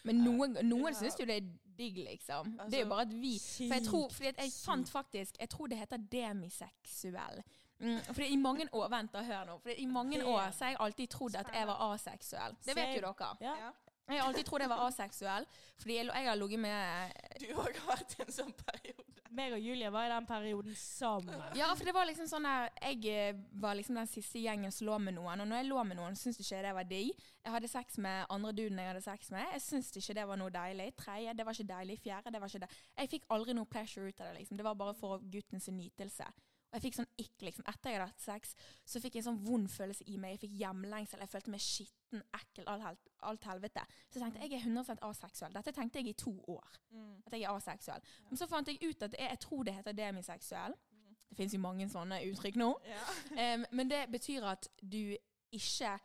Men 0.03 0.21
noen, 0.25 0.57
noen 0.67 0.95
syns 0.97 1.17
jo 1.19 1.25
det 1.29 1.37
er 1.41 1.49
digg, 1.77 1.97
liksom. 2.09 2.45
det 2.51 2.59
er 2.59 2.63
Altså, 2.63 2.79
jo 2.79 2.89
bare 2.89 3.01
at 3.01 3.13
vi 3.21 3.39
For 3.39 3.73
jeg 3.73 3.85
tror, 3.85 4.09
fordi 4.09 4.27
at 4.27 4.37
jeg 4.37 4.51
fant 4.65 4.89
faktisk 4.89 5.39
Jeg 5.39 5.49
tror 5.49 5.67
det 5.67 5.77
heter 5.77 5.97
demiseksuell. 6.11 7.43
Mm, 7.79 7.99
fordi 8.05 8.27
i 8.27 8.35
mange 8.35 8.67
år 8.73 8.87
Vent, 8.89 9.13
da, 9.13 9.23
hør 9.23 9.43
nå. 9.45 9.57
Fordi 9.61 9.75
I 9.75 9.85
mange 9.85 10.25
år 10.25 10.51
så 10.51 10.63
har 10.63 10.71
jeg 10.71 10.77
alltid 10.79 11.07
trodd 11.07 11.35
at 11.35 11.51
jeg 11.53 11.67
var 11.67 11.93
aseksuell. 11.93 12.55
Det 12.65 12.75
vet 12.75 12.95
jo 12.95 13.01
dere. 13.01 13.35
Ja. 13.41 13.71
Jeg 14.07 14.21
har 14.21 14.29
alltid 14.29 14.47
trodd 14.47 14.63
jeg 14.63 14.71
var 14.71 14.85
aseksuell, 14.87 15.45
fordi 15.81 15.97
jeg, 15.97 16.07
jeg 16.07 16.29
har 16.29 16.39
ligget 16.39 16.63
med 16.63 17.19
Du 17.43 17.47
òg 17.59 17.79
har 17.83 17.97
vært 17.97 18.15
i 18.15 18.23
en 18.23 18.33
sånn 18.33 18.53
periode. 18.61 19.03
Meg 19.37 19.53
og 19.53 19.61
Julie 19.61 19.89
var 19.93 20.07
i 20.07 20.11
den 20.11 20.25
perioden 20.25 20.75
sammen. 20.79 21.41
Ja, 21.57 21.67
for 21.75 21.85
det 21.85 21.93
var 21.93 22.07
liksom 22.07 22.29
sånn 22.29 22.47
der 22.47 22.69
Jeg 22.79 23.03
eh, 23.11 23.41
var 23.61 23.75
liksom 23.77 23.99
den 23.99 24.09
siste 24.09 24.39
gjengen 24.41 24.73
som 24.73 24.87
lå 24.87 24.97
med 25.03 25.17
noen, 25.17 25.43
og 25.43 25.49
når 25.49 25.61
jeg 25.61 25.69
lå 25.69 25.83
med 25.89 25.99
noen, 25.99 26.17
syntes 26.17 26.39
ikke 26.41 26.63
det 26.65 26.73
var 26.79 26.87
de. 26.89 27.03
Jeg 27.43 27.53
hadde 27.53 27.71
sex 27.71 27.99
med 28.03 28.25
andre 28.33 28.53
duden 28.55 28.81
jeg 28.81 28.91
hadde 28.93 29.03
sex 29.05 29.31
med. 29.35 29.45
Jeg 29.53 29.65
syntes 29.67 29.99
ikke 29.99 30.17
det 30.17 30.27
var 30.31 30.39
noe 30.41 30.53
deilig. 30.53 30.89
Tredje, 31.03 31.35
det 31.37 31.45
var 31.45 31.57
ikke 31.57 31.73
deilig. 31.73 31.99
Fjerde, 32.03 32.33
det 32.33 32.41
var 32.41 32.53
ikke 32.53 32.63
det. 32.65 32.71
Jeg 32.97 33.13
fikk 33.13 33.27
aldri 33.35 33.57
noe 33.59 33.69
pleasure 33.75 34.07
ut 34.07 34.21
av 34.23 34.31
det, 34.31 34.39
liksom. 34.39 34.59
Det 34.59 34.67
var 34.67 34.79
bare 34.79 34.95
for 34.97 35.23
guttens 35.35 35.69
nytelse. 35.69 36.31
Og 36.77 36.83
jeg 36.83 36.91
fikk 36.91 36.97
sånn 36.99 37.07
ikk, 37.17 37.43
liksom. 37.47 37.65
Etter 37.71 37.89
jeg 37.89 37.97
hadde 37.97 38.11
hatt 38.11 38.21
sex, 38.21 38.51
så 38.85 38.99
fikk 39.01 39.15
jeg 39.17 39.23
en 39.23 39.27
sånn 39.31 39.39
vond 39.47 39.69
følelse 39.71 40.05
i 40.05 40.17
meg. 40.21 40.35
Jeg 40.35 40.43
fikk 40.43 40.57
hjemlengsel. 40.59 41.23
Jeg 41.23 41.31
følte 41.31 41.53
meg 41.53 41.63
skitten, 41.65 42.21
ekkel, 42.37 42.67
alt, 42.69 43.07
alt 43.25 43.47
helvete. 43.49 43.85
Så 44.11 44.19
jeg 44.19 44.27
tenkte 44.27 44.43
jeg 44.45 44.59
er 44.59 44.67
100 44.67 44.99
aseksuell. 45.09 45.55
Dette 45.57 45.73
tenkte 45.73 46.03
jeg 46.03 46.11
i 46.11 46.17
to 46.21 46.35
år. 46.53 46.75
Mm. 46.93 47.15
At 47.25 47.33
jeg 47.33 47.47
er 47.47 47.55
aseksuell. 47.55 48.05
Men 48.29 48.37
så 48.37 48.49
fant 48.51 48.69
jeg 48.69 48.77
ut 48.83 49.07
at 49.07 49.17
jeg, 49.17 49.31
jeg 49.33 49.41
tror 49.47 49.63
det 49.65 49.73
heter 49.79 49.97
demiseksuell. 49.97 50.77
Det 51.27 51.39
finnes 51.39 51.57
jo 51.57 51.63
mange 51.65 51.89
sånne 51.91 52.21
uttrykk 52.29 52.59
nå. 52.61 52.69
Ja. 52.87 53.07
um, 53.57 53.65
men 53.79 53.89
det 53.89 54.05
betyr 54.13 54.45
at 54.53 54.69
du 54.79 55.01
ikke 55.57 55.97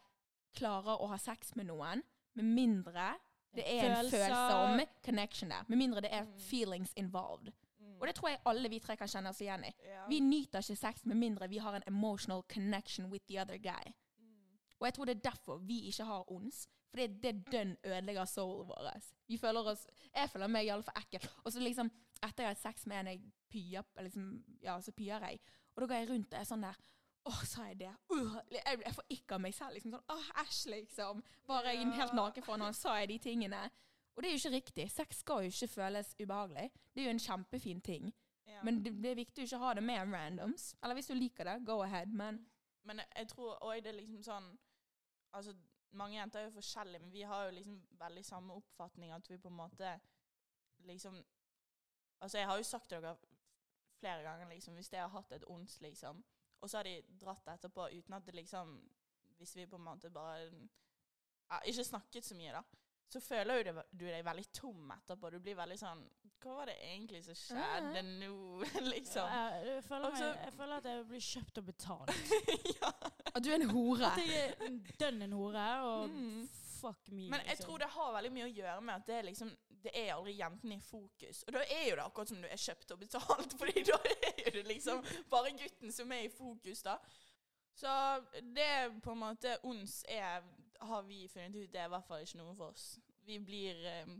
klarer 0.56 1.04
å 1.04 1.12
ha 1.12 1.20
sex 1.20 1.52
med 1.56 1.68
noen 1.68 2.00
med 2.32 2.48
mindre 2.48 3.12
det 3.52 3.64
er 3.68 3.84
en 3.84 3.96
følelse 3.96 4.16
følsom 4.16 4.80
connection 5.04 5.50
der. 5.52 5.64
Med 5.68 5.76
mindre 5.76 6.00
det 6.00 6.12
er 6.12 6.24
Mm. 6.24 6.38
feelings 6.40 6.92
involved. 6.96 7.52
Og 8.02 8.08
det 8.08 8.16
tror 8.18 8.32
jeg 8.32 8.40
alle 8.50 8.68
vi 8.68 8.80
tre 8.82 8.96
kan 8.98 9.06
kjenne 9.06 9.30
oss 9.30 9.40
igjen 9.44 9.62
i. 9.62 9.70
Yeah. 9.86 10.06
Vi 10.10 10.18
nyter 10.26 10.58
ikke 10.58 10.74
sex 10.80 11.04
med 11.06 11.20
mindre 11.20 11.46
vi 11.48 11.60
har 11.62 11.76
en 11.78 11.84
emotional 11.86 12.42
connection 12.50 13.06
with 13.12 13.22
the 13.30 13.38
other 13.38 13.60
guy. 13.62 13.92
Mm. 14.18 14.56
Og 14.80 14.88
jeg 14.88 14.94
tror 14.96 15.06
det 15.06 15.14
er 15.16 15.28
derfor 15.30 15.60
vi 15.62 15.84
ikke 15.86 16.06
har 16.08 16.32
ons. 16.34 16.64
For 16.90 16.98
det 16.98 17.30
er 17.30 17.38
dønn 17.52 17.76
ødelegger 17.86 18.26
soulen 18.28 18.66
vår. 18.68 18.90
Vi 19.30 19.38
føler 19.38 19.68
oss 19.70 19.86
Jeg 20.14 20.30
føler 20.30 20.50
meg 20.50 20.66
iallfall 20.66 20.98
ekkel. 20.98 21.28
Og 21.44 21.52
så 21.52 21.62
liksom, 21.62 21.90
etter 22.18 22.42
jeg 22.42 22.50
har 22.50 22.56
hatt 22.56 22.64
sex 22.64 22.86
med 22.90 23.00
en 23.00 23.12
jeg 23.12 23.22
pyer 23.52 23.86
liksom, 24.02 24.32
Ja, 24.62 24.80
så 24.80 24.92
pyer 24.92 25.28
jeg. 25.30 25.38
Og 25.76 25.84
da 25.84 25.86
går 25.86 26.02
jeg 26.02 26.10
rundt 26.10 26.34
og 26.34 26.40
er 26.40 26.48
sånn 26.50 26.66
der 26.66 26.82
Åh, 27.30 27.42
sa 27.46 27.68
jeg 27.68 27.78
det? 27.84 27.92
Uh, 28.10 28.34
jeg, 28.50 28.80
jeg 28.82 28.94
får 28.96 29.04
ikke 29.14 29.36
av 29.36 29.42
meg 29.44 29.54
selv. 29.54 29.76
liksom 29.76 29.92
sånn, 29.94 30.06
Åh, 30.10 30.30
æsj, 30.42 30.62
liksom. 30.72 31.20
Bare 31.46 31.70
jeg 31.70 31.92
helt 31.94 32.16
naken 32.18 32.42
foran 32.42 32.64
han, 32.66 32.74
sa 32.74 32.96
jeg 32.98 33.12
de 33.12 33.18
tingene. 33.22 33.60
Og 34.16 34.22
det 34.22 34.28
er 34.28 34.32
jo 34.36 34.40
ikke 34.42 34.56
riktig. 34.56 34.90
Sex 34.92 35.16
skal 35.22 35.44
jo 35.46 35.50
ikke 35.52 35.68
føles 35.68 36.14
ubehagelig. 36.20 36.70
Det 36.94 37.00
er 37.00 37.04
jo 37.04 37.10
en 37.16 37.18
kjempefin 37.26 37.80
ting. 37.80 38.12
Ja. 38.46 38.62
Men 38.62 38.82
det, 38.84 38.92
det 39.02 39.10
er 39.10 39.14
viktig 39.22 39.42
å 39.42 39.46
ikke 39.46 39.58
ha 39.62 39.74
det 39.74 39.82
med 39.82 40.12
randoms. 40.12 40.74
Eller 40.82 40.94
hvis 40.98 41.06
du 41.08 41.14
liker 41.14 41.44
det, 41.48 41.64
go 41.66 41.80
ahead. 41.82 42.06
Men 42.12 42.46
Men 42.84 42.98
jeg- 42.98 43.12
jeg 43.16 43.28
tror 43.28 43.58
òg 43.62 43.82
det 43.82 43.86
er 43.94 44.00
liksom 44.00 44.22
sånn 44.22 44.58
Altså, 45.34 45.54
mange 45.92 46.14
jenter 46.16 46.38
er 46.40 46.44
jo 46.44 46.50
forskjellige, 46.60 47.00
men 47.00 47.12
vi 47.12 47.22
har 47.22 47.44
jo 47.44 47.50
liksom 47.50 47.82
veldig 47.98 48.24
samme 48.24 48.52
oppfatning 48.54 49.12
at 49.12 49.28
vi 49.30 49.38
på 49.38 49.48
en 49.48 49.56
måte 49.56 50.00
liksom 50.84 51.24
Altså, 52.20 52.38
jeg 52.38 52.46
har 52.46 52.56
jo 52.56 52.62
sagt 52.62 52.88
til 52.88 53.00
dere 53.02 53.16
flere 54.00 54.22
ganger, 54.22 54.48
liksom, 54.48 54.74
hvis 54.74 54.92
jeg 54.92 55.00
har 55.00 55.08
hatt 55.08 55.32
et 55.32 55.44
ons, 55.48 55.80
liksom, 55.80 56.24
og 56.60 56.70
så 56.70 56.76
har 56.76 56.82
de 56.84 57.02
dratt 57.20 57.46
etterpå 57.48 57.88
uten 57.98 58.14
at 58.14 58.26
det 58.26 58.34
liksom 58.34 58.90
Hvis 59.38 59.56
vi 59.56 59.66
på 59.66 59.76
en 59.76 59.84
måte 59.84 60.10
bare 60.10 60.50
ja, 61.50 61.58
ikke 61.66 61.84
snakket 61.84 62.24
så 62.24 62.34
mye, 62.34 62.52
da, 62.52 62.62
så 63.12 63.20
føler 63.20 63.58
jo 63.60 63.64
det- 63.72 63.84
du 63.92 64.04
deg 64.08 64.24
veldig 64.24 64.44
tom 64.56 64.90
etterpå. 64.94 65.30
Du 65.30 65.38
blir 65.40 65.54
veldig 65.58 65.78
sånn 65.80 66.02
Hva 66.42 66.54
var 66.56 66.66
det 66.66 66.74
egentlig 66.82 67.20
som 67.24 67.34
skjedde 67.38 68.00
nå? 68.02 68.64
liksom. 68.94 69.28
Jeg, 69.30 69.66
jeg, 69.68 69.82
føler 69.86 70.10
meg, 70.10 70.22
jeg 70.46 70.52
føler 70.56 70.72
at 70.80 70.88
jeg 70.90 71.04
blir 71.06 71.20
kjøpt 71.22 71.58
og 71.60 71.66
betalt. 71.68 72.10
ja. 72.80 72.90
At 73.32 73.44
du 73.44 73.50
er 73.52 73.60
en 73.60 73.70
hore. 73.70 74.08
At 74.08 74.18
jeg 74.18 74.48
er 74.48 74.64
en 74.66 74.80
dønn 74.98 75.22
en 75.28 75.32
hore, 75.38 75.66
og 75.86 76.08
Mm. 76.10 76.48
fuck 76.80 77.12
me. 77.12 77.28
Men 77.30 77.40
jeg 77.44 77.52
liksom. 77.52 77.64
tror 77.68 77.78
det 77.78 77.88
har 77.94 78.12
veldig 78.16 78.32
mye 78.34 78.48
å 78.48 78.54
gjøre 78.56 78.80
med 78.82 78.94
at 78.96 79.06
det 79.06 79.14
er 79.20 79.28
liksom 79.28 79.52
Det 79.82 79.90
er 79.98 80.12
aldri 80.14 80.32
jentene 80.38 80.76
i 80.76 80.80
fokus. 80.80 81.44
Og 81.46 81.52
da 81.54 81.62
er 81.66 81.88
jo 81.90 81.94
det 81.98 82.04
akkurat 82.04 82.28
som 82.28 82.42
du 82.42 82.46
er 82.48 82.56
kjøpt 82.64 82.90
og 82.94 82.98
betalt, 83.00 83.54
Fordi 83.58 83.82
da 83.86 83.96
er 84.02 84.42
jo 84.46 84.50
det 84.56 84.66
liksom 84.68 85.00
bare 85.30 85.50
gutten 85.58 85.92
som 85.92 86.12
er 86.12 86.26
i 86.26 86.28
fokus, 86.30 86.82
da. 86.82 86.98
Så 87.74 87.94
det 88.54 88.68
på 89.02 89.10
en 89.14 89.18
måte 89.18 89.56
ons 89.64 90.04
er 90.08 90.42
Har 90.82 91.02
vi 91.06 91.28
funnet 91.28 91.54
ut, 91.56 91.70
det 91.72 91.80
er 91.80 91.86
i 91.88 91.92
hvert 91.94 92.06
fall 92.08 92.22
ikke 92.24 92.38
noe 92.40 92.54
for 92.58 92.72
oss. 92.74 92.98
Vi 93.26 93.38
blir 93.38 93.78
um, 94.02 94.16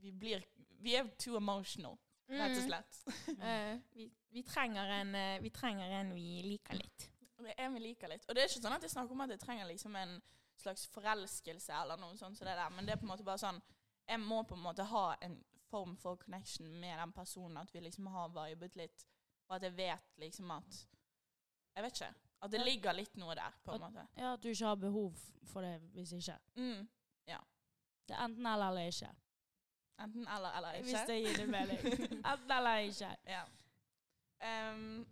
Vi 0.00 0.12
blir 0.12 0.44
Vi 0.80 0.94
er 0.96 1.08
too 1.18 1.36
emotional, 1.36 1.98
rett 2.30 2.56
og 2.56 2.62
Mm. 2.62 2.68
slett. 2.68 3.00
Eh, 3.42 3.78
vi, 3.92 4.06
vi, 4.30 4.42
trenger 4.42 4.92
en, 5.00 5.14
uh, 5.14 5.42
vi 5.42 5.50
trenger 5.50 5.90
en 6.00 6.14
vi 6.14 6.42
liker 6.46 6.78
litt. 6.78 7.10
Det 7.40 7.54
er 7.56 7.64
en 7.66 7.74
vi 7.74 7.80
liker 7.80 8.08
litt. 8.08 8.24
Og 8.28 8.34
det 8.34 8.42
er 8.42 8.48
ikke 8.48 8.62
sånn 8.62 8.76
at 8.76 8.82
jeg 8.86 8.90
snakker 8.94 9.12
om 9.16 9.20
at 9.24 9.30
jeg 9.34 9.40
trenger 9.40 9.66
liksom 9.68 9.96
en 9.96 10.20
slags 10.60 10.86
forelskelse 10.92 11.72
eller 11.72 11.96
noe 12.00 12.16
sånt 12.20 12.36
som 12.38 12.46
det 12.46 12.56
men 12.74 12.86
det 12.86 12.92
er 12.94 13.00
på 13.00 13.06
en 13.08 13.12
måte 13.14 13.24
bare 13.24 13.40
sånn 13.40 13.60
Jeg 14.08 14.20
må 14.20 14.42
på 14.44 14.54
en 14.56 14.64
måte 14.64 14.84
ha 14.84 15.16
en 15.22 15.38
form 15.70 15.96
for 15.96 16.16
connection 16.16 16.66
med 16.80 16.98
den 16.98 17.12
personen, 17.12 17.56
at 17.56 17.70
vi 17.74 17.80
liksom 17.80 18.06
har 18.10 18.28
vibet 18.34 18.76
litt, 18.76 19.04
og 19.48 19.56
at 19.56 19.62
jeg 19.62 19.76
vet 19.76 20.18
liksom 20.18 20.50
at 20.50 20.86
Jeg 21.76 21.84
vet 21.84 22.00
ikke. 22.00 22.14
At 22.42 22.50
det 22.52 22.60
ligger 22.64 22.92
litt 22.96 23.16
noe 23.20 23.34
der, 23.36 23.52
på 23.64 23.74
en 23.74 23.82
At- 23.82 23.90
måte. 23.92 24.06
Ja, 24.16 24.32
at 24.32 24.42
du 24.42 24.48
ikke 24.48 24.66
har 24.66 24.74
behov 24.80 25.16
for 25.44 25.60
det 25.66 25.74
hvis 25.92 26.12
ikke. 26.12 26.38
Mm. 26.56 26.88
Det 28.10 28.16
er 28.16 28.24
enten 28.24 28.46
eller 28.46 28.68
eller 28.72 28.88
ikke. 28.90 29.08
Enten 30.02 30.24
eller 30.28 30.56
eller 30.58 30.72
ikke. 30.72 30.84
Hvis 30.84 31.06
det 31.06 31.18
gir 31.22 31.36
deg 31.38 31.50
mening. 31.52 31.84
Enten 32.32 32.50
eller 32.56 32.76
ikke. 32.88 33.10
Ja. 33.26 33.42
Um, 34.72 35.06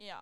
ja. 0.00 0.18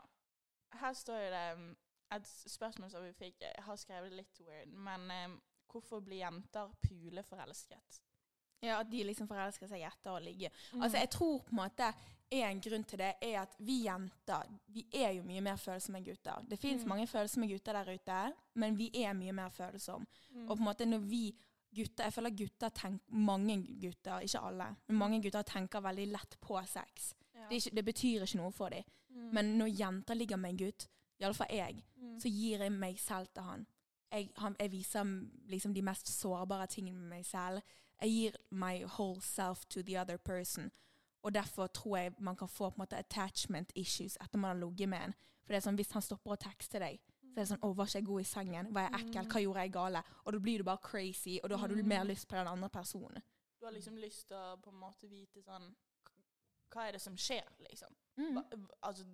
Her 0.77 0.93
står 0.93 1.23
jo 1.23 1.31
det 1.33 1.77
et 2.19 2.27
spørsmål 2.53 2.91
som 2.91 3.05
vi 3.07 3.13
fikk. 3.17 3.41
Jeg 3.41 3.65
har 3.65 3.77
skrevet 3.81 4.13
litt 4.13 4.41
weird, 4.45 4.69
men 4.69 5.09
um, 5.31 5.39
hvorfor 5.73 6.01
blir 6.05 6.21
jenter 6.27 6.75
puleforelsket? 6.85 8.03
Ja, 8.63 8.81
At 8.81 8.91
de 8.93 9.03
liksom 9.05 9.29
forelsker 9.29 9.69
seg 9.69 9.81
etter 9.85 10.13
å 10.13 10.21
ligge. 10.21 10.51
Altså, 10.77 10.99
Jeg 10.99 11.11
tror 11.17 11.39
på 11.45 11.53
en 11.57 11.63
måte 11.63 11.89
en 12.31 12.61
grunn 12.61 12.85
til 12.85 12.99
det 12.99 13.13
er 13.23 13.41
at 13.43 13.55
vi 13.59 13.85
jenter 13.85 14.43
vi 14.75 14.87
er 14.95 15.13
jo 15.13 15.23
mye 15.23 15.41
mer 15.41 15.57
følsomme 15.57 15.99
enn 15.99 16.05
gutter. 16.05 16.43
Det 16.51 16.59
fins 16.59 16.83
Mm. 16.83 16.89
mange 16.89 17.07
følsomme 17.07 17.47
gutter 17.49 17.73
der 17.73 17.93
ute, 17.95 18.33
men 18.55 18.77
vi 18.79 18.91
er 18.95 19.13
mye 19.13 19.33
mer 19.33 19.49
følsomme. 19.49 20.07
Mm. 20.35 20.49
Og 20.51 20.57
på 20.57 20.63
en 20.63 20.65
måte 20.65 20.87
når 20.87 20.99
vi 20.99 21.37
gutter, 21.77 22.05
Jeg 22.05 22.13
føler 22.13 22.31
gutter 22.31 22.69
tenker, 22.71 23.05
mange 23.13 23.67
gutter, 23.81 24.19
ikke 24.21 24.39
alle, 24.41 24.77
men 24.89 24.97
mange 24.99 25.23
gutter 25.23 25.43
tenker 25.43 25.81
veldig 25.81 26.07
lett 26.09 26.37
på 26.41 26.61
sex. 26.67 27.15
ja. 27.35 27.41
Det, 27.51 27.57
ikke, 27.65 27.77
det 27.77 27.85
betyr 27.85 28.23
ikke 28.23 28.37
noe 28.39 28.53
for 28.53 28.69
dem. 28.69 28.83
Mm. 29.11 29.31
Men 29.35 29.45
når 29.59 29.67
jenter 29.79 30.15
ligger 30.15 30.37
med 30.37 30.51
en 30.51 30.57
gutt, 30.67 30.89
iallfall 31.21 31.47
jeg, 31.51 31.85
Mm. 31.97 32.21
så 32.21 32.29
gir 32.29 32.59
jeg 32.59 32.73
meg 32.73 32.99
selv 32.99 33.27
til 33.35 33.43
han. 33.43 33.67
Jeg, 34.13 34.31
han, 34.37 34.57
jeg 34.61 34.71
viser 34.73 35.29
liksom 35.49 35.75
de 35.75 35.83
mest 35.83 36.07
sårbare 36.09 36.67
tingene 36.67 36.99
med 36.99 37.09
meg 37.09 37.25
selv. 37.27 37.61
Jeg 38.03 38.11
gir 38.11 38.33
my 38.51 38.85
whole 38.85 39.21
self 39.21 39.65
to 39.67 39.83
the 39.83 39.97
other 40.01 40.17
person. 40.19 40.71
Og 41.27 41.33
derfor 41.35 41.67
tror 41.75 41.97
jeg 41.99 42.13
man 42.23 42.37
kan 42.39 42.49
få 42.49 42.69
på 42.71 42.77
en 42.79 42.85
måte 42.87 42.99
attachment 42.99 43.73
issues 43.75 44.15
etter 44.23 44.39
man 44.39 44.53
har 44.55 44.61
ligget 44.67 44.89
med 44.89 45.09
en. 45.09 45.15
For 45.45 45.53
det 45.55 45.57
er 45.59 45.65
sånn, 45.71 45.77
Hvis 45.79 45.93
han 45.97 46.03
stopper 46.03 46.31
å 46.37 46.37
tekste 46.39 46.79
deg, 46.83 47.01
så 47.35 47.41
er 47.41 47.43
det 47.45 47.49
sånn 47.51 47.61
'Å, 47.61 47.75
var 47.77 47.87
ikke 47.87 47.99
jeg 47.99 48.05
god 48.07 48.21
i 48.21 48.25
sengen? 48.25 48.73
Var 48.75 48.81
jeg 48.83 49.01
ekkel? 49.01 49.27
Hva 49.33 49.41
gjorde 49.43 49.61
jeg 49.65 49.73
gale?' 49.73 50.03
Og 50.25 50.33
da 50.33 50.39
blir 50.39 50.59
du 50.59 50.65
bare 50.65 50.79
crazy, 50.83 51.41
og 51.43 51.51
da 51.51 51.57
har 51.57 51.69
du 51.69 51.75
Mm. 51.75 51.89
mer 51.89 52.05
lyst 52.05 52.29
på 52.29 52.37
den 52.37 52.47
andre 52.47 52.69
personen. 52.69 53.23
Du 53.61 53.67
har 53.67 53.73
liksom 53.73 53.97
lyst 53.97 54.29
til 54.29 54.37
å 54.37 54.57
på 54.63 54.71
en 54.71 54.81
måte 54.81 55.09
vite 55.09 55.43
sånn 55.43 55.75
Hva 56.71 56.89
er 56.89 56.93
det 56.93 57.01
som 57.01 57.15
skjer, 57.17 57.45
liksom? 57.71 57.89
Mm. 58.19 58.45
Altså, 58.83 59.05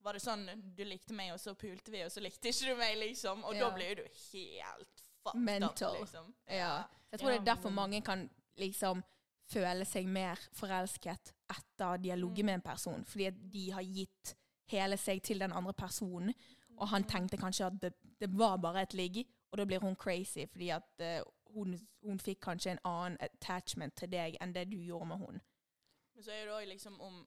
var 0.00 0.12
det 0.12 0.22
sånn 0.22 0.74
du 0.74 0.84
likte 0.84 1.12
meg, 1.12 1.32
og 1.32 1.38
så 1.40 1.54
pulte 1.54 1.90
vi, 1.90 2.02
og 2.02 2.10
så 2.10 2.20
likte 2.20 2.48
ikke 2.48 2.66
du 2.66 2.76
meg, 2.76 2.96
liksom? 2.98 3.44
Og 3.44 3.54
Ja. 3.54 3.68
da 3.68 3.74
blir 3.74 3.94
du 3.96 4.02
helt 4.02 5.02
fucked 5.22 5.40
Mental. 5.40 5.94
up, 5.94 6.00
liksom. 6.00 6.34
Ja. 6.48 6.84
Jeg 7.12 7.20
tror 7.20 7.28
det 7.30 7.40
er 7.40 7.54
derfor 7.54 7.70
mange 7.70 8.00
kan 8.02 8.30
liksom 8.56 9.02
føle 9.48 9.84
seg 9.88 10.06
mer 10.08 10.40
forelsket 10.52 11.32
etter 11.50 11.96
de 12.02 12.10
har 12.10 12.16
ligget 12.20 12.44
Mm. 12.44 12.46
med 12.46 12.54
en 12.54 12.60
person. 12.60 13.04
Fordi 13.04 13.30
de 13.30 13.70
har 13.72 13.82
gitt 13.82 14.34
hele 14.68 14.96
seg 14.96 15.22
til 15.22 15.40
den 15.40 15.52
andre 15.52 15.72
personen, 15.72 16.34
og 16.76 16.88
han 16.88 17.04
tenkte 17.04 17.36
kanskje 17.36 17.66
at 17.66 17.80
det, 17.82 17.92
det 18.20 18.28
var 18.38 18.56
bare 18.56 18.82
et 18.82 18.94
ligg, 18.94 19.24
og 19.50 19.58
da 19.58 19.64
blir 19.64 19.80
hun 19.80 19.96
crazy 19.96 20.44
fordi 20.46 20.68
at 20.68 21.00
uh, 21.00 21.22
hun, 21.54 21.78
hun 22.02 22.18
fikk 22.20 22.40
kanskje 22.40 22.70
en 22.70 22.78
annen 22.84 23.16
attachment 23.20 23.96
til 23.96 24.10
deg 24.12 24.36
enn 24.40 24.52
det 24.54 24.66
du 24.70 24.76
gjorde 24.76 25.06
med 25.06 25.16
hun. 25.16 25.40
Men 26.14 26.24
så 26.24 26.30
er 26.32 26.44
det 26.44 26.52
òg 26.54 26.66
liksom 26.68 27.00
om 27.00 27.26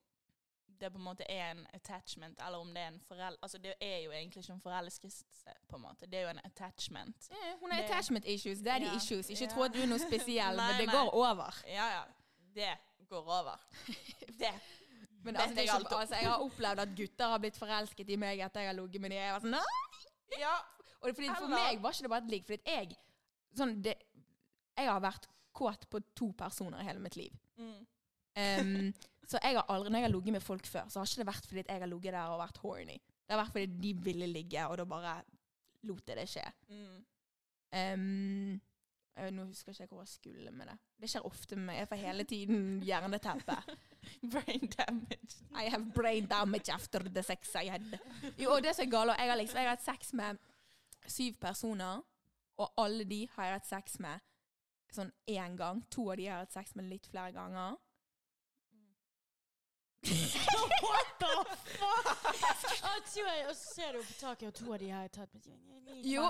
det 0.82 0.90
på 0.94 0.98
en 1.00 1.04
måte 1.06 1.26
er 1.30 1.52
en 1.52 1.62
attachment, 1.74 2.40
eller 2.46 2.58
om 2.64 2.68
det 2.74 2.82
er 2.84 2.88
en 2.92 3.00
forel... 3.08 3.38
Altså 3.42 3.58
det 3.62 3.74
er 3.82 3.98
jo 4.04 4.12
egentlig 4.12 4.42
ikke 4.44 4.54
en 4.54 4.62
forelskelse, 4.62 5.26
på 5.70 5.76
en 5.78 5.82
måte. 5.86 6.06
Det 6.10 6.20
er 6.20 6.22
jo 6.28 6.30
en 6.34 6.42
attachment. 6.46 7.30
hun 7.62 7.72
har 7.72 7.82
Det- 7.82 7.90
attachment 7.90 8.26
issues, 8.26 8.60
daddy 8.66 8.86
Ja. 8.90 8.96
issues. 8.96 9.30
Ikke 9.30 9.44
Ja. 9.44 9.50
tro 9.54 9.64
at 9.64 9.74
du 9.74 9.80
er 9.82 9.86
noe 9.88 10.00
spesiell, 10.00 10.56
Nei, 10.62 10.72
men 10.72 10.80
det 10.82 10.88
nei. 10.88 10.96
går 10.96 11.10
over. 11.14 11.62
Ja, 11.68 11.88
ja. 11.98 12.04
Det 12.56 13.08
går 13.10 13.22
over. 13.40 13.60
Det. 14.42 14.54
Men 15.24 15.36
altså, 15.36 15.56
det 15.56 15.66
jeg 15.66 15.70
alt 15.76 15.88
altså, 15.92 16.16
jeg 16.16 16.30
har 16.30 16.40
opplevd 16.42 16.80
at 16.80 16.90
gutter 16.98 17.28
har 17.28 17.38
blitt 17.38 17.58
forelsket 17.58 18.10
i 18.10 18.16
meg 18.16 18.40
etter 18.40 18.60
jeg 18.64 18.70
har 18.70 18.74
ligget 18.82 19.02
med 19.02 19.10
dem. 19.12 19.18
Jeg 19.20 19.34
var 19.34 19.40
sånn, 19.40 19.52
nei! 19.52 20.40
Ja. 20.40 20.56
Og 21.02 21.16
fordi 21.16 21.28
for 21.38 21.48
meg 21.48 21.82
var 21.82 21.92
ikke 21.94 22.02
det 22.08 22.10
bare 22.10 22.24
et 22.24 22.32
ligg. 22.32 22.46
Fordi 22.46 22.62
jeg, 22.66 22.96
sånn, 23.58 23.76
det, 23.86 23.94
jeg 24.78 24.88
har 24.90 25.00
vært 25.04 25.28
kåt 25.54 25.86
på 25.92 26.00
to 26.16 26.32
personer 26.38 26.80
i 26.82 26.84
hele 26.88 27.00
mitt 27.00 27.16
liv. 27.16 27.32
Mm. 27.58 27.88
Em, 28.36 28.94
så 29.32 29.40
jeg 29.40 29.56
har 29.56 29.70
aldri, 29.72 29.92
når 29.92 30.02
jeg 30.02 30.08
har 30.08 30.14
ligget 30.16 30.36
med 30.36 30.44
folk 30.44 30.68
før, 30.68 30.90
så 30.90 31.00
har 31.00 31.08
ikke 31.08 31.22
det 31.22 31.30
vært 31.30 31.48
fordi 31.48 31.64
jeg 31.64 31.84
har 31.84 31.90
ligget 31.92 32.16
der 32.18 32.34
og 32.34 32.42
vært 32.42 32.60
horny. 32.64 32.98
Det 32.98 33.36
har 33.36 33.40
vært 33.40 33.54
fordi 33.56 33.80
de 33.86 33.94
ville 34.08 34.28
ligge, 34.28 34.66
og 34.68 34.76
da 34.82 34.86
bare 34.90 35.14
lot 35.88 36.12
jeg 36.12 36.20
det 36.20 36.28
skje. 36.30 36.44
Mm. 36.72 37.00
Um, 37.72 38.60
jeg, 39.16 39.32
nå 39.36 39.46
husker 39.46 39.76
ikke 39.76 39.96
hvor 39.96 40.04
jeg 40.04 40.12
skulle 40.12 40.52
med 40.56 40.68
det. 40.72 40.78
Det 41.02 41.10
skjer 41.12 41.26
ofte 41.28 41.56
med 41.56 41.66
meg. 41.70 41.80
Jeg 41.82 41.90
får 41.92 42.02
hele 42.02 42.26
tiden 42.28 42.66
hjerneteppe. 42.88 43.58
Brain 44.34 44.72
damage. 44.76 45.38
I 45.56 45.70
have 45.70 45.92
brain 45.94 46.26
damage 46.26 46.74
after 46.74 47.00
the 47.00 47.24
sex 47.24 47.56
I 47.56 47.68
had. 47.70 47.86
Jo, 48.40 48.56
og 48.56 48.64
det 48.64 48.76
som 48.76 48.86
er 48.86 48.92
galt, 48.92 49.16
jeg 49.18 49.30
har, 49.30 49.38
liksom, 49.40 49.60
jeg 49.60 49.70
har 49.70 49.76
hatt 49.76 49.86
sex 49.86 50.14
med 50.18 50.42
syv 51.08 51.38
personer, 51.42 52.02
og 52.58 52.74
alle 52.78 53.06
de 53.08 53.28
har 53.36 53.50
jeg 53.50 53.60
hatt 53.60 53.70
sex 53.70 54.00
med 54.00 54.20
sånn 54.92 55.12
én 55.32 55.56
gang. 55.60 55.84
To 55.94 56.10
av 56.12 56.20
de 56.20 56.28
har 56.28 56.42
jeg 56.42 56.48
hatt 56.48 56.60
sex 56.60 56.76
med 56.76 56.90
litt 56.92 57.08
flere 57.12 57.32
ganger. 57.36 57.80
What 60.86 61.08
the 61.20 61.28
fuck? 61.78 62.08
Og 63.50 63.56
så 63.56 63.74
ser 63.76 63.92
du 63.92 63.98
på 64.04 64.14
taket, 64.20 64.48
og 64.48 64.54
to 64.54 64.74
av 64.74 64.80
de 64.80 64.90
har 64.90 65.02
jeg 65.02 65.12
tatt 65.12 65.34
med 65.34 66.06
Jo. 66.06 66.24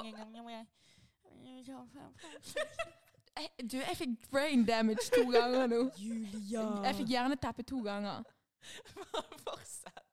du, 3.72 3.78
jeg 3.78 3.98
fikk 3.98 4.30
brain 4.32 4.66
damage 4.66 5.08
to 5.16 5.24
ganger 5.32 5.68
nå. 5.72 5.82
Julia. 5.98 6.66
Jeg 6.86 6.96
fikk 6.96 7.08
hjerneteppe 7.14 7.64
to 7.64 7.82
ganger. 7.86 8.24
Fortsett. 9.46 10.04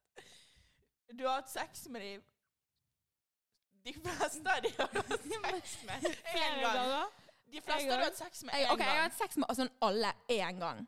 Du 1.18 1.26
har 1.26 1.40
hatt 1.40 1.50
sex 1.50 1.88
med 1.88 2.00
de 2.00 2.20
De 3.88 3.92
fleste 3.94 4.50
av 4.54 4.62
de 4.62 4.70
har 4.78 4.88
du 4.94 4.98
hatt 5.00 5.66
sex 5.66 5.78
med 5.86 6.04
én 6.04 6.60
gang. 6.62 7.10
De 7.52 7.60
fleste 7.64 7.90
har 7.90 7.98
du 7.98 8.04
hatt 8.04 8.18
sex 8.22 8.42
med 8.44 8.54
Jeg, 8.54 8.66
gang. 8.68 8.72
ok, 8.72 8.80
jeg 8.86 8.94
har 8.94 9.02
hatt 9.08 9.18
sex 9.18 9.36
med 9.40 9.56
sånn 9.56 9.70
alle 9.82 10.12
én 10.30 10.60
gang. 10.62 10.86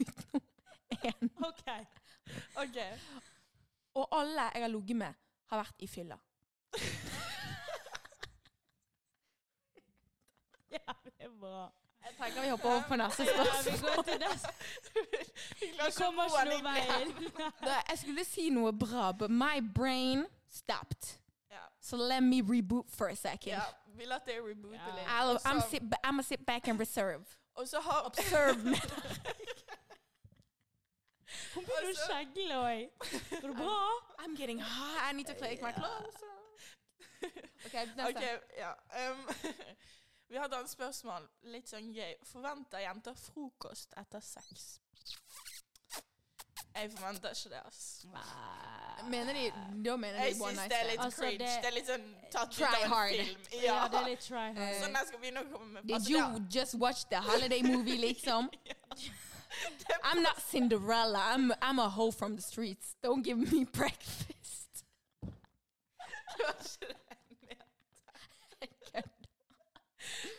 Utenom 0.08 0.42
én. 1.04 1.30
OK. 1.48 1.66
Ok. 2.56 2.78
Og 3.94 4.08
alle 4.20 4.42
jeg 4.54 4.62
har 4.62 4.68
ligget 4.68 4.96
med, 4.96 5.14
har 5.50 5.58
vært 5.64 5.82
i 5.82 5.86
fylla. 5.86 6.18
Er 11.20 11.28
bra. 11.40 11.68
Jeg 12.04 12.14
tenker 12.16 12.42
vi 12.42 12.48
hopper 12.48 12.68
over 12.70 12.82
på 12.88 12.96
neste 12.96 13.22
vi 13.22 13.28
spørsmål. 13.28 13.90
går 13.96 14.02
til 14.02 14.18
neste. 14.20 14.48
Vi 15.60 15.66
kommer 15.96 16.24
ikke 16.24 16.44
noen 16.48 16.64
vei 16.64 16.80
inn. 17.02 17.10
Da, 17.64 17.74
Jeg 17.90 17.98
skulle 18.00 18.24
si 18.24 18.46
noe 18.54 18.72
bra, 18.72 19.10
but 19.12 19.30
my 19.30 19.60
brain 19.74 20.24
stopped. 20.50 21.10
Ja. 21.50 21.60
So 21.80 21.96
let 21.96 22.22
me 22.22 22.40
reboot 22.42 22.86
for 22.90 23.08
a 23.08 23.14
second. 23.16 23.52
ja. 23.52 23.60
Vi 23.96 24.04
lar 24.08 24.22
det 24.26 24.38
reboote 24.40 24.78
Ja. 24.78 24.94
litt. 24.96 25.06
I'll, 25.08 25.34
Og 25.36 25.40
I'm, 25.44 25.60
så- 25.60 25.68
sit, 25.70 25.82
I'm 26.06 26.22
sit 26.22 26.46
back 26.46 26.68
and 26.68 26.80
reserve. 26.80 27.24
Og 27.54 27.68
så 27.68 27.80
har 27.80 28.02
Observe 28.06 28.56
me. 28.64 28.76
Hun 31.54 31.64
begynner 31.64 31.86
å 31.86 31.92
Altså- 31.94 32.08
kjegle 32.12 32.56
òg. 32.56 32.90
Går 33.40 33.48
det 33.48 33.56
bra? 33.64 33.78
I'm 34.24 34.34
getting 34.36 34.60
hot. 34.60 35.00
I 35.08 35.12
need 35.12 35.26
to 35.26 35.34
click 35.34 35.62
my 35.62 35.72
clothes. 35.72 36.20
Ok, 37.66 37.74
neste. 37.74 38.04
Ok, 38.08 38.22
ja. 38.56 38.70
Um, 39.10 39.26
vi 40.30 40.36
har 40.38 40.46
et 40.48 40.54
annet 40.56 40.70
spørsmål. 40.72 41.26
Litt 41.52 41.68
sånn 41.68 41.90
gøy. 41.92 42.14
Forventer 42.24 42.80
jenter 42.80 43.12
frokost 43.20 43.92
etter 44.00 44.22
sex? 44.24 44.78
Jeg 46.74 46.90
forventer 46.94 47.34
ikke 47.34 47.50
det, 47.52 47.60
ass. 47.66 48.06
Mener 49.10 49.34
de, 49.36 49.44
da 49.84 49.96
mener 50.00 50.22
Jeg 50.24 50.34
de 50.36 50.40
one 50.40 50.54
syns 50.54 50.60
night 50.60 50.70
det 50.72 50.78
er 50.80 50.88
litt 50.88 51.00
stand. 51.00 51.04
Altså, 51.04 51.22
cringe. 51.22 51.38
det- 51.38 51.62
Det, 51.62 51.68
er 51.70 51.76
litt 51.76 51.86
sånn 51.90 52.06
tatt 52.32 52.48
ut 52.48 52.56
Try 52.56 52.64
av 52.70 52.82
en 52.84 52.90
hard. 52.94 53.10
film. 53.20 53.40
Ja, 53.62 53.76
det 53.88 53.98
er 54.00 54.08
litt 54.08 54.20
try 54.24 54.36
hard. 54.46 54.58
Eh, 54.58 54.80
Sånn 54.82 54.94
jeg 55.00 55.06
skal 55.10 55.18
begynne 55.24 55.40
å 55.44 55.50
komme 55.52 55.72
med 55.72 55.82
Did 55.86 55.96
altså, 55.96 56.10
you 56.16 56.46
just 56.56 56.74
watch 56.74 57.04
the 57.10 57.20
holiday 57.28 57.62
movie, 57.62 57.98
liksom? 57.98 58.48
det, 58.64 58.76
I'm 60.04 60.22
not 60.22 60.40
Cinderella. 60.40 61.22
I'm, 61.34 61.52
I'm 61.62 61.78
a 61.78 61.88
hoe 61.88 62.10
from 62.10 62.36
the 62.36 62.42
streets. 62.42 62.94
Don't 63.02 63.22
give 63.22 63.38
me 63.38 63.64
breakfast. 63.78 64.84
det 65.20 66.44
var 66.46 66.54
ikke 66.62 66.86
det 67.40 67.48
jeg 67.50 67.58
mente. 68.60 69.02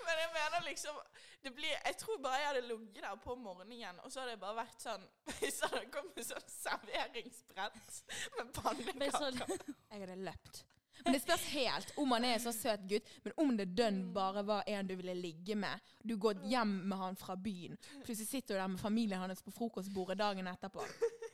Men 0.06 0.16
jeg 0.24 0.30
mener 0.38 0.70
liksom 0.70 0.96
det 1.44 1.54
blir, 1.56 1.74
Jeg 1.86 1.98
tror 1.98 2.18
bare 2.24 2.34
jeg 2.34 2.48
hadde 2.48 2.68
ligget 2.68 3.04
der 3.04 3.16
på 3.24 3.36
morgenen, 3.36 4.00
og 4.04 4.12
så 4.12 4.20
hadde 4.20 4.32
det 4.32 4.40
bare 4.40 4.56
vært 4.56 4.82
sånn 4.82 5.06
Hvis 5.40 5.58
det 5.62 5.70
hadde 5.72 5.88
kommet 5.96 6.28
sånn 6.28 6.50
serveringsbrett 6.54 8.02
med 8.36 8.38
Men 8.38 8.52
pannekaker 8.58 9.56
Jeg 9.92 10.04
hadde 10.04 10.20
løpt. 10.28 10.66
Men 11.04 11.14
det 11.16 11.22
spørs 11.24 11.46
helt 11.54 11.94
om 12.02 12.12
han 12.16 12.26
er 12.26 12.38
så 12.44 12.54
søt 12.56 12.84
gutt, 12.90 13.10
men 13.24 13.34
om 13.44 13.56
det 13.58 13.68
dønn 13.78 14.02
bare 14.14 14.44
var 14.48 14.68
en 14.68 14.90
du 14.90 14.96
ville 15.00 15.16
ligge 15.18 15.56
med. 15.56 15.80
Du 16.04 16.16
går 16.18 16.44
hjem 16.52 16.76
med 16.92 16.98
han 16.98 17.18
fra 17.20 17.36
byen. 17.36 17.78
Plutselig 18.04 18.28
sitter 18.28 18.56
du 18.56 18.60
der 18.62 18.74
med 18.76 18.80
familien 18.82 19.20
hans 19.24 19.44
på 19.44 19.54
frokostbordet 19.56 20.20
dagen 20.20 20.48
etterpå. 20.52 20.86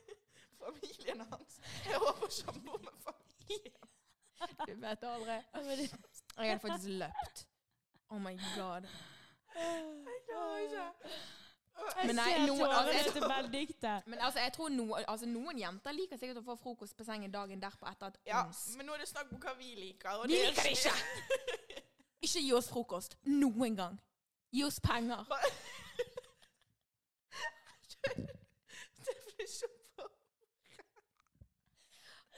Familien 0.67 1.25
hans. 1.31 1.59
Jeg 1.85 1.99
håper 2.03 2.61
bor 2.65 2.79
med 2.83 2.95
familien. 3.03 3.87
Du 4.67 4.73
vet 4.81 5.03
aldri. 5.03 5.37
Jeg 6.37 6.49
hadde 6.49 6.59
faktisk 6.59 6.89
løpt. 7.03 7.47
Oh 8.09 8.21
my 8.21 8.35
god. 8.55 8.87
Jeg 9.55 10.23
klarer 10.29 10.57
ikke. 10.57 11.46
Men 12.05 12.15
nei, 12.15 12.25
jeg 12.31 12.39
ser 12.39 12.47
noen- 12.47 12.71
altså, 12.77 13.11
til 13.13 13.21
Benedicte. 13.21 13.91
Men 14.05 14.19
altså, 14.19 14.39
jeg 14.39 14.53
tror 14.53 14.69
altså, 15.07 15.25
noen 15.29 15.59
jenter 15.59 15.91
liker 15.93 16.17
sikkert 16.17 16.37
å 16.41 16.45
få 16.45 16.55
frokost 16.59 16.97
på 16.97 17.03
sengen 17.07 17.31
dagen 17.31 17.61
derpå 17.61 17.87
etter 17.91 18.07
et 18.07 18.17
Ja, 18.27 18.43
ons. 18.47 18.63
men 18.77 18.85
nå 18.85 18.93
er 18.93 18.97
det 19.03 19.07
snakk 19.09 19.31
om 19.31 19.39
hva 19.41 19.53
vi 19.57 19.75
liker. 19.75 20.09
Og 20.19 20.27
Vi 20.27 20.33
det 20.33 20.41
er 20.43 20.49
liker 20.49 20.63
det 20.63 20.71
ikke! 20.71 21.83
Ikke 22.27 22.41
gi 22.41 22.53
oss 22.53 22.67
frokost. 22.69 23.15
Noen 23.25 23.75
gang. 23.77 23.99
Gi 24.51 24.63
oss 24.63 24.79
penger. 24.79 25.25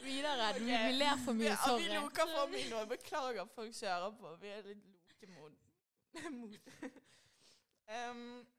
Videre. 0.03 0.53
Vi, 0.59 0.65
vi 0.65 0.91
ler 0.97 1.17
for 1.25 1.33
mye. 1.33 1.49
Ja, 1.49 1.55
vi 1.77 1.83
Sorry. 1.85 1.95
loker 2.01 2.29
for 2.35 2.47
mye 2.53 2.69
nå. 2.71 2.83
Beklager 2.93 3.49
folk 3.55 3.73
som 3.75 3.87
hører 3.91 4.13
på. 4.21 4.31
Vi 4.41 4.47
er 4.53 4.61
litt 4.69 4.85
lokemod. 5.09 5.57
Mod. 6.39 6.55
um, 7.97 8.23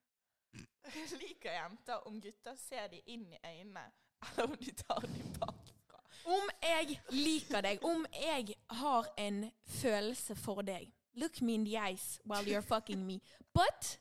liker 1.22 1.52
jenter 1.52 2.06
om 2.08 2.20
gutter 2.20 2.56
ser 2.56 2.88
de 2.92 3.02
inn 3.06 3.26
i 3.32 3.38
øynene, 3.44 3.84
eller 4.26 4.44
om 4.44 4.56
de 4.56 4.72
tar 4.82 5.00
de 5.06 5.26
bakfra. 5.38 6.00
Om 6.24 6.50
jeg 6.62 7.00
liker 7.10 7.64
deg, 7.64 7.84
om 7.84 8.06
jeg 8.12 8.56
har 8.80 9.08
en 9.18 9.44
følelse 9.80 10.36
for 10.36 10.62
deg 10.66 10.90
Look 11.18 11.40
me 11.42 11.54
in 11.54 11.64
the 11.64 11.76
eyes 11.76 12.20
while 12.24 12.44
you're 12.44 12.62
fucking 12.62 13.06
me. 13.06 13.20
But 13.52 13.98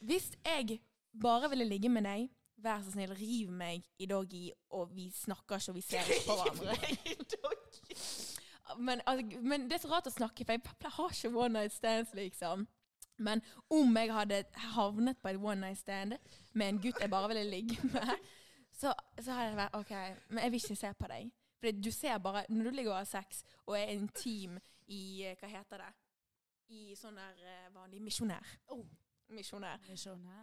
hvis 0.00 0.32
jeg 0.44 0.80
bare 1.22 1.48
ville 1.48 1.64
ligge 1.64 1.88
med 1.88 2.04
deg, 2.04 2.28
vær 2.56 2.82
så 2.82 2.92
snill, 2.92 3.14
riv 3.16 3.50
meg 3.50 3.86
i 3.98 4.06
doggy, 4.06 4.50
og 4.70 4.92
vi 4.94 5.10
snakker 5.14 5.56
ikke, 5.56 5.70
og 5.72 5.74
vi 5.74 5.80
ser 5.80 6.12
ikke 6.12 6.26
på 6.26 6.36
hverandre. 6.42 6.76
Men, 8.78 9.00
altså, 9.06 9.40
men 9.40 9.64
det 9.70 9.72
er 9.72 9.82
så 9.82 9.90
rart 9.90 10.06
å 10.06 10.14
snakke, 10.14 10.44
for 10.44 10.52
jeg 10.52 10.92
har 10.96 11.16
ikke 11.16 11.32
one 11.36 11.52
night 11.56 11.74
stands, 11.74 12.14
liksom. 12.14 12.66
Men 13.18 13.42
om 13.70 13.96
jeg 13.96 14.14
hadde 14.14 14.44
havnet 14.74 15.18
på 15.22 15.28
et 15.28 15.36
one 15.36 15.60
night 15.60 15.78
stand 15.78 16.16
med 16.52 16.68
en 16.68 16.80
gutt 16.82 17.00
jeg 17.00 17.10
bare 17.10 17.28
ville 17.28 17.44
ligge 17.50 17.78
med, 17.92 18.14
så, 18.72 18.94
så 19.20 19.36
hadde 19.36 19.50
det 19.50 19.60
vært 19.60 19.76
OK, 19.78 19.92
men 20.28 20.44
jeg 20.44 20.52
vil 20.52 20.64
ikke 20.64 20.76
se 20.76 20.92
på 20.98 21.10
deg. 21.12 21.30
For 21.62 21.78
du 21.78 21.90
ser 21.94 22.18
bare 22.18 22.44
Når 22.48 22.64
du 22.64 22.70
ligger 22.70 22.90
og 22.90 22.96
har 22.96 23.04
sex 23.04 23.44
og 23.66 23.78
er 23.78 23.92
intim 23.94 24.58
i 24.90 25.22
eh, 25.22 25.36
Hva 25.38 25.50
heter 25.52 25.84
det? 25.84 25.92
I 26.72 26.96
sånn 26.96 27.18
der 27.20 27.38
eh, 27.46 27.68
vanlig 27.74 28.00
misjonær. 28.02 28.48
Oh. 28.72 28.82
Misjonær. 29.32 29.80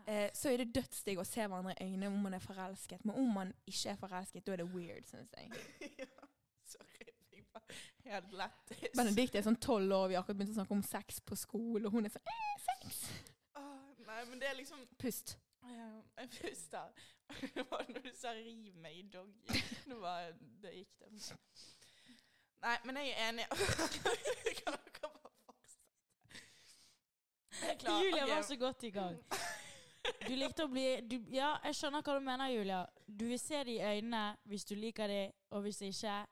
Eh, 0.10 0.30
så 0.34 0.52
er 0.52 0.62
det 0.62 0.74
dødsdigg 0.78 1.20
å 1.22 1.26
se 1.28 1.42
hverandre 1.42 1.76
i 1.76 1.88
øynene 1.88 2.10
om 2.10 2.22
man 2.26 2.38
er 2.38 2.44
forelsket. 2.44 3.04
Men 3.06 3.18
om 3.22 3.32
man 3.34 3.54
ikke 3.70 3.92
er 3.92 4.00
forelsket, 4.00 4.46
da 4.46 4.54
er 4.54 4.62
det 4.64 4.68
weird, 4.72 5.10
syns 5.10 5.34
jeg. 5.36 5.50
ja, 6.02 6.30
sorry. 6.70 7.10
Jeg 7.34 7.46
var 7.54 7.66
helt 8.14 8.34
lættis. 8.40 8.96
Benedicte 8.98 9.40
er 9.40 9.46
sånn 9.46 9.60
tolv 9.62 9.94
år, 9.96 10.08
vi 10.10 10.18
har 10.18 10.24
akkurat 10.24 10.40
begynt 10.42 10.56
å 10.56 10.60
snakke 10.60 10.78
om 10.78 10.86
sex 10.86 11.22
på 11.22 11.38
skole, 11.40 11.86
og 11.88 11.94
hun 11.96 12.10
er 12.10 12.14
sånn 12.14 12.34
eh, 12.34 12.56
sex. 12.66 13.04
Åh, 13.60 13.94
nei, 14.08 14.24
men 14.32 14.42
det 14.42 14.50
er 14.50 14.58
liksom 14.60 14.82
Pust. 15.02 15.38
Ja, 15.70 15.90
Jeg 16.20 16.30
puster. 16.30 16.90
Når 17.94 18.02
du 18.02 18.10
sa 18.16 18.34
'riv 18.34 18.76
meg 18.76 18.98
i 18.98 19.04
doggy'. 19.14 19.62
Var 20.02 20.32
det 20.62 20.72
gikk 20.74 21.00
det. 21.00 21.38
Nei, 22.62 22.78
men 22.86 22.98
jeg 22.98 23.10
er 23.10 23.30
enig. 23.30 23.46
kan 24.60 24.74
dere 24.74 25.02
bare 25.02 25.36
fortsette? 25.46 25.86
Jeg 27.62 27.70
er 27.70 27.78
klar. 27.80 28.04
Julia 28.04 28.26
var 28.36 28.42
så 28.42 28.56
godt 28.56 28.84
i 28.84 28.90
gang. 28.90 29.20
Du 30.28 30.34
likte 30.36 30.66
å 30.66 30.72
bli 30.72 30.88
du, 31.06 31.18
Ja, 31.32 31.54
jeg 31.64 31.76
skjønner 31.76 32.02
hva 32.02 32.18
du 32.18 32.26
mener, 32.26 32.50
Julia. 32.50 32.82
Du 33.06 33.26
vil 33.30 33.40
se 33.40 33.64
det 33.64 33.78
i 33.78 33.82
øynene 33.84 34.38
hvis 34.50 34.66
du 34.66 34.76
liker 34.76 35.08
det, 35.08 35.32
og 35.52 35.62
hvis 35.68 35.82
ikke 35.86 36.26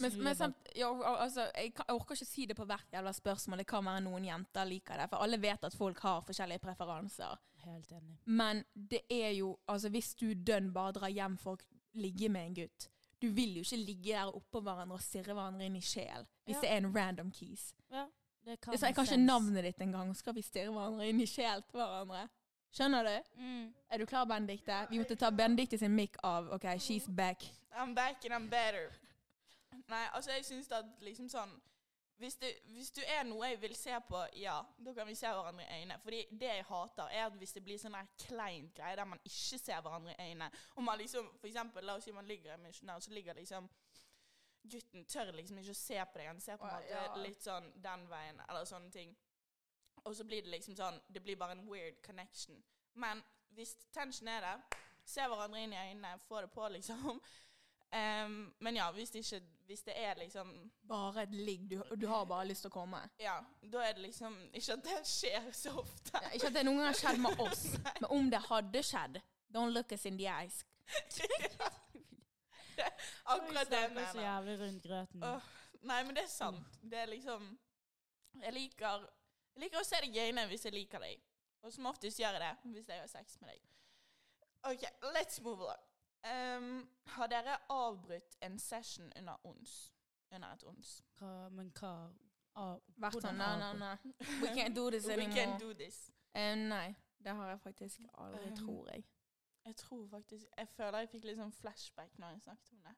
Men, 0.00 0.22
men 0.24 0.36
samt, 0.36 0.56
ja, 0.76 0.88
altså, 1.20 1.50
jeg, 1.54 1.74
kan, 1.74 1.84
jeg 1.88 1.94
orker 1.98 2.14
ikke 2.16 2.26
si 2.26 2.46
det 2.46 2.56
på 2.56 2.64
hvert 2.64 2.94
jævla 2.94 3.12
spørsmål. 3.12 3.58
Det 3.58 3.66
kan 3.66 3.84
være 3.84 4.00
noen 4.06 4.24
jenter 4.24 4.64
liker 4.64 4.96
det. 5.02 5.08
For 5.10 5.24
alle 5.24 5.38
vet 5.42 5.64
at 5.68 5.74
folk 5.76 6.00
har 6.00 6.22
forskjellige 6.24 6.62
preferanser. 6.64 7.36
Helt 7.66 7.92
enig. 7.92 8.16
Men 8.24 8.64
det 8.74 9.02
er 9.10 9.30
jo 9.36 9.52
Altså, 9.68 9.88
hvis 9.92 10.14
du 10.18 10.32
dønn 10.34 10.72
bare 10.74 10.92
drar 10.96 11.12
hjem 11.12 11.36
for 11.38 11.54
å 11.60 12.00
ligge 12.00 12.28
med 12.32 12.46
en 12.48 12.54
gutt 12.56 12.88
Du 13.22 13.28
vil 13.30 13.52
jo 13.58 13.62
ikke 13.62 13.76
ligge 13.78 14.16
der 14.16 14.32
oppå 14.34 14.60
hverandre 14.64 14.96
og 14.96 15.04
stirre 15.04 15.36
hverandre 15.36 15.68
inn 15.68 15.76
i 15.78 15.80
sjel 15.84 16.26
hvis 16.42 16.56
Ja. 16.56 16.60
det 16.60 16.70
er 16.72 16.76
en 16.80 16.88
random 16.96 17.30
keys. 17.30 17.68
Ja, 17.92 18.08
det 18.44 18.60
kan 18.60 18.72
Det 18.72 18.80
så 18.80 18.86
jeg 18.88 18.94
kan 18.96 19.04
ikke 19.06 19.20
navnet 19.22 19.64
ditt 19.64 19.80
en 19.80 19.92
gang, 19.92 20.14
skal 20.16 20.34
vi 20.34 20.42
stirre 20.42 20.72
hverandre 20.74 21.06
inn 21.08 21.20
i 21.20 21.26
sjel 21.30 21.62
til 21.62 21.78
hverandre. 21.78 22.24
Skjønner 22.72 23.04
du? 23.04 23.38
Mm. 23.38 23.74
Er 23.90 23.98
du 23.98 24.06
klar, 24.06 24.24
Benedicte? 24.26 24.86
Vi 24.90 24.98
måtte 24.98 25.14
ta 25.16 25.30
Benedicte 25.30 25.78
sin 25.78 25.94
mic 25.94 26.16
av. 26.24 26.50
OK, 26.56 26.64
she's 26.80 27.06
back. 27.06 27.44
I'm 27.76 27.94
back 27.94 28.24
and 28.24 28.34
I'm 28.34 28.48
better. 28.50 28.90
Nei, 29.92 30.06
altså 30.16 30.32
jeg 30.32 30.48
syns 30.48 30.72
at 30.72 31.04
liksom 31.04 31.28
sånn 31.32 31.52
hvis 32.22 32.34
det, 32.34 32.50
hvis 32.64 32.90
du 32.94 33.00
er 33.02 33.24
noe 33.26 33.48
jeg 33.50 33.58
vil 33.62 33.72
se 33.74 33.96
på, 34.08 34.18
ja, 34.38 34.54
da 34.78 34.92
kan 34.94 35.08
vi 35.08 35.14
se 35.18 35.26
hverandre 35.26 35.64
i 35.64 35.80
øynene. 35.80 35.96
Fordi 36.02 36.20
det 36.30 36.50
jeg 36.52 36.66
hater, 36.68 37.08
er 37.10 37.24
at 37.26 37.38
hvis 37.40 37.54
det 37.56 37.64
blir 37.66 37.80
sånn 37.82 37.96
kleint 38.26 38.76
greie 38.76 38.98
der 38.98 39.08
man 39.10 39.22
ikke 39.26 39.58
ser 39.58 39.80
hverandre 39.82 40.14
i 40.14 40.28
øynene 40.28 40.50
Og 40.76 40.84
man 40.86 41.00
liksom, 41.00 41.32
for 41.40 41.50
eksempel, 41.50 41.84
la 41.84 41.96
oss 41.98 42.06
si 42.06 42.14
man 42.14 42.28
ligger 42.28 42.54
i 42.54 42.60
misjonær, 42.62 43.00
og 43.00 43.02
så 43.02 43.10
ligger 43.16 43.34
liksom 43.40 43.66
Gutten 44.62 45.04
tør 45.10 45.32
liksom 45.34 45.58
ikke 45.58 45.74
å 45.74 45.80
se 45.80 45.98
på 45.98 46.20
deg. 46.20 46.28
Han 46.30 46.40
ser 46.40 46.60
på 46.60 46.68
en 46.68 46.76
måte 46.76 46.94
ja. 46.94 47.22
litt 47.24 47.42
sånn 47.42 47.64
den 47.82 48.04
veien, 48.06 48.38
eller 48.46 48.68
sånne 48.70 48.92
ting. 48.94 49.16
Og 50.04 50.14
så 50.14 50.22
blir 50.24 50.44
det 50.46 50.52
liksom 50.52 50.76
sånn 50.78 51.00
Det 51.10 51.22
blir 51.24 51.40
bare 51.40 51.56
en 51.58 51.66
weird 51.66 51.98
connection. 52.06 52.62
Men 52.94 53.24
hvis 53.56 53.74
tension 53.90 54.30
er 54.30 54.46
der, 54.46 54.62
se 55.02 55.26
hverandre 55.26 55.64
inn 55.64 55.74
i 55.74 55.80
øynene, 55.80 56.14
få 56.28 56.44
det 56.44 56.52
på, 56.54 56.68
liksom. 56.78 57.18
Um, 57.92 58.54
men 58.64 58.76
ja, 58.76 58.86
hvis 58.96 59.10
det, 59.12 59.20
ikke, 59.20 59.46
hvis 59.72 59.84
det 59.86 59.94
er 59.96 60.18
liksom 60.20 60.48
Bare 60.88 61.22
et 61.22 61.32
ligg. 61.34 61.64
Du, 61.70 61.80
du 61.96 62.06
har 62.10 62.26
bare 62.28 62.46
lyst 62.50 62.66
til 62.66 62.70
å 62.72 62.74
komme. 62.74 63.00
Ja, 63.22 63.38
da 63.72 63.84
er 63.86 63.96
det 63.96 64.04
liksom 64.04 64.36
Ikke 64.52 64.76
at 64.76 64.84
det 64.84 64.98
skjer 65.08 65.48
så 65.56 65.72
ofte. 65.80 66.20
Ja, 66.20 66.32
ikke 66.36 66.50
at 66.50 66.58
det 66.58 66.66
noen 66.68 66.82
gang 66.82 66.90
har 66.90 66.98
skjedd 67.00 67.22
med 67.24 67.40
oss, 67.46 67.64
men 68.02 68.08
om 68.18 68.28
det 68.32 68.42
hadde 68.50 68.84
skjedd 68.84 69.22
Don't 69.52 69.72
look 69.76 69.92
us 69.92 70.06
in 70.08 70.16
the 70.20 70.28
eyes. 70.32 70.62
Akkurat 73.32 73.68
det 73.70 73.80
jeg 73.82 74.06
så 74.12 74.22
jævlig 74.22 74.54
rundt 74.60 74.82
grøten. 74.86 75.24
Oh, 75.24 75.50
Nei, 75.82 75.98
men 76.06 76.16
det 76.16 76.24
er 76.24 76.30
sant. 76.32 76.78
Det 76.80 76.98
er 76.98 77.10
liksom 77.10 77.44
Jeg 78.40 78.52
liker 78.56 79.04
Jeg 79.52 79.66
liker 79.66 79.82
å 79.82 79.84
se 79.84 80.00
deg 80.04 80.16
i 80.16 80.24
øynene 80.28 80.48
hvis 80.50 80.64
jeg 80.68 80.74
liker 80.76 81.02
deg. 81.04 81.20
Og 81.62 81.72
som 81.74 81.86
oftest 81.90 82.20
gjør 82.20 82.38
jeg 82.38 82.42
det 82.42 82.74
hvis 82.74 82.88
jeg 82.88 83.00
har 83.04 83.10
sex 83.10 83.36
med 83.40 83.52
deg. 83.52 83.68
OK, 84.72 84.86
let's 85.14 85.40
move 85.42 85.68
on. 85.68 85.88
Em, 86.24 86.88
har 87.04 87.26
dere 87.26 87.56
avbrutt 87.68 88.36
en 88.40 88.58
session 88.58 89.12
under 89.16 89.46
ons? 89.46 89.94
Under 90.30 90.52
et 90.52 90.64
ons? 90.64 90.90
Hva, 91.18 91.48
men 91.50 91.72
hva 91.80 91.94
ah, 92.54 92.76
Vært 92.96 93.16
hvordan 93.16 93.40
sånn 93.40 93.40
Nei, 93.42 93.56
nei, 93.58 93.72
nei. 93.78 94.12
We 94.44 94.52
can't 94.54 94.76
do 94.76 94.90
this 94.90 95.08
We 95.10 95.26
can't 95.26 95.58
do 95.60 95.72
this. 95.74 96.04
Eh, 96.34 96.54
nei, 96.56 96.94
det 97.18 97.34
har 97.34 97.50
jeg 97.50 97.60
faktisk 97.60 98.06
aldri, 98.14 98.44
Um, 98.48 98.56
tror 98.56 98.92
jeg. 98.92 99.04
Jeg 99.64 99.76
tror 99.76 100.06
faktisk 100.08 100.46
Jeg 100.58 100.68
føler 100.68 100.98
jeg 100.98 101.08
fikk 101.08 101.24
litt 101.24 101.40
sånn 101.42 101.52
flashback 101.52 102.18
når 102.18 102.36
jeg 102.36 102.46
snakket 102.46 102.72
om 102.72 102.86
det. 102.86 102.94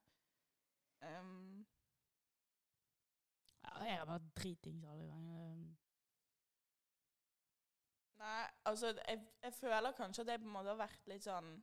Um, 1.09 1.67
Ja, 3.65 3.85
jeg 3.85 3.99
har 3.99 4.07
vært 4.07 4.27
dritings 4.37 4.85
alle 4.85 5.07
ganger. 5.09 5.45
Um, 5.53 5.63
nei, 8.21 8.43
altså 8.69 8.93
jeg, 9.09 9.23
jeg 9.43 9.55
føler 9.57 9.97
kanskje 9.97 10.23
at 10.23 10.29
jeg 10.29 10.41
på 10.43 10.47
en 10.51 10.53
måte 10.53 10.69
har 10.75 10.83
vært 10.85 11.09
litt 11.09 11.25
sånn 11.25 11.55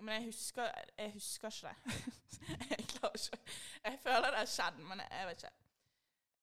Men 0.00 0.14
jeg 0.14 0.24
husker, 0.24 0.70
jeg 0.98 1.12
husker 1.12 1.48
ikke 1.48 1.68
det. 1.68 1.94
jeg 2.70 2.86
klarer 2.88 3.14
ikke 3.14 3.38
Jeg 3.84 3.98
føler 4.02 4.30
det 4.30 4.38
har 4.38 4.46
skjedd, 4.46 4.78
men 4.88 4.98
jeg, 4.98 5.08
jeg 5.18 5.26
vet 5.28 5.42
ikke. 5.42 5.56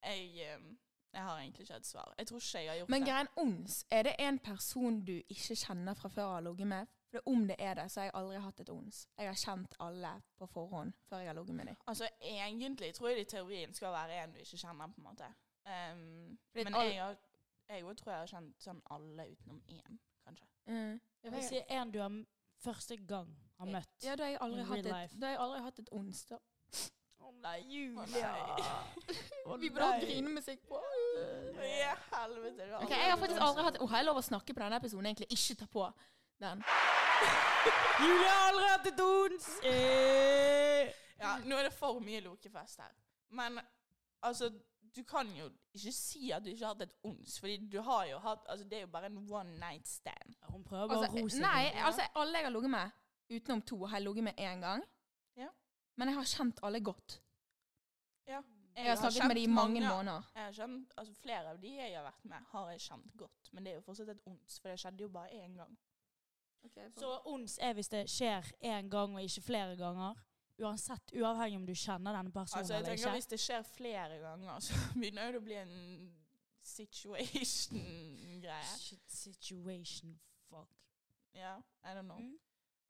Jeg, 0.04 0.54
um, 0.56 0.78
jeg 1.12 1.22
har 1.22 1.38
egentlig 1.38 1.60
ikke 1.66 1.74
et 1.76 1.86
svar. 1.86 2.14
Jeg 2.18 2.26
tror 2.26 2.38
ikke 2.38 2.58
jeg 2.62 2.70
har 2.70 2.76
gjort 2.78 2.88
Men 2.88 3.02
det. 3.02 3.08
greien 3.08 3.28
ons, 3.36 3.84
er 3.90 4.02
det 4.02 4.14
en 4.18 4.38
person 4.38 5.00
du 5.04 5.12
ikke 5.28 5.56
kjenner 5.56 5.94
fra 5.94 6.08
før 6.08 6.32
har 6.34 6.40
ligget 6.40 6.66
med? 6.66 6.86
For 7.10 7.20
om 7.26 7.46
det 7.48 7.56
er 7.58 7.74
det, 7.74 7.86
så 7.90 8.00
har 8.00 8.04
jeg 8.04 8.14
aldri 8.14 8.40
hatt 8.44 8.60
et 8.60 8.68
ons. 8.70 9.08
Jeg 9.18 9.26
har 9.30 9.34
kjent 9.40 9.74
alle 9.80 10.10
på 10.38 10.46
forhånd 10.46 10.92
før 11.08 11.18
jeg 11.22 11.28
har 11.30 11.34
ligget 11.38 11.54
med 11.56 11.66
dem. 11.66 11.76
Altså, 11.86 12.08
egentlig 12.20 12.94
tror 12.94 13.08
jeg 13.08 13.16
det 13.16 13.22
i 13.26 13.30
teorien 13.36 13.74
skal 13.74 13.92
være 13.92 14.18
en 14.24 14.32
du 14.32 14.38
ikke 14.38 14.56
kjenner, 14.60 14.86
på 14.86 15.00
en 15.00 15.04
måte. 15.08 15.30
Um, 15.68 16.38
Fordi 16.52 16.64
men 16.64 16.74
all- 16.74 16.86
jeg, 16.92 17.02
har- 17.04 17.16
jeg 17.68 17.96
tror 17.96 18.12
jeg 18.12 18.20
har 18.20 18.26
kjent 18.26 18.62
sånn 18.62 18.82
alle 18.90 19.26
utenom 19.32 19.62
én, 19.68 19.98
kanskje. 20.24 20.46
Mm. 20.66 21.00
Jeg 21.24 21.32
vil 21.32 21.42
si 21.48 21.60
en 21.68 21.90
du 21.90 21.98
har 22.00 22.24
første 22.64 22.96
gang 22.96 23.32
har 23.58 23.72
møtt. 23.74 23.94
Ja, 24.04 24.14
da 24.16 24.24
har 24.24 24.30
jeg 24.30 24.40
aldri, 24.46 24.64
hatt 24.68 24.86
et, 24.86 25.18
da 25.20 25.26
har 25.26 25.34
jeg 25.34 25.42
aldri 25.46 25.60
hatt 25.66 25.78
et 25.82 25.90
ons. 25.98 26.20
Å 26.32 26.38
Å 27.28 27.32
nei, 27.42 27.56
Julia. 27.68 28.30
Vi 29.58 29.70
burde 29.70 29.88
hatt 29.88 30.04
grinemusikk 30.04 30.62
på. 30.68 30.78
Ja, 31.64 31.96
helvete. 32.12 32.68
har 32.70 32.94
jeg 32.94 33.10
har 33.10 33.18
faktisk 33.18 33.42
aldri 33.42 33.64
hatt 33.66 33.80
oh, 33.82 33.90
Har 33.90 34.00
jeg 34.02 34.06
lov 34.06 34.20
å 34.20 34.24
snakke 34.24 34.54
på 34.54 34.62
denne 34.62 34.78
episoden? 34.80 35.10
Egentlig 35.10 35.28
ikke 35.34 35.58
ta 35.62 35.68
på 35.72 35.88
den. 36.40 36.62
Julie 38.00 38.30
har 38.30 38.46
aldri 38.52 38.70
hatt 38.70 38.88
et 38.92 39.04
ons! 39.04 39.50
Eh. 39.66 40.94
Ja, 41.18 41.34
nå 41.42 41.58
er 41.58 41.66
det 41.66 41.74
for 41.74 41.98
mye 42.04 42.22
lokefest 42.22 42.78
her. 42.84 42.92
Men 43.34 43.58
altså, 44.22 44.52
du 44.94 45.02
kan 45.04 45.28
jo 45.36 45.50
ikke 45.74 45.92
si 45.92 46.30
at 46.34 46.44
du 46.44 46.52
ikke 46.52 46.64
har 46.64 46.76
hatt 46.76 46.86
et 46.86 46.94
ons, 47.04 47.34
fordi 47.42 47.56
du 47.72 47.80
har 47.82 48.06
jo 48.08 48.20
hatt 48.22 48.46
Altså, 48.48 48.64
det 48.70 48.78
er 48.78 48.86
jo 48.86 48.92
bare 48.94 49.10
en 49.10 49.18
one 49.30 49.58
night 49.58 49.88
stand. 49.88 50.38
Hun 50.48 50.64
prøver 50.64 50.86
bare 50.86 51.02
å 51.02 51.02
Altså, 51.02 51.18
ro 51.18 51.28
seg. 51.34 51.42
nei, 51.42 51.66
altså 51.90 52.06
alle 52.22 52.38
jeg 52.40 52.48
har 52.48 52.54
ligget 52.54 52.72
med, 52.72 52.96
utenom 53.30 53.62
to, 53.62 53.84
har 53.86 53.98
jeg 53.98 54.08
ligget 54.08 54.24
med 54.24 54.40
én 54.40 54.60
gang. 54.60 54.84
Ja. 55.36 55.48
Men 55.96 56.08
jeg 56.08 56.16
har 56.16 56.24
kjent 56.24 56.60
alle 56.62 56.80
godt. 56.80 57.20
Ja. 58.28 58.42
Jeg 58.78 58.90
har 58.90 58.96
snakket 58.96 59.26
med 59.26 59.36
dem 59.36 59.50
i 59.50 59.54
mange 59.54 59.80
måneder. 59.80 60.22
Jeg 60.34 60.44
har 60.44 60.52
kjent, 60.52 60.92
altså 60.96 61.14
Flere 61.14 61.50
av 61.50 61.58
de 61.58 61.74
jeg 61.74 61.96
har 61.96 62.04
vært 62.06 62.24
med, 62.30 62.44
har 62.52 62.70
jeg 62.70 62.80
kjent 62.80 63.16
godt. 63.18 63.52
Men 63.52 63.64
det 63.64 63.72
er 63.72 63.76
jo 63.80 63.86
fortsatt 63.86 64.08
et 64.12 64.20
ons, 64.26 64.60
for 64.60 64.70
det 64.70 64.80
skjedde 64.80 65.02
jo 65.02 65.08
bare 65.08 65.28
én 65.34 65.56
gang. 65.58 65.78
Så 66.98 67.20
ons 67.24 67.58
er 67.62 67.72
hvis 67.74 67.88
det 67.88 68.10
skjer 68.10 68.52
én 68.60 68.88
gang 68.90 69.14
og 69.14 69.22
ikke 69.22 69.42
flere 69.42 69.76
ganger. 69.76 70.14
Uansett, 70.58 71.12
uavhengig 71.14 71.56
om 71.56 71.66
du 71.66 71.74
kjenner 71.74 72.16
denne 72.16 72.32
personen 72.34 72.60
Altså, 72.60 72.74
jeg 72.74 72.82
eller 72.82 72.98
ikke. 72.98 73.10
Hvis 73.10 73.26
det 73.26 73.40
skjer 73.40 73.62
flere 73.62 74.18
ganger, 74.18 74.60
så 74.60 74.74
begynner 74.98 75.32
det 75.32 75.38
å 75.38 75.44
bli 75.44 75.54
en 75.54 76.16
situation-greie. 76.66 78.96
Situation, 79.06 80.18
fuck. 80.48 80.68
Ja, 81.34 81.56
I 81.84 81.94
don't 81.94 82.10
know. 82.10 82.18
Mm. 82.18 82.38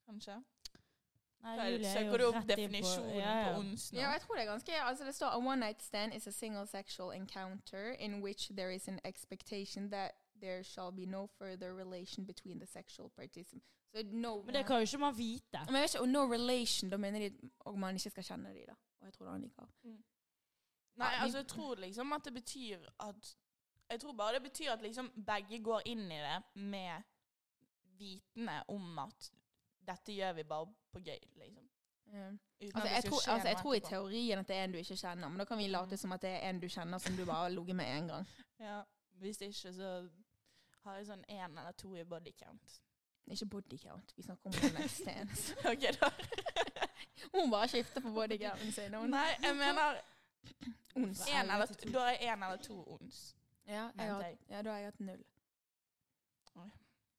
Kanskje. 0.08 0.38
Nei, 1.44 1.52
Julie 1.70 1.86
er 1.86 2.00
jo 2.04 2.10
Søker 2.10 2.18
du 2.18 2.24
opp 2.26 2.34
rett 2.34 2.42
inn 2.42 2.48
på- 2.48 2.56
definisjonen 2.56 3.14
ja, 3.14 3.34
ja. 3.40 3.52
på 3.52 3.58
ons 3.60 3.84
nå? 3.92 3.98
Ja, 4.00 4.08
jeg 4.16 4.20
tror 4.24 4.34
det 4.34 4.42
er 4.42 4.48
ganske 4.50 4.78
Altså 4.82 5.04
det 5.06 5.14
står 5.14 5.26
A 5.36 5.38
one 5.38 5.60
night 5.60 5.82
stand 5.82 6.14
is 6.16 6.26
a 6.26 6.32
single 6.32 6.66
sexual 6.66 7.12
encounter 7.14 7.92
in 7.98 8.22
which 8.24 8.48
there 8.56 8.74
is 8.74 8.88
an 8.88 8.98
expectation 9.04 9.90
that 9.90 10.10
there 10.40 10.64
shall 10.64 10.90
be 10.92 11.06
no 11.06 11.26
further 11.26 11.74
relation 11.74 12.26
between 12.26 12.58
the 12.58 12.66
sexual 12.66 13.08
participants. 13.10 13.66
So 13.94 14.02
no 14.02 14.42
Men 14.42 14.54
det 14.54 14.66
kan 14.66 14.76
jo 14.76 14.80
ikke 14.80 14.98
man 14.98 15.18
vite. 15.18 15.58
Men 15.66 15.74
jeg 15.74 15.82
vet 15.82 15.94
ikke, 15.94 16.00
og 16.02 16.08
no 16.08 16.20
relation, 16.32 16.90
da 16.90 16.96
mener 16.96 17.18
de 17.28 17.50
at 17.66 17.74
man 17.74 17.94
ikke 17.94 18.10
skal 18.10 18.24
kjenne 18.24 18.48
de 18.54 18.64
da. 18.66 18.74
Og 19.00 19.04
jeg 19.06 19.12
tror 19.12 19.26
det 19.26 19.50
er 19.58 19.66
Mm. 19.84 20.04
Nei, 20.96 21.06
Ja, 21.12 21.22
altså 21.22 21.38
jeg 21.38 21.46
tror 21.46 21.74
liksom 21.74 22.12
at 22.12 22.24
det 22.24 22.34
betyr 22.34 22.78
at 23.00 23.36
Jeg 23.90 24.00
tror 24.00 24.12
bare 24.12 24.34
det 24.34 24.42
betyr 24.42 24.70
at 24.72 24.82
liksom 24.82 25.10
begge 25.26 25.62
går 25.62 25.82
inn 25.86 26.12
i 26.12 26.18
det 26.18 26.42
med 26.54 27.02
vitende 27.98 28.62
om 28.68 28.98
at 28.98 29.30
dette 29.88 30.14
gjør 30.14 30.36
vi 30.36 30.44
bare 30.48 30.68
på 30.92 31.00
gøy, 31.00 31.18
liksom. 31.40 31.64
Uten 32.08 32.72
altså, 32.74 32.88
jeg, 32.88 33.04
tror, 33.04 33.32
altså, 33.32 33.48
jeg 33.48 33.56
tror 33.56 33.74
i 33.74 33.80
teorien 33.80 34.38
at 34.38 34.48
det 34.48 34.56
er 34.56 34.64
en 34.64 34.72
du 34.72 34.78
ikke 34.78 34.96
kjenner, 34.96 35.28
men 35.28 35.38
da 35.38 35.44
kan 35.44 35.58
vi 35.58 35.66
late 35.68 35.96
som 36.00 36.12
at 36.16 36.22
det 36.24 36.30
er 36.30 36.48
en 36.48 36.60
du 36.60 36.68
kjenner 36.72 36.98
som 37.04 37.16
du 37.16 37.24
bare 37.24 37.42
har 37.44 37.52
ligget 37.52 37.76
med 37.76 37.86
én 37.98 38.08
gang. 38.08 38.28
Ja, 38.60 38.82
Hvis 39.20 39.40
ikke, 39.40 39.72
så 39.72 40.08
har 40.84 40.96
jeg 40.96 41.06
sånn 41.08 41.24
én 41.28 41.58
eller 41.58 41.72
to 41.76 41.94
i 41.96 42.04
body 42.04 42.32
count. 42.38 42.78
Ikke 43.28 43.46
body 43.46 43.78
count, 43.82 44.12
vi 44.16 44.24
snakker 44.24 44.48
om 44.48 44.56
one 44.56 44.72
night 44.78 44.90
stands. 44.90 45.50
ok, 45.72 45.88
da. 46.00 46.10
Hun 47.34 47.50
bare 47.50 47.68
skifter 47.68 48.00
på 48.00 48.12
body 48.14 48.38
counten 48.40 48.72
sin. 48.72 48.96
Nei, 49.10 49.26
jeg 49.42 49.56
mener 49.56 50.00
Ons. 50.98 51.26
en 51.28 51.50
eller 51.50 51.74
Da 51.92 52.06
er 52.12 52.22
én 52.32 52.44
eller 52.44 52.62
to 52.62 52.78
ons. 52.94 53.36
Ja, 53.68 53.90
har, 53.98 54.24
ja, 54.48 54.62
da 54.62 54.70
har 54.70 54.78
jeg 54.78 54.92
hatt 54.92 55.00
null. 55.00 55.24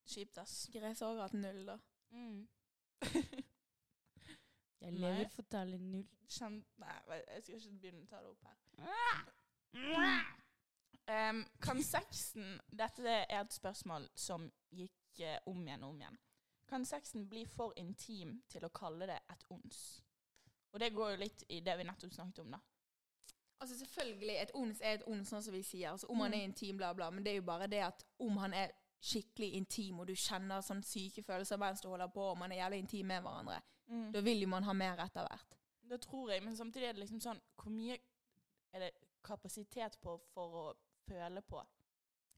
Kjipt, 0.09 0.37
ass. 0.41 0.69
Gress 0.73 0.99
har 0.99 1.11
også 1.11 1.21
hatt 1.21 1.37
null, 1.37 1.65
da. 1.67 1.75
Mm. 2.09 2.47
Jeg 4.81 4.91
Nei. 4.95 4.99
lever 5.01 5.27
for 5.33 5.41
tallet 5.51 5.81
null. 5.81 6.05
Kjenn... 6.29 6.59
Nei, 6.79 6.93
jeg 7.17 7.41
skal 7.43 7.55
ikke 7.57 7.79
begynne 7.81 8.03
å 8.05 8.09
ta 8.09 8.21
det 8.23 8.29
opp 8.31 8.43
her. 8.47 8.57
Um, 11.09 11.41
kan 11.61 11.79
sexen 11.83 12.59
Dette 12.69 13.01
er 13.09 13.39
et 13.41 13.53
spørsmål 13.53 14.05
som 14.17 14.45
gikk 14.77 15.21
uh, 15.25 15.37
om 15.49 15.63
igjen 15.65 15.83
og 15.83 15.89
om 15.95 16.01
igjen. 16.03 16.17
Kan 16.69 16.85
sexen 16.85 17.25
bli 17.29 17.43
for 17.49 17.73
intim 17.81 18.35
til 18.49 18.65
å 18.67 18.69
kalle 18.73 19.07
det 19.09 19.17
et 19.33 19.45
ons? 19.51 19.79
Og 20.73 20.79
det 20.83 20.91
går 20.93 21.15
jo 21.15 21.21
litt 21.23 21.43
i 21.49 21.59
det 21.65 21.75
vi 21.79 21.87
nettopp 21.89 22.13
snakket 22.13 22.43
om, 22.43 22.51
da. 22.53 22.59
Altså 23.59 23.75
selvfølgelig, 23.81 24.35
Et 24.45 24.51
ons 24.55 24.81
er 24.85 24.93
et 24.99 25.07
ons, 25.09 25.27
sånn 25.27 25.41
som 25.43 25.53
vi 25.53 25.63
sier. 25.65 25.89
Altså, 25.91 26.07
om 26.07 26.21
han 26.23 26.31
Mm. 26.31 26.37
er 26.37 26.43
intim, 26.45 26.77
bla, 26.77 26.93
bla. 26.93 27.09
Men 27.11 27.23
det 27.25 27.31
er 27.33 27.39
jo 27.41 27.47
bare 27.49 27.67
det 27.67 27.81
at 27.83 28.05
om 28.19 28.37
han 28.37 28.53
er 28.53 28.71
skikkelig 29.01 29.53
intim, 29.53 29.99
og 29.99 30.07
du 30.07 30.13
kjenner 30.15 30.61
sånn 30.61 30.83
syke 30.83 31.23
følelser 31.23 31.57
mens 31.57 31.81
du 31.81 31.87
holder 31.89 32.07
på, 32.11 32.21
og 32.31 32.37
man 32.37 32.51
er 32.51 32.55
jævlig 32.65 32.79
intim 32.83 33.05
med 33.07 33.21
hverandre, 33.23 33.61
da 34.13 34.21
vil 34.21 34.41
jo 34.41 34.47
man 34.47 34.63
ha 34.63 34.73
mer 34.73 34.99
etter 35.05 35.25
hvert. 35.27 35.55
Det 35.89 36.01
tror 36.01 36.29
jeg, 36.31 36.43
men 36.43 36.55
samtidig 36.55 36.87
er 36.87 36.93
det 36.93 36.99
liksom 37.01 37.19
sånn 37.19 37.39
Hvor 37.57 37.71
mye 37.73 37.95
er 38.73 38.79
det 38.79 38.91
kapasitet 39.25 39.97
på 40.01 40.19
for 40.33 40.53
å 40.53 40.73
føle 41.07 41.41
på? 41.41 41.63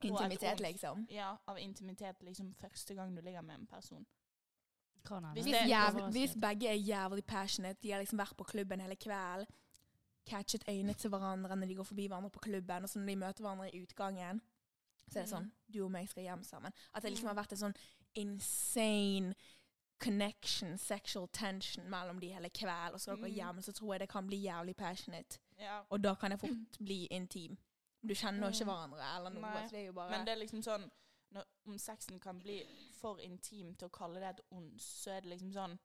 Intimitet, 0.02 0.52
ons. 0.52 0.60
liksom. 0.60 1.06
Ja, 1.10 1.36
av 1.46 1.58
intimitet 1.58 2.22
liksom 2.22 2.54
første 2.54 2.94
gang 2.94 3.14
du 3.14 3.20
ligger 3.22 3.42
med 3.42 3.60
en 3.60 3.66
person. 3.66 4.06
Hvis 5.34 5.44
Hvis, 5.44 5.52
det- 5.52 5.68
jævlig, 5.68 6.10
hvis 6.12 6.34
begge 6.40 6.68
er 6.68 6.74
jævlig 6.78 7.24
passionate, 7.26 7.78
de 7.82 7.90
har 7.90 8.00
liksom 8.00 8.18
vært 8.18 8.36
på 8.36 8.44
klubben 8.44 8.80
hele 8.80 8.96
kvelden, 8.96 9.46
catchet 10.26 10.64
øynene 10.68 10.94
til 10.94 11.10
hverandre 11.10 11.56
når 11.56 11.66
de 11.68 11.74
går 11.74 11.84
forbi 11.84 12.06
hverandre 12.08 12.30
på 12.30 12.38
klubben, 12.40 12.82
og 12.82 12.88
så 12.88 12.98
når 12.98 13.06
de 13.06 13.16
møter 13.16 13.42
hverandre 13.42 13.74
i 13.74 13.82
utgangen, 13.82 14.40
så 15.12 15.18
er 15.18 15.22
det 15.26 15.30
sånn 15.34 15.50
Du 15.72 15.84
og 15.84 15.90
meg 15.90 16.08
skal 16.08 16.22
hjem 16.24 16.42
sammen. 16.44 16.72
At 16.94 17.02
det 17.02 17.12
liksom 17.12 17.28
har 17.30 17.34
vært 17.38 17.52
en 17.52 17.58
sånn 17.66 17.76
insane 18.16 19.34
connection, 20.02 20.78
sexual 20.78 21.28
tension 21.28 21.84
mellom 21.90 22.18
de 22.20 22.28
hele 22.34 22.48
kvelden, 22.50 22.92
og 22.94 23.00
så 23.00 23.04
skal 23.12 23.16
dere 23.16 23.30
Mm. 23.30 23.34
hjem, 23.36 23.62
så 23.62 23.72
tror 23.72 23.92
jeg 23.94 24.00
det 24.00 24.08
kan 24.08 24.26
bli 24.26 24.42
jævlig 24.42 24.76
passionate. 24.76 25.38
Ja. 25.58 25.82
Og 25.90 26.00
da 26.02 26.14
kan 26.14 26.30
jeg 26.30 26.40
fort 26.40 26.50
bli 26.88 27.06
intim. 27.10 27.56
Du 28.02 28.14
kjenner 28.14 28.48
jo 28.48 28.52
ikke 28.52 28.64
Mm. 28.64 28.70
hverandre 28.70 29.16
eller 29.16 29.30
noe, 29.30 29.40
Nei, 29.42 29.66
så 29.66 29.70
det 29.70 29.80
er 29.80 29.86
jo 29.86 29.92
bare 29.92 30.10
Men 30.10 30.26
det 30.26 30.32
er 30.32 30.36
liksom 30.44 30.62
sånn 30.62 30.90
når, 31.32 31.44
Om 31.66 31.78
sexen 31.78 32.18
kan 32.20 32.40
bli 32.40 32.62
for 33.00 33.16
intim 33.20 33.74
til 33.76 33.88
å 33.88 33.90
kalle 33.92 34.20
det 34.20 34.28
et 34.30 34.40
ons, 34.50 34.82
så 34.82 35.10
er 35.16 35.20
det 35.20 35.30
liksom 35.30 35.52
sånn 35.52 35.78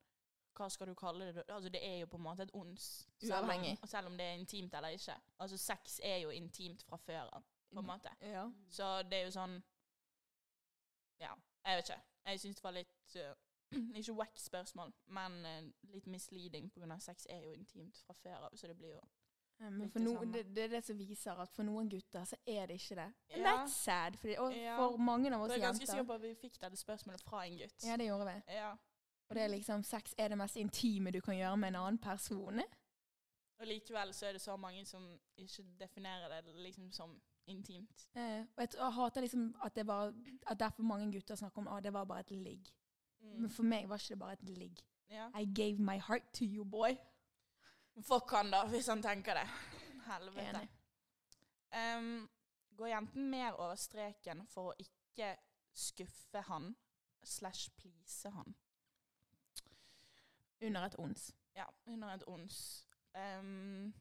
Hva 0.55 0.69
skal 0.71 0.87
du 0.87 0.95
kalle 0.95 1.31
det? 1.33 1.43
Altså 1.49 1.69
Det 1.69 1.83
er 1.83 1.99
jo 1.99 2.05
på 2.07 2.17
en 2.17 2.23
måte 2.23 2.41
et 2.41 2.49
ons. 2.53 3.05
Selv 3.21 3.47
om, 3.49 3.77
selv 3.87 4.07
om 4.07 4.17
det 4.17 4.25
er 4.25 4.33
intimt 4.39 4.73
eller 4.73 4.89
ikke. 4.89 5.13
Altså 5.39 5.57
Sex 5.57 5.99
er 6.03 6.17
jo 6.23 6.29
intimt 6.31 6.81
fra 6.83 6.97
før 6.97 7.29
av, 7.31 7.43
på 7.73 7.79
en 7.79 7.85
måte. 7.85 8.09
Ja. 8.21 8.45
Så 8.69 9.03
det 9.03 9.19
er 9.19 9.27
jo 9.27 9.33
sånn 9.35 9.57
Ja, 11.19 11.33
jeg 11.65 11.77
vet 11.77 11.89
ikke. 11.89 12.01
Jeg 12.27 12.39
syns 12.39 12.55
det 12.55 12.63
var 12.63 12.75
litt 12.75 13.15
uh, 13.15 13.33
Ikke 13.99 14.13
wack 14.13 14.39
spørsmål, 14.39 14.93
men 15.07 15.37
uh, 15.45 15.91
litt 15.93 16.07
misleading 16.07 16.69
pga. 16.71 16.99
sex 16.99 17.27
er 17.29 17.41
jo 17.43 17.51
intimt 17.51 17.97
fra 18.05 18.13
før 18.13 18.49
av, 18.49 18.55
så 18.55 18.67
det 18.67 18.77
blir 18.77 18.93
jo 18.95 19.01
Men 19.59 19.89
for 19.89 19.99
det 19.99 20.05
no, 20.05 20.33
det, 20.33 20.43
det 20.55 20.63
er 20.63 20.73
det 20.75 20.83
som 20.85 20.97
viser 20.99 21.39
at 21.41 21.49
for 21.49 21.65
noen 21.65 21.89
gutter 21.89 22.25
så 22.29 22.37
er 22.45 22.67
det 22.69 22.75
ikke 22.77 22.95
det. 22.95 23.07
Ja. 23.29 23.43
that's 23.45 23.73
sad. 23.73 24.17
Fordi, 24.17 24.35
og 24.37 24.53
Ja. 24.53 24.75
for 24.77 24.97
mange 24.97 25.33
av 25.33 25.41
oss 25.41 25.49
jenter. 25.49 25.55
Jeg 25.55 25.63
er 25.63 25.67
ganske 25.67 25.87
sikker 25.87 26.03
på 26.03 26.13
at 26.13 26.21
vi 26.21 26.35
fikk 26.35 26.61
dette 26.61 26.77
spørsmålet 26.77 27.21
fra 27.21 27.45
en 27.45 27.57
gutt. 27.57 27.83
Ja, 27.83 27.97
det 27.97 28.05
gjorde 28.05 28.25
vi. 28.25 28.53
Ja. 28.53 28.75
Og 29.29 29.35
det 29.35 29.43
er 29.43 29.47
liksom 29.47 29.83
sex 29.83 30.13
er 30.17 30.27
det 30.27 30.37
mest 30.37 30.55
intime 30.55 31.11
du 31.11 31.21
kan 31.21 31.35
gjøre 31.35 31.57
med 31.57 31.67
en 31.67 31.75
annen 31.75 31.97
person. 31.99 32.61
Og 33.59 33.67
likevel 33.67 34.13
så 34.13 34.27
er 34.27 34.37
det 34.37 34.41
så 34.41 34.55
mange 34.57 34.85
som 34.85 35.19
ikke 35.37 35.65
definerer 35.79 36.41
det 36.41 36.55
liksom 36.55 36.91
som 36.91 37.21
intimt. 37.47 38.09
Eh, 38.15 38.45
og 38.55 38.61
jeg, 38.61 38.73
jeg 38.73 38.93
hater 38.93 39.21
liksom 39.21 39.55
at 39.63 39.75
det 39.75 39.87
var 39.87 40.13
At 40.47 40.59
derfor 40.59 40.83
mange 40.83 41.11
gutter 41.11 41.35
snakker 41.35 41.61
om 41.61 41.67
at 41.67 41.83
det 41.83 41.93
var 41.93 42.05
bare 42.05 42.19
et 42.19 42.31
ligg. 42.31 42.73
Men 43.19 43.49
for 43.49 43.63
meg 43.63 43.89
var 43.89 43.97
ikke 43.97 44.13
det 44.13 44.19
bare 44.19 44.33
et 44.33 44.49
ligg. 44.49 44.79
Ja. 45.09 45.29
I 45.39 45.45
gave 45.55 45.79
my 45.79 45.99
heart 45.99 46.33
to 46.33 46.45
you, 46.45 46.65
boy. 46.65 46.97
Fuck 48.01 48.31
han 48.31 48.51
da, 48.51 48.65
hvis 48.67 48.87
han 48.87 49.01
tenker 49.03 49.33
det. 49.33 49.47
Helvete. 50.05 50.67
Em, 51.73 52.29
går 52.77 52.87
jenten 52.87 53.29
mer 53.29 53.51
over 53.51 53.75
streken 53.75 54.45
for 54.47 54.71
å 54.71 54.75
ikke 54.79 55.33
skuffe 55.73 56.41
han 56.47 56.75
slash 57.23 57.71
please 57.77 58.29
han? 58.29 58.55
Under 60.61 60.85
et 60.85 60.95
ons. 60.99 61.31
Ja, 61.55 61.65
under 61.85 62.13
et 62.13 62.23
ons. 62.27 62.87
Um, 63.17 63.93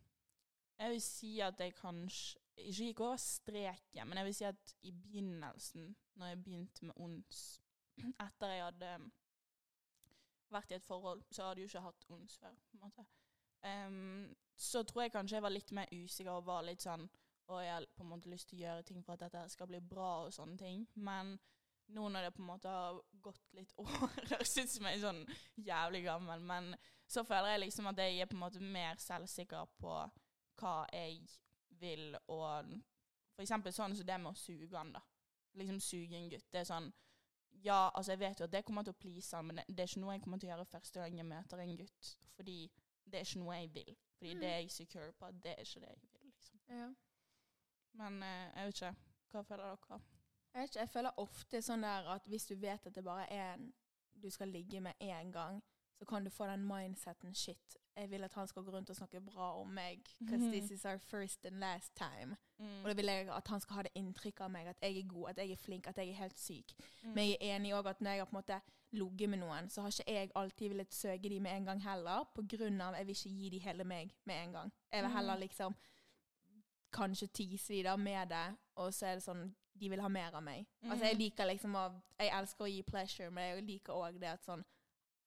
jeg 0.78 0.90
vil 0.90 1.02
si 1.02 1.38
at 1.40 1.60
jeg 1.60 1.74
kanskje 1.74 2.38
ikke 2.56 2.88
gikk 2.88 3.00
over 3.04 3.16
streken, 3.20 4.08
men 4.08 4.18
jeg 4.18 4.26
vil 4.26 4.34
si 4.34 4.44
at 4.48 4.74
i 4.82 4.92
begynnelsen, 4.92 5.96
når 6.14 6.26
jeg 6.26 6.42
begynte 6.44 6.88
med 6.88 6.94
ons, 6.96 7.44
etter 7.98 8.52
jeg 8.52 8.64
hadde 8.64 8.90
vært 10.52 10.72
i 10.72 10.78
et 10.78 10.86
forhold, 10.86 11.22
så 11.30 11.48
hadde 11.48 11.60
jeg 11.60 11.68
jo 11.68 11.72
ikke 11.72 11.86
hatt 11.88 12.08
ons 12.16 12.38
før. 12.38 12.56
på 12.70 12.76
en 12.76 12.84
måte. 12.84 13.06
Um, 13.66 14.36
så 14.56 14.82
tror 14.82 15.02
jeg 15.02 15.12
kanskje 15.12 15.36
jeg 15.36 15.42
var 15.42 15.52
litt 15.52 15.72
mer 15.72 15.92
usikker 15.92 16.32
og 16.32 16.46
var 16.46 16.62
litt 16.62 16.84
sånn 16.84 17.08
Og 17.48 17.62
jeg 17.64 17.72
har 17.72 17.86
på 17.96 18.04
en 18.04 18.10
måte 18.10 18.30
lyst 18.30 18.48
til 18.50 18.60
å 18.60 18.62
gjøre 18.62 18.84
ting 18.86 19.04
for 19.04 19.14
at 19.14 19.22
dette 19.24 19.42
skal 19.48 19.68
bli 19.70 19.80
bra 19.80 20.26
og 20.26 20.32
sånne 20.34 20.58
ting. 20.58 20.80
Men 20.94 21.36
nå 21.94 22.08
når 22.10 22.26
det 22.26 22.32
på 22.34 22.42
en 22.42 22.48
måte 22.48 22.72
har 22.72 22.98
gått 23.22 23.54
litt 23.54 23.72
år 23.82 24.16
høres 24.32 24.56
ut 24.58 24.72
som 24.72 24.88
jeg 24.88 24.98
er 24.98 25.04
sånn 25.04 25.20
jævlig 25.68 26.02
gammel, 26.08 26.42
men 26.42 26.72
så 27.06 27.22
føler 27.24 27.54
jeg 27.54 27.62
liksom 27.66 27.86
at 27.92 28.02
jeg 28.02 28.18
er 28.18 28.30
på 28.30 28.34
en 28.34 28.42
måte 28.42 28.62
mer 28.62 28.98
selvsikker 28.98 29.68
på 29.78 29.94
hva 30.58 30.74
jeg 30.90 31.20
vil, 31.80 32.16
og 32.28 32.70
for 33.34 33.42
eksempel 33.44 33.72
sånn 33.72 33.96
som 33.96 34.06
det 34.06 34.16
med 34.20 34.32
å 34.32 34.38
suge 34.40 34.76
han, 34.76 34.92
da. 34.92 35.00
Liksom 35.56 35.80
suge 35.80 36.16
en 36.16 36.30
gutt. 36.30 36.46
Det 36.52 36.60
er 36.60 36.68
sånn 36.68 36.92
Ja, 37.64 37.90
altså 37.94 38.12
jeg 38.12 38.18
vet 38.20 38.40
jo 38.40 38.44
at 38.44 38.52
det 38.52 38.64
kommer 38.68 38.82
til 38.84 38.92
å 38.92 38.98
please 39.00 39.36
han, 39.36 39.46
men 39.48 39.56
det, 39.56 39.64
det 39.68 39.80
er 39.84 39.88
ikke 39.88 40.00
noe 40.02 40.12
jeg 40.14 40.22
kommer 40.22 40.38
til 40.38 40.48
å 40.48 40.52
gjøre 40.52 40.66
første 40.68 41.00
gang 41.00 41.16
jeg 41.16 41.26
møter 41.26 41.58
en 41.62 41.76
gutt, 41.78 42.10
fordi 42.36 42.56
det 43.06 43.14
er 43.20 43.24
ikke 43.24 43.40
noe 43.40 43.54
jeg 43.56 43.70
vil. 43.74 43.96
Fordi 44.18 44.34
Mm. 44.34 44.40
det 44.40 44.48
er 44.50 44.58
jeg 44.60 44.70
secure 44.74 45.12
på 45.12 45.30
det 45.42 45.52
er 45.54 45.62
ikke 45.64 45.80
det 45.80 45.88
jeg 45.88 46.02
vil, 46.02 46.26
liksom. 46.34 46.60
Ja. 46.68 46.88
Men 47.92 48.22
eh, 48.22 48.50
jeg 48.56 48.66
vet 48.66 48.74
ikke. 48.82 48.92
Hva 49.32 49.42
føler 49.48 49.64
dere? 49.72 50.00
Jeg, 50.52 50.60
vet 50.60 50.70
ikke, 50.70 50.80
jeg 50.80 50.88
føler 50.92 51.18
ofte 51.24 51.62
sånn 51.62 51.82
der 51.84 52.08
at 52.14 52.28
hvis 52.28 52.46
du 52.46 52.54
vet 52.60 52.86
at 52.86 52.94
det 52.94 53.04
bare 53.04 53.26
er 53.32 53.54
en 53.54 53.72
du 54.16 54.30
skal 54.30 54.48
ligge 54.48 54.80
med 54.80 54.94
én 55.04 55.32
gang, 55.32 55.62
så 55.98 56.04
kan 56.08 56.24
du 56.24 56.30
få 56.30 56.46
den 56.48 56.62
mindseten 56.68 57.34
shit. 57.34 57.76
Jeg 57.96 58.10
vil 58.10 58.24
at 58.24 58.34
han 58.34 58.46
skal 58.46 58.62
gå 58.62 58.70
rundt 58.70 58.90
og 58.90 58.96
snakke 58.96 59.20
bra 59.20 59.60
om 59.60 59.68
meg, 59.68 60.00
because 60.18 60.40
Mhm. 60.44 60.52
this 60.52 60.70
is 60.70 60.84
our 60.84 60.98
first 60.98 61.46
and 61.46 61.58
last 61.58 61.94
time. 61.96 62.36
Mm. 62.58 62.82
Og 62.84 62.88
da 62.90 62.94
vil 62.94 63.04
jeg 63.06 63.28
at 63.36 63.48
han 63.48 63.60
skal 63.60 63.74
ha 63.74 63.82
det 63.82 63.92
inntrykket 63.94 64.40
av 64.40 64.50
meg, 64.50 64.66
at 64.66 64.76
jeg 64.82 64.98
er 64.98 65.08
god, 65.08 65.28
at 65.30 65.36
jeg 65.38 65.50
er 65.50 65.56
flink, 65.56 65.86
at 65.86 65.96
jeg 65.96 66.08
er 66.08 66.14
helt 66.14 66.38
syk. 66.38 66.72
Mm. 67.02 67.08
Men 67.14 67.28
jeg 67.28 67.36
er 67.40 67.56
enig 67.56 67.74
også 67.74 67.88
at 67.88 68.00
når 68.00 68.10
jeg 68.10 68.20
har 68.20 68.24
på 68.24 68.36
en 68.36 68.42
måte 68.42 68.60
ligget 68.92 69.28
med 69.30 69.38
noen, 69.38 69.70
så 69.70 69.80
har 69.82 69.88
ikke 69.88 70.12
jeg 70.12 70.30
alltid 70.36 70.68
villet 70.68 70.94
søke 70.94 71.28
de 71.28 71.40
med 71.40 71.50
en 71.56 71.64
gang 71.64 71.82
heller, 71.82 72.24
på 72.34 72.42
grunn 72.48 72.80
av 72.80 72.94
jeg 72.94 73.06
vil 73.06 73.14
ikke 73.14 73.30
gi 73.38 73.48
de 73.50 73.58
hele 73.58 73.84
meg 73.84 74.12
med 74.24 74.34
en 74.46 74.52
gang. 74.52 74.72
Jeg 74.92 75.02
vil 75.02 75.10
heller 75.12 75.34
Mm. 75.34 75.40
liksom 75.40 75.74
kanskje 76.92 77.26
tease 77.32 77.68
de 77.74 77.82
da 77.82 77.96
med 77.96 78.28
det, 78.28 78.56
og 78.76 78.92
så 78.94 79.06
er 79.06 79.14
det 79.14 79.24
sånn 79.24 79.54
de 79.80 79.88
vil 79.90 80.00
ha 80.00 80.08
mer 80.08 80.34
av 80.34 80.42
meg. 80.42 80.66
Altså 80.84 81.04
jeg 81.04 81.14
Mm. 81.16 81.18
liker 81.18 81.44
liksom 81.46 81.74
å 81.74 82.02
Jeg 82.18 82.30
elsker 82.32 82.64
å 82.64 82.68
gi 82.70 82.82
pleasure, 82.82 83.30
men 83.30 83.54
jeg 83.56 83.64
liker 83.64 83.92
òg 83.92 84.14
det 84.20 84.28
at 84.28 84.42
sånn 84.46 84.64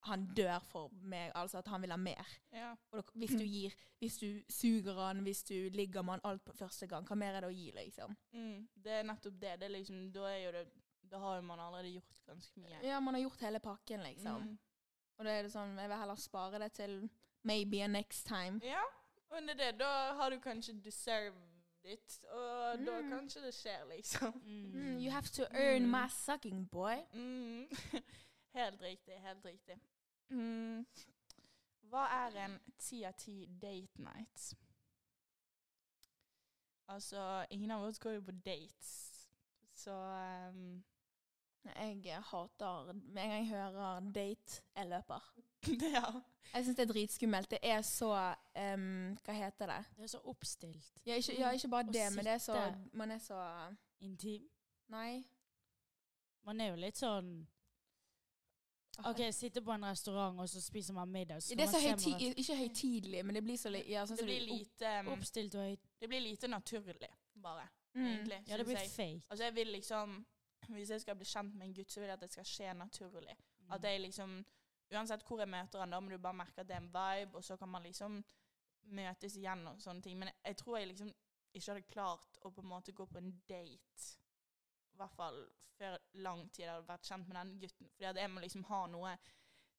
han 0.08 0.28
dør 0.36 0.60
for 0.64 0.90
meg, 1.02 1.32
altså 1.36 1.58
at 1.58 1.68
han 1.68 1.82
vil 1.82 1.92
ha 1.92 1.98
mer. 1.98 2.28
Ja. 2.54 2.72
Og 2.92 2.98
da, 2.98 3.04
hvis 3.16 3.30
du 3.36 3.44
gir 3.44 3.74
Hvis 4.00 4.18
du 4.18 4.42
suger 4.50 4.96
han, 5.08 5.20
hvis 5.26 5.44
du 5.44 5.54
ligger 5.76 6.02
med 6.02 6.14
han 6.14 6.22
alt 6.24 6.44
på 6.46 6.54
første 6.56 6.88
gang, 6.88 7.04
hva 7.08 7.16
mer 7.20 7.34
er 7.36 7.42
det 7.42 7.50
å 7.50 7.56
gi, 7.56 7.72
liksom? 7.76 8.16
Mm. 8.32 8.68
Det 8.76 8.92
er 8.92 9.04
nettopp 9.04 9.34
det. 9.42 9.58
det 9.60 9.66
er 9.68 9.70
liksom, 9.76 10.12
da, 10.16 10.22
er 10.30 10.38
jo 10.46 10.52
det, 10.52 10.66
da 11.12 11.20
har 11.20 11.36
jo 11.36 11.42
man 11.42 11.60
allerede 11.60 11.92
gjort 11.98 12.22
ganske 12.26 12.60
mye. 12.64 12.80
Ja, 12.84 13.00
man 13.00 13.14
har 13.14 13.22
gjort 13.22 13.42
hele 13.42 13.60
pakken, 13.60 14.04
liksom. 14.04 14.42
Mm. 14.48 14.58
Og 15.18 15.26
da 15.26 15.32
er 15.36 15.44
det 15.44 15.52
sånn, 15.52 15.76
jeg 15.78 15.90
vil 15.92 15.98
heller 16.00 16.16
spare 16.16 16.60
det 16.64 16.72
til 16.80 17.10
maybe 17.44 17.84
a 17.84 17.88
next 17.88 18.26
time. 18.28 18.62
Ja, 18.64 18.84
og 19.32 19.42
det 19.44 19.58
er 19.60 19.64
det. 19.66 19.80
Da 19.80 19.92
har 20.16 20.30
du 20.32 20.40
kanskje 20.40 20.80
deserved 20.82 21.36
it, 21.84 22.20
og 22.32 22.86
da 22.86 23.02
Mm. 23.02 23.10
kanskje 23.12 23.42
det 23.42 23.54
skjer, 23.54 23.84
liksom. 23.98 24.34
Mm, 24.46 25.00
you 25.04 25.12
have 25.12 25.28
to 25.28 25.44
earn 25.52 25.84
Mm. 25.84 25.92
my 25.92 26.08
sucking, 26.08 26.70
boy. 26.72 27.04
Mm. 27.14 27.68
helt 28.56 28.82
riktig, 28.82 29.14
helt 29.14 29.46
riktig. 29.46 29.80
Mm. 30.30 30.86
Hva 31.90 32.06
er 32.26 32.38
en 32.46 32.60
ti 32.78 33.04
av 33.08 33.16
ti 33.18 33.46
date 33.62 34.02
night? 34.02 34.54
Altså, 36.90 37.46
ingen 37.50 37.72
av 37.72 37.84
oss 37.86 38.00
går 38.00 38.18
jo 38.18 38.22
på 38.26 38.32
dates, 38.46 38.92
så 39.74 39.94
um, 40.50 40.84
Jeg 41.64 42.22
hater 42.32 42.94
Med 42.94 43.24
en 43.24 43.30
gang 43.30 43.44
jeg 43.44 43.48
hører 43.48 44.00
date, 44.00 44.62
jeg 44.76 44.90
løper. 44.90 45.34
Ja. 45.94 46.22
Jeg 46.54 46.66
syns 46.66 46.76
det 46.76 46.84
er 46.84 46.94
dritskummelt. 46.94 47.52
Det 47.52 47.60
er 47.62 47.82
så 47.82 48.10
um, 48.74 49.18
Hva 49.26 49.34
heter 49.34 49.68
det? 49.68 49.84
Det 49.98 50.04
er 50.04 50.08
så 50.08 50.22
oppstilt. 50.24 51.02
Ja, 51.06 51.14
ikke, 51.14 51.36
ja, 51.40 51.52
ikke 51.52 51.68
bare 51.68 51.90
Å 51.90 51.94
det, 51.94 52.08
men 52.16 52.26
det 52.26 52.34
er 52.34 52.42
så. 52.42 52.58
Man 52.94 53.12
er 53.12 53.20
så 53.22 53.42
Intim. 54.00 54.48
Nei. 54.88 55.24
Man 56.48 56.62
er 56.62 56.72
jo 56.72 56.80
litt 56.80 56.98
sånn 56.98 57.34
OK, 59.06 59.22
sitte 59.34 59.62
på 59.62 59.72
en 59.72 59.84
restaurant, 59.86 60.40
og 60.40 60.50
så 60.50 60.62
spiser 60.62 60.94
man 60.94 61.08
middag. 61.12 61.42
Så 61.44 61.56
Det 61.56 61.62
er 61.64 61.72
så 61.72 61.80
høytid, 61.80 62.36
ikke 62.38 62.56
høytidelig, 62.58 63.26
men 63.26 63.36
det 63.36 63.44
blir 63.44 63.58
så 63.58 63.70
ja, 63.88 64.06
sånn 64.06 64.18
Det 64.18 64.26
blir 64.26 64.42
lite, 64.48 64.94
Oppstilt 65.14 65.56
og 65.56 65.62
høyt. 65.70 65.80
det 66.00 66.10
blir 66.10 66.20
lite 66.22 66.48
naturlig, 66.48 67.10
bare, 67.36 67.68
Mm. 67.96 68.06
egentlig. 68.06 68.44
Ja, 68.48 68.58
det 68.58 68.66
blir 68.66 68.78
jeg. 68.78 68.90
fake. 68.90 69.24
Altså, 69.30 69.44
jeg 69.44 69.56
vil 69.56 69.68
liksom 69.68 70.26
Hvis 70.70 70.90
jeg 70.90 71.02
skal 71.02 71.16
bli 71.16 71.26
kjent 71.26 71.56
med 71.56 71.68
en 71.68 71.74
gutt, 71.74 71.92
så 71.92 72.00
vil 72.00 72.08
jeg 72.08 72.14
at 72.14 72.20
det 72.22 72.32
skal 72.32 72.44
skje 72.46 72.74
naturlig. 72.78 73.36
At 73.72 73.82
jeg 73.84 74.00
liksom 74.02 74.46
Uansett 74.92 75.24
hvor 75.24 75.40
jeg 75.40 75.48
møter 75.48 75.80
han, 75.80 75.90
da 75.90 76.00
må 76.00 76.10
du 76.10 76.18
bare 76.18 76.34
merke 76.34 76.60
at 76.60 76.68
det 76.68 76.76
er 76.76 76.82
en 76.82 76.88
vibe, 76.94 77.36
og 77.36 77.44
så 77.44 77.58
kan 77.58 77.70
man 77.70 77.84
liksom 77.84 78.24
møtes 78.84 79.36
igjen 79.38 79.68
og 79.68 79.78
sånne 79.82 80.02
ting. 80.02 80.18
Men 80.20 80.30
jeg 80.46 80.58
tror 80.58 80.78
jeg 80.78 80.88
liksom 80.88 81.12
ikke 81.54 81.74
hadde 81.74 81.88
klart 81.92 82.38
å 82.46 82.52
på 82.54 82.62
en 82.62 82.68
måte 82.70 82.92
gå 82.94 83.06
på 83.06 83.18
en 83.18 83.32
date, 83.50 84.19
i 85.00 85.04
hvert 85.04 85.16
fall 85.16 85.38
før 85.80 85.98
lang 86.20 86.42
tid 86.52 86.66
jeg 86.66 86.74
hadde 86.74 86.88
vært 86.90 87.08
kjent 87.08 87.28
med 87.30 87.38
den 87.40 87.52
gutten. 87.62 87.90
Fordi 87.96 88.08
at 88.10 88.18
jeg 88.20 88.32
må 88.34 88.42
liksom 88.44 88.64
ha 88.68 88.80
noe 88.92 89.14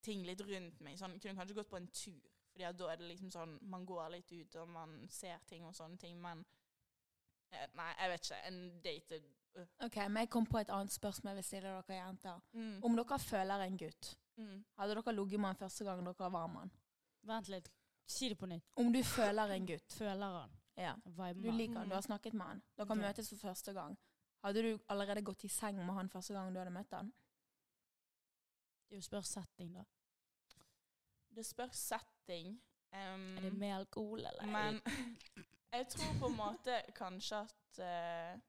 ting 0.02 0.22
litt 0.24 0.40
rundt 0.48 0.80
meg. 0.80 0.96
Sånn, 0.98 1.18
kunne 1.20 1.36
kanskje 1.36 1.58
gått 1.58 1.68
på 1.68 1.76
en 1.76 1.88
tur, 1.92 2.30
fordi 2.52 2.64
at 2.64 2.78
da 2.80 2.88
er 2.92 2.96
det 3.02 3.10
liksom 3.10 3.30
sånn 3.34 3.58
Man 3.68 3.84
går 3.86 4.08
litt 4.14 4.32
ut, 4.32 4.56
og 4.62 4.68
man 4.72 4.94
ser 5.12 5.42
ting 5.46 5.66
og 5.68 5.74
sånne 5.76 5.98
ting, 6.00 6.16
men 6.24 6.40
eh, 7.52 7.66
Nei, 7.76 7.90
jeg 7.98 8.10
vet 8.14 8.24
ikke. 8.30 8.40
En 8.48 8.80
date 8.86 9.20
øh. 9.60 9.66
OK, 9.86 9.96
men 10.08 10.22
jeg 10.24 10.30
kom 10.30 10.46
på 10.46 10.58
et 10.62 10.72
annet 10.72 10.92
spørsmål 10.94 11.30
jeg 11.34 11.36
vil 11.42 11.48
stille 11.50 11.74
dere 11.76 11.98
jenter. 12.00 12.40
Mm. 12.52 12.78
Om 12.84 12.96
dere 13.02 13.18
føler 13.18 13.66
en 13.68 13.78
gutt, 13.84 14.16
Mm. 14.40 14.64
hadde 14.78 14.94
dere 14.96 15.12
ligget 15.12 15.40
med 15.40 15.48
han 15.50 15.56
første 15.56 15.84
gang 15.84 15.98
dere 16.06 16.30
var 16.32 16.46
med 16.48 16.60
han? 16.64 16.70
Vent 17.28 17.48
litt. 17.52 17.66
Si 18.08 18.28
det 18.28 18.38
på 18.38 18.46
nytt. 18.46 18.64
Om 18.76 18.92
du 18.92 19.02
føler 19.04 19.52
en 19.52 19.66
gutt, 19.66 19.92
Føler 19.92 20.38
han. 20.40 20.50
ja. 20.76 20.94
Du 21.34 21.50
liker 21.50 21.78
han, 21.78 21.88
du 21.88 21.94
har 21.94 22.00
snakket 22.00 22.32
med 22.34 22.46
han. 22.46 22.62
Dere 22.76 22.86
okay. 22.86 23.02
møtes 23.02 23.28
for 23.28 23.36
første 23.36 23.72
gang. 23.76 23.98
Hadde 24.40 24.62
du 24.64 24.78
allerede 24.88 25.22
gått 25.22 25.44
i 25.44 25.48
seng 25.52 25.76
med 25.84 25.94
han 25.94 26.08
første 26.08 26.34
gang 26.34 26.52
du 26.54 26.58
hadde 26.60 26.72
møtt 26.72 26.92
han? 26.96 27.12
Det 28.88 28.96
er 28.96 29.02
jo 29.02 29.06
spørs 29.06 29.32
setting, 29.36 29.74
da. 29.76 29.84
Det 31.30 31.44
spørs 31.46 31.76
setting. 31.76 32.56
Um, 32.90 33.36
Er 33.36 33.40
det 33.40 33.52
med 33.52 33.74
alkohol, 33.74 34.24
eller? 34.26 34.46
men 34.46 34.80
jeg 35.72 35.86
tror 35.88 36.16
på 36.18 36.26
en 36.26 36.36
måte 36.36 36.80
kanskje 36.96 37.36
at 37.44 37.78
uh, 37.78 38.40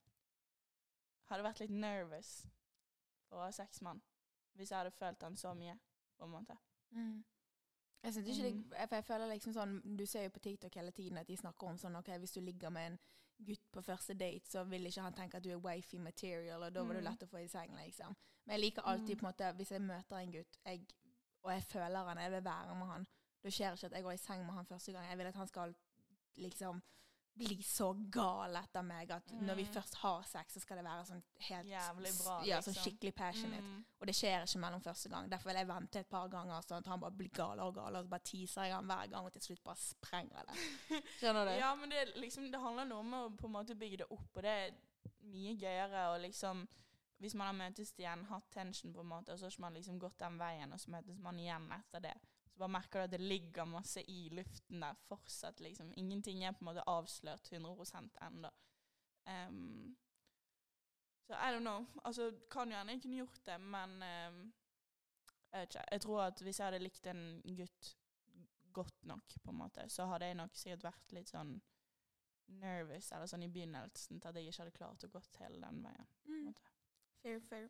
Hadde 1.29 1.43
vært 1.45 1.61
litt 1.61 1.71
nervous 1.71 2.31
for 3.29 3.39
å 3.39 3.45
ha 3.45 3.51
sex 3.55 3.79
med 3.81 3.93
han. 3.93 4.01
Hvis 4.59 4.71
jeg 4.73 4.81
hadde 4.81 4.91
følt 4.91 5.21
han 5.23 5.37
så 5.39 5.53
mye, 5.55 5.77
på 6.17 6.25
en 6.27 6.33
måte. 6.33 6.57
Mm. 6.89 7.21
Jeg 8.03 8.13
ikke 8.13 8.51
Mm. 8.53 8.69
det, 8.69 8.89
for 8.89 8.95
jeg 8.95 9.05
føler 9.05 9.27
liksom 9.33 9.53
sånn, 9.53 9.97
Du 9.97 10.05
ser 10.05 10.23
jo 10.23 10.29
på 10.29 10.39
TikTok 10.39 10.73
hele 10.75 10.91
tiden 10.91 11.17
at 11.17 11.27
de 11.27 11.37
snakker 11.37 11.67
om 11.67 11.77
sånn 11.77 11.95
ok, 11.97 12.07
hvis 12.17 12.31
du 12.33 12.41
ligger 12.41 12.69
med 12.69 12.91
en 12.91 12.99
gutt 13.45 13.71
på 13.71 13.81
første 13.81 14.13
date, 14.17 14.47
så 14.49 14.63
vil 14.67 14.85
ikke 14.85 15.01
han 15.01 15.13
tenke 15.13 15.35
at 15.37 15.43
du 15.43 15.49
er 15.51 15.57
wifey 15.59 15.99
material, 15.99 16.63
og 16.63 16.73
da 16.73 16.83
var 16.83 16.93
du 16.93 16.99
Mm. 16.99 17.03
lett 17.05 17.23
å 17.23 17.27
få 17.27 17.37
i 17.43 17.47
seng. 17.47 17.75
liksom. 17.75 18.15
Men 18.45 18.59
jeg 18.59 18.71
liker 18.71 18.81
alltid 18.81 19.15
Mm. 19.15 19.19
på 19.19 19.27
en 19.27 19.33
måte, 19.33 19.55
hvis 19.55 19.69
jeg 19.71 19.81
møter 19.81 20.15
en 20.17 20.31
gutt 20.31 20.57
jeg, 20.65 20.85
og 21.43 21.51
jeg 21.51 21.63
føler 21.63 22.05
han, 22.07 22.17
jeg 22.17 22.31
vil 22.31 22.41
være 22.43 22.75
med 22.75 22.87
han, 22.87 23.07
da 23.43 23.49
skjer 23.49 23.73
ikke 23.73 23.85
at 23.85 23.91
jeg 23.93 24.03
går 24.03 24.11
i 24.13 24.17
seng 24.17 24.45
med 24.45 24.53
han 24.53 24.65
første 24.65 24.91
gang. 24.93 25.05
Jeg 25.09 25.17
vil 25.17 25.27
at 25.27 25.35
han 25.35 25.47
skal 25.47 25.75
liksom 26.37 26.81
bli 27.37 27.55
så 27.63 27.87
gal 28.11 28.55
etter 28.59 28.83
meg 28.83 29.09
at 29.11 29.31
når 29.31 29.55
vi 29.55 29.63
Mm. 29.63 29.73
først 29.73 29.95
har 30.01 30.23
sex, 30.23 30.53
så 30.53 30.59
skal 30.61 30.77
det 30.77 30.85
være 30.85 31.05
sånn 31.05 31.23
helt 31.47 31.67
Jævlig 31.67 32.11
bra, 32.23 32.41
Ja, 32.45 32.59
sånn 32.61 32.73
liksom. 32.73 32.83
skikkelig 32.83 33.13
passionate. 33.15 33.61
Mm. 33.63 33.85
Og 34.01 34.07
det 34.07 34.15
skjer 34.15 34.43
ikke 34.43 34.59
mellom 34.59 34.81
første 34.81 35.09
gang. 35.09 35.29
Derfor 35.29 35.49
vil 35.49 35.55
jeg 35.55 35.67
vente 35.67 35.99
et 35.99 36.09
par 36.09 36.27
ganger, 36.27 36.61
sånn 36.61 36.77
at 36.77 36.85
han 36.87 36.99
bare 36.99 37.11
blir 37.11 37.29
galere 37.29 37.63
og 37.67 37.75
galere. 37.75 37.99
Og 37.99 38.05
så 38.05 38.09
bare 38.09 38.19
teaser 38.23 38.63
jeg 38.63 38.73
han 38.73 38.85
hver 38.85 39.09
gang, 39.09 39.25
og 39.25 39.31
til 39.33 39.41
slutt 39.41 39.63
bare 39.63 39.75
sprenger 39.75 40.43
det. 40.45 40.55
Skjønner 41.19 41.45
du? 41.45 41.51
Ja, 41.59 41.75
men 41.75 41.89
det, 41.89 42.15
liksom, 42.17 42.51
det 42.51 42.59
handler 42.61 42.85
noe 42.85 42.99
om 42.99 43.13
å 43.13 43.37
på 43.37 43.45
en 43.45 43.53
måte 43.53 43.75
bygge 43.75 43.97
det 43.97 44.11
opp, 44.11 44.29
og 44.35 44.43
det 44.43 44.45
er 44.51 44.71
mye 45.23 45.55
gøyere 45.57 46.07
å 46.15 46.21
liksom 46.21 46.67
Hvis 47.21 47.35
man 47.35 47.45
har 47.55 47.69
møtes 47.69 47.93
igjen, 47.99 48.25
hatt 48.25 48.49
tension 48.49 48.91
på 48.93 48.99
en 49.01 49.05
måte, 49.05 49.29
og 49.29 49.37
så 49.37 49.43
har 49.45 49.55
man 49.59 49.73
liksom 49.75 49.99
gått 49.99 50.17
den 50.17 50.39
veien, 50.39 50.73
og 50.73 50.79
så 50.79 50.89
møtes 50.89 51.19
man 51.19 51.37
igjen 51.37 51.67
etter 51.71 51.99
det. 52.01 52.15
Så 52.51 52.59
bare 52.59 52.73
merker 52.75 52.99
du 52.99 53.03
at 53.03 53.13
det 53.13 53.21
ligger 53.21 53.65
masse 53.65 54.03
i 54.11 54.29
luften 54.35 54.83
der 54.83 54.97
fortsatt, 55.07 55.59
liksom. 55.63 55.93
Ingenting 55.97 56.43
er 56.43 56.51
på 56.51 56.65
en 56.65 56.71
måte 56.71 56.87
avslørt 56.87 57.51
100 57.51 58.09
ennå. 58.27 58.51
Um, 59.25 59.95
så 61.27 61.33
I 61.33 61.53
don't 61.55 61.63
know. 61.63 61.85
Altså, 62.03 62.31
kan 62.51 62.71
jo 62.71 62.77
hende 62.77 62.93
jeg 62.93 63.01
kunne 63.01 63.21
gjort 63.21 63.45
det, 63.45 63.57
men 63.61 63.89
um, 64.03 64.53
jeg 65.51 65.67
ikke. 65.69 65.83
Jeg 65.91 66.01
tror 66.01 66.21
at 66.21 66.41
hvis 66.41 66.59
jeg 66.59 66.65
hadde 66.65 66.83
likt 66.83 67.07
en 67.07 67.41
gutt 67.57 67.95
godt 68.71 69.03
nok, 69.03 69.35
på 69.43 69.51
en 69.51 69.57
måte, 69.57 69.89
så 69.89 70.05
hadde 70.05 70.25
jeg 70.25 70.35
nok 70.39 70.55
sikkert 70.55 70.83
vært 70.83 71.15
litt 71.15 71.31
sånn 71.31 71.57
nervous 72.61 73.11
eller 73.11 73.29
sånn 73.31 73.45
i 73.45 73.51
begynnelsen 73.51 74.19
til 74.19 74.29
at 74.29 74.39
jeg 74.39 74.51
ikke 74.51 74.63
hadde 74.63 74.77
klart 74.77 75.05
å 75.07 75.11
gått 75.11 75.39
hele 75.43 75.59
den 75.63 75.83
veien. 75.83 76.07
på 76.23 76.31
en 76.31 76.47
Mm. 76.47 76.55
Fair, 77.21 77.39
fair. 77.49 77.69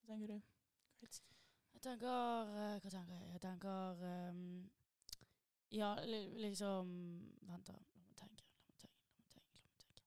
Hva 0.00 0.14
tenker 0.14 0.34
du? 0.34 0.40
Jeg 1.74 1.82
tenker 1.84 2.52
eh, 2.60 2.76
Hva 2.82 2.90
tenker 2.92 3.14
jeg? 3.14 3.32
Jeg 3.34 3.42
tenker 3.44 4.04
um, 4.30 4.70
Ja, 5.72 5.94
li 6.04 6.20
liksom 6.42 6.92
Vent, 7.48 7.66
da. 7.70 7.76
La 7.96 8.04
meg 8.04 8.16
tenke. 8.18 8.44
La 8.44 8.68
meg 8.68 8.78
tenke. 8.82 9.02
La 9.16 9.24
meg 9.24 9.34
tenke. 9.34 9.56
La 9.56 9.70
meg 9.72 9.82
tenke. 9.84 10.06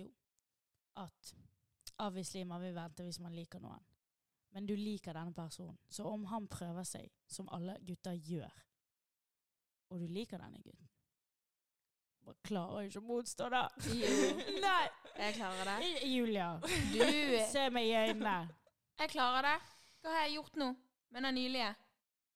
Jo. 0.00 0.06
At 1.02 1.32
obviously 2.02 2.44
man 2.44 2.62
vil 2.62 2.74
vente 2.74 3.06
hvis 3.06 3.20
man 3.22 3.34
liker 3.36 3.62
noen. 3.62 3.82
Men 4.52 4.66
du 4.68 4.74
liker 4.76 5.16
denne 5.16 5.32
personen. 5.32 5.78
Så 5.88 6.04
om 6.04 6.24
han 6.28 6.48
prøver 6.52 6.84
seg, 6.84 7.08
som 7.28 7.48
alle 7.56 7.78
gutter 7.86 8.12
gjør, 8.12 8.52
og 9.92 10.00
du 10.00 10.08
liker 10.08 10.40
denne 10.40 10.60
gutten 10.64 10.88
Bare 12.22 12.38
klarer 12.46 12.86
ikke 12.86 13.00
å 13.00 13.06
motstå 13.06 13.48
det. 13.50 13.62
Nei! 14.62 14.84
Jeg 15.16 15.34
klarer 15.34 15.68
det. 15.72 15.88
Julia, 16.06 16.52
Du 16.62 17.00
se 17.50 17.64
meg 17.74 17.88
i 17.88 17.96
øynene. 17.98 18.36
Jeg 19.00 19.10
klarer 19.10 19.48
det. 19.48 19.56
Hva 20.02 20.12
har 20.14 20.22
jeg 20.28 20.36
gjort 20.36 20.60
nå 20.62 20.68
med 21.12 21.22
den 21.22 21.34
nylige? 21.34 21.74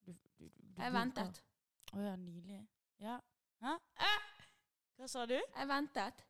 Du, 0.05 0.11
du, 0.11 0.49
du, 0.49 0.65
Jeg 0.77 0.93
ventet. 0.93 1.43
Å 1.93 1.97
Å 1.97 2.03
ja, 2.03 2.15
nylig. 2.15 2.59
Ja. 3.01 3.17
Hæ? 3.63 3.73
Eh? 4.05 4.27
Hva 4.97 5.07
sa 5.09 5.25
du? 5.29 5.35
Jeg 5.37 5.67
ventet 5.69 6.23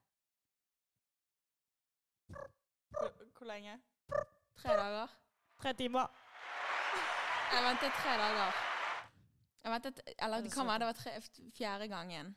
Hvor, 2.27 3.11
hvor 3.37 3.47
lenge? 3.47 3.79
tre 4.57 4.77
dager. 4.77 5.11
Tre 5.61 5.73
timer. 5.73 6.07
Jeg 7.51 7.63
ventet 7.63 7.99
tre 7.99 8.15
dager. 8.17 8.63
Jeg 9.63 9.71
ventet, 9.71 10.01
eller 10.17 10.41
Det 10.41 10.53
kan 10.53 10.67
være 10.67 10.79
det 10.79 10.87
var 10.87 10.93
tre, 10.93 11.11
fjerde 11.57 11.87
gangen. 11.87 12.35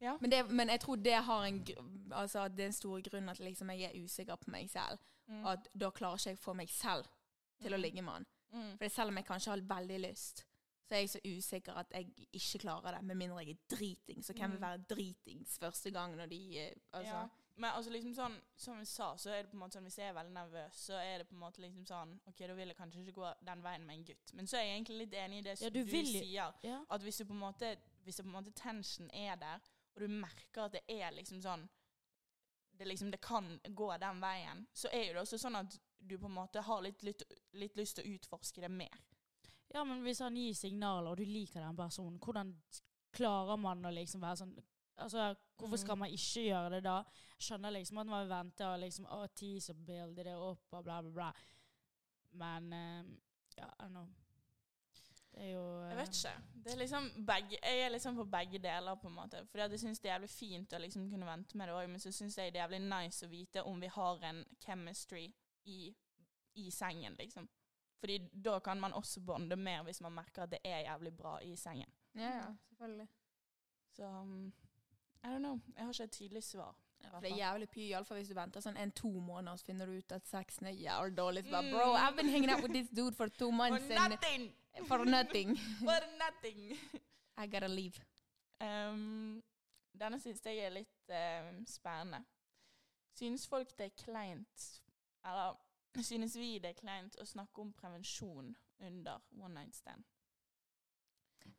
Ja. 0.00 0.16
Men, 0.20 0.30
det, 0.30 0.50
men 0.50 0.68
jeg 0.68 0.80
tror 0.80 0.96
det 0.96 1.14
har 1.14 1.44
en 1.44 1.64
altså 2.12 2.48
det 2.48 2.60
er 2.60 2.66
en 2.66 2.72
stor 2.72 3.00
grunn 3.10 3.28
at 3.28 3.38
liksom 3.38 3.70
jeg 3.70 3.82
er 3.92 4.04
usikker 4.04 4.36
på 4.36 4.50
meg 4.50 4.70
selv. 4.70 4.98
Mm. 5.26 5.46
At 5.46 5.68
da 5.80 5.90
klarer 5.90 6.16
ikke 6.16 6.30
jeg 6.30 6.38
for 6.38 6.52
meg 6.52 6.70
selv 6.70 7.06
til 7.62 7.72
å 7.72 7.76
Mhm. 7.76 7.82
ligge 7.82 8.02
med 8.02 8.12
han. 8.14 8.26
Mm. 8.52 8.78
For 8.78 8.88
selv 8.88 9.08
om 9.08 9.16
jeg 9.16 9.26
kanskje 9.26 9.50
har 9.50 9.60
veldig 9.60 10.00
lyst, 10.00 10.44
så 10.88 10.94
er 10.94 10.98
jeg 11.00 11.08
så 11.10 11.20
usikker 11.24 11.76
at 11.76 11.86
jeg 11.92 12.08
ikke 12.32 12.58
klarer 12.66 12.94
det. 12.96 13.02
Med 13.04 13.16
mindre 13.16 13.38
jeg 13.44 13.50
er 13.50 13.76
driting. 13.76 14.22
Så 14.24 14.32
hvem 14.34 14.50
vil 14.50 14.58
Mm. 14.58 14.66
være 14.68 14.84
dritings 14.88 15.58
første 15.58 15.90
gang 15.92 16.16
når 16.16 16.26
de 16.28 16.58
eh, 16.58 16.74
Altså. 16.92 17.12
Ja. 17.12 17.28
Men 17.56 17.70
altså 17.72 17.90
liksom 17.90 18.14
sånn, 18.14 18.40
som 18.56 18.78
vi 18.78 18.84
sa, 18.86 19.14
så 19.16 19.30
er 19.30 19.42
det 19.42 19.50
på 19.50 19.54
en 19.54 19.60
måte 19.60 19.72
sånn 19.76 19.82
hvis 19.84 19.96
jeg 19.98 20.08
er 20.08 20.14
veldig 20.14 20.32
nervøs, 20.32 20.72
så 20.74 20.94
er 20.94 21.18
det 21.18 21.28
på 21.28 21.32
en 21.34 21.40
måte 21.40 21.58
liksom 21.60 21.84
sånn 21.86 22.18
OK, 22.26 22.38
da 22.46 22.54
vil 22.54 22.68
jeg 22.68 22.76
kanskje 22.76 23.04
ikke 23.06 23.12
gå 23.20 23.34
den 23.44 23.62
veien 23.62 23.84
med 23.86 23.96
en 23.98 24.04
gutt. 24.04 24.32
Men 24.34 24.46
så 24.46 24.54
er 24.56 24.62
jeg 24.62 24.82
egentlig 24.82 24.98
litt 24.98 25.12
enig 25.12 25.38
i 25.38 25.42
det 25.42 25.60
Ja, 25.60 25.68
du 25.68 25.84
du, 25.84 25.90
sier. 25.90 26.54
Ja. 26.62 26.84
At 26.90 27.02
hvis 27.02 27.18
du 27.18 27.24
på 27.24 27.32
en 27.32 27.40
måte 27.40 27.76
Hvis 28.04 28.16
det 28.16 28.24
på 28.24 28.28
en 28.34 28.42
måte 28.44 28.54
tension 28.54 29.10
er 29.12 29.36
der, 29.36 29.60
og 29.94 30.00
du 30.00 30.08
merker 30.08 30.64
at 30.64 30.72
det 30.72 30.82
er 30.88 31.10
liksom 31.12 31.42
sånn 31.42 31.68
det 32.78 32.86
liksom 32.88 33.10
det 33.10 33.20
kan 33.20 33.60
gå 33.74 33.98
den 34.00 34.20
veien, 34.20 34.66
så 34.74 34.88
er 34.90 35.06
jo 35.08 35.12
det 35.12 35.22
også 35.22 35.38
sånn 35.38 35.56
at 35.56 35.78
du 36.00 36.16
på 36.18 36.26
en 36.26 36.34
måte 36.34 36.60
har 36.64 36.82
litt, 36.82 37.02
litt, 37.02 37.22
litt 37.52 37.76
lyst 37.76 37.96
til 37.98 38.06
å 38.06 38.14
utforske 38.16 38.60
det 38.64 38.70
mer. 38.70 38.98
ja, 39.74 39.84
men 39.84 40.02
hvis 40.02 40.18
han 40.20 40.36
gir 40.36 40.54
signaler, 40.54 41.10
og 41.10 41.16
du 41.16 41.24
liker 41.24 41.60
den 41.60 41.76
personen, 41.76 42.18
hvordan 42.18 42.54
klarer 43.12 43.56
man 43.58 43.84
å 43.84 43.90
liksom 43.94 44.20
være 44.20 44.36
sånn 44.44 44.56
Altså, 45.00 45.34
Hvorfor 45.56 45.76
skal 45.80 45.94
Mm. 45.96 45.98
man 45.98 46.10
ikke 46.12 46.42
gjøre 46.44 46.70
det 46.74 46.82
da? 46.84 47.02
Skjønner 47.40 47.70
liksom 47.72 47.98
at 47.98 48.06
man 48.06 48.28
venter 48.28 48.66
og 48.66 48.80
liksom 48.80 49.06
Å, 49.06 49.26
tease 49.34 49.72
og 49.72 49.78
builde 49.86 50.24
det 50.24 50.34
opp 50.36 50.72
og 50.76 50.84
bla, 50.84 51.00
bla, 51.02 51.10
bla. 51.10 51.32
Men 52.32 52.72
eh, 52.72 53.04
ja, 53.56 53.66
I 53.78 53.82
don't 53.84 53.88
know. 53.94 54.08
Det 55.32 55.40
er 55.46 55.50
jo 55.54 55.62
Jeg 55.88 55.96
vet 55.96 56.14
ikke. 56.18 56.34
Det 56.64 56.72
er 56.72 56.76
liksom 56.82 57.08
begge, 57.26 57.58
jeg 57.62 57.80
er 57.86 57.90
liksom 57.94 58.16
på 58.16 58.24
begge 58.24 58.58
deler, 58.58 58.94
på 59.00 59.08
en 59.08 59.14
måte. 59.14 59.40
Fordi 59.46 59.62
at 59.64 59.70
jeg 59.70 59.80
syns 59.80 60.00
det 60.00 60.10
er 60.10 60.14
jævlig 60.18 60.30
fint 60.30 60.72
å 60.76 60.78
liksom 60.82 61.08
kunne 61.10 61.26
vente 61.26 61.56
med 61.56 61.68
det 61.68 61.74
òg, 61.78 61.88
men 61.88 62.00
så 62.00 62.12
syns 62.12 62.36
jeg 62.36 62.52
det 62.52 62.60
er 62.60 62.66
jævlig 62.68 62.80
nice 62.90 63.26
å 63.26 63.30
vite 63.30 63.62
om 63.64 63.80
vi 63.80 63.86
har 63.88 64.20
en 64.24 64.44
chemistry 64.66 65.32
i, 65.70 65.94
i 66.54 66.70
sengen, 66.70 67.14
liksom. 67.18 67.48
Fordi 68.00 68.18
da 68.44 68.58
kan 68.64 68.80
man 68.80 68.92
også 68.96 69.20
bonde 69.20 69.56
mer 69.56 69.82
hvis 69.86 70.00
man 70.00 70.12
merker 70.16 70.42
at 70.46 70.50
det 70.54 70.58
er 70.64 70.78
jævlig 70.86 71.12
bra 71.16 71.38
i 71.44 71.56
sengen. 71.56 71.90
ja, 72.14 72.30
ja, 72.36 72.46
selvfølgelig. 72.68 73.08
Så 73.96 74.06
um, 74.06 74.52
I 75.24 75.26
don't 75.26 75.38
know. 75.38 75.58
Jeg 75.76 75.84
har 75.84 75.92
ikke 75.92 76.04
et 76.04 76.10
tydelig 76.12 76.42
svar. 76.44 76.76
Ja, 77.02 77.08
for 77.10 77.20
det 77.20 77.30
er 77.32 77.36
jævlig 77.36 77.68
py, 77.70 77.78
iallfall 77.90 78.18
hvis 78.20 78.28
du 78.28 78.34
venter 78.36 78.60
sånn 78.64 78.76
en-to 78.76 79.08
måneder, 79.24 79.56
så 79.56 79.64
finner 79.66 79.86
du 79.88 79.92
ut 79.98 80.12
at 80.12 80.26
sexen 80.28 80.66
er 80.68 80.74
jævlig 80.76 81.16
dårlig. 81.16 81.44
Så 81.44 81.50
bare, 81.50 81.62
Mm. 81.62 81.70
bro, 81.76 81.94
I've 81.96 82.16
been 82.16 82.28
hanging 82.28 82.50
out 82.52 82.62
with 82.62 82.72
this 82.74 82.88
dude 82.96 83.14
for 83.16 83.28
two 83.28 83.48
For 83.50 83.56
months 83.56 83.90
and 83.90 84.10
nothing! 84.10 84.50
for 84.88 85.04
nothing. 85.04 85.56
For 85.88 86.00
nothing! 86.24 86.60
I 87.38 87.46
gotta 87.46 87.68
leave. 87.68 88.00
Um, 88.60 89.42
denne 90.00 90.20
syns 90.20 90.42
jeg 90.44 90.58
er 90.58 90.70
litt 90.74 91.12
um, 91.20 91.64
spennende. 91.66 92.20
Synes 93.16 93.48
folk 93.48 93.72
det 93.78 93.86
er 93.90 93.96
kleint 94.04 94.66
Eller 95.24 95.56
synes 96.02 96.36
vi 96.36 96.58
det 96.58 96.70
er 96.70 96.80
kleint 96.80 97.16
å 97.20 97.24
snakke 97.26 97.58
om 97.60 97.72
prevensjon 97.72 98.56
under 98.80 99.18
one 99.40 99.54
night 99.54 99.74
stand? 99.76 100.04